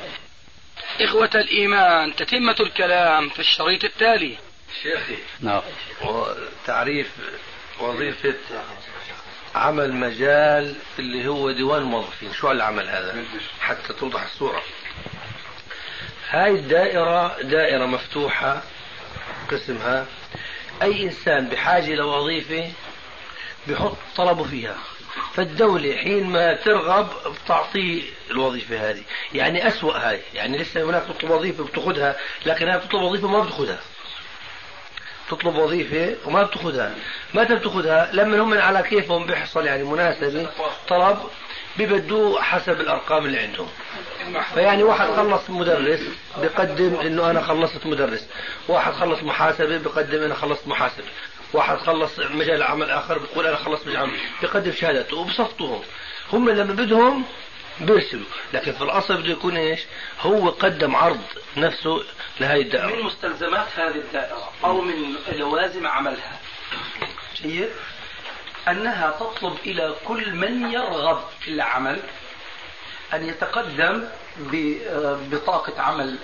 إخوة 1.01 1.29
الإيمان 1.35 2.15
تتمة 2.15 2.55
الكلام 2.59 3.29
في 3.29 3.39
الشريط 3.39 3.83
التالي. 3.83 4.37
شيخي 4.83 5.17
نعم. 5.39 5.61
تعريف 6.65 7.11
وظيفة 7.79 8.35
عمل 9.55 9.93
مجال 9.93 10.75
اللي 10.99 11.27
هو 11.27 11.51
ديوان 11.51 11.81
الموظفين 11.81 12.33
شو 12.33 12.51
العمل 12.51 12.89
هذا؟ 12.89 13.23
حتى 13.59 13.93
توضح 13.93 14.23
الصورة. 14.23 14.61
هاي 16.29 16.51
الدائرة 16.51 17.41
دائرة 17.41 17.85
مفتوحة 17.85 18.61
قسمها 19.51 20.05
أي 20.83 21.03
إنسان 21.03 21.49
بحاجة 21.49 21.95
لوظيفة 21.95 22.71
بحط 23.67 23.97
طلبه 24.15 24.43
فيها. 24.43 24.77
فالدولة 25.33 25.97
حين 25.97 26.23
ما 26.27 26.53
ترغب 26.53 27.07
بتعطيه 27.45 28.01
الوظيفة 28.31 28.89
هذه. 28.89 29.03
يعني 29.33 29.67
أسوأ 29.67 30.09
هاي. 30.09 30.19
يعني 30.33 30.57
لسه 30.57 30.83
هناك 30.83 31.03
تطلب 31.03 31.31
وظيفة 31.31 31.63
بتاخذها 31.63 32.15
لكن 32.45 32.67
هاي 32.67 32.77
بتطلب 32.77 33.01
وظيفة 33.01 33.27
ما 33.27 33.39
بتاخذها 33.39 33.79
تطلب 35.29 35.55
وظيفة 35.55 36.15
وما 36.25 36.43
بتاخذها 36.43 36.95
متى 37.33 37.55
بتاخذها 37.55 38.09
لما 38.13 38.41
هم 38.41 38.53
على 38.53 38.83
كيفهم 38.83 39.25
بيحصل 39.25 39.65
يعني 39.65 39.83
مناسبة 39.83 40.49
طلب 40.87 41.17
ببدوه 41.77 42.41
حسب 42.41 42.81
الأرقام 42.81 43.25
اللي 43.25 43.39
عندهم. 43.39 43.67
فيعني 44.53 44.83
واحد 44.83 45.07
خلص 45.07 45.49
مدرس 45.49 45.99
بقدم 46.37 46.95
إنه 46.95 47.29
أنا 47.29 47.41
خلصت 47.41 47.85
مدرس. 47.85 48.29
واحد 48.67 48.93
خلص 48.93 49.23
محاسبة 49.23 49.77
بقدم 49.77 50.23
أنا 50.23 50.35
خلصت 50.35 50.67
محاسبة. 50.67 51.07
واحد 51.53 51.77
خلص 51.77 52.19
مجال 52.19 52.63
عمل 52.63 52.89
آخر 52.89 53.17
بيقول 53.17 53.47
أنا 53.47 53.55
خلصت 53.55 53.87
مجال 53.87 53.97
عمل. 53.97 54.17
بقدم 54.41 54.71
شهادته 54.71 55.17
وبصفطهم. 55.17 55.81
هم 56.33 56.49
لما 56.49 56.73
بدهم 56.73 57.25
بيرسلوا. 57.81 58.25
لكن 58.53 58.71
في 58.71 58.81
الأصل 58.81 59.17
بده 59.17 59.31
يكون 59.31 59.57
إيش؟ 59.57 59.79
هو 60.21 60.49
قدم 60.49 60.95
عرض 60.95 61.21
نفسه 61.57 62.03
لهي 62.39 62.61
الدائرة. 62.61 62.95
من 62.95 63.03
مستلزمات 63.03 63.67
هذه 63.75 63.95
الدائرة 63.95 64.51
أو 64.63 64.81
من 64.81 65.15
لوازم 65.31 65.87
عملها؟ 65.87 66.39
جيد 67.41 67.69
أنها 68.67 69.11
تطلب 69.19 69.53
إلى 69.65 69.95
كل 70.07 70.35
من 70.35 70.71
يرغب 70.71 71.19
في 71.39 71.51
العمل 71.51 71.99
أن 73.13 73.25
يتقدم 73.25 74.03
ببطاقة 74.39 75.81
عمل 75.81 76.17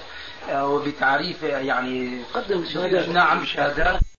وبتعريف 0.51 1.43
يعني 1.43 2.21
قدم 2.33 2.65
شهادات 2.65 3.09
نعم 3.09 3.45
شهادات. 3.45 3.99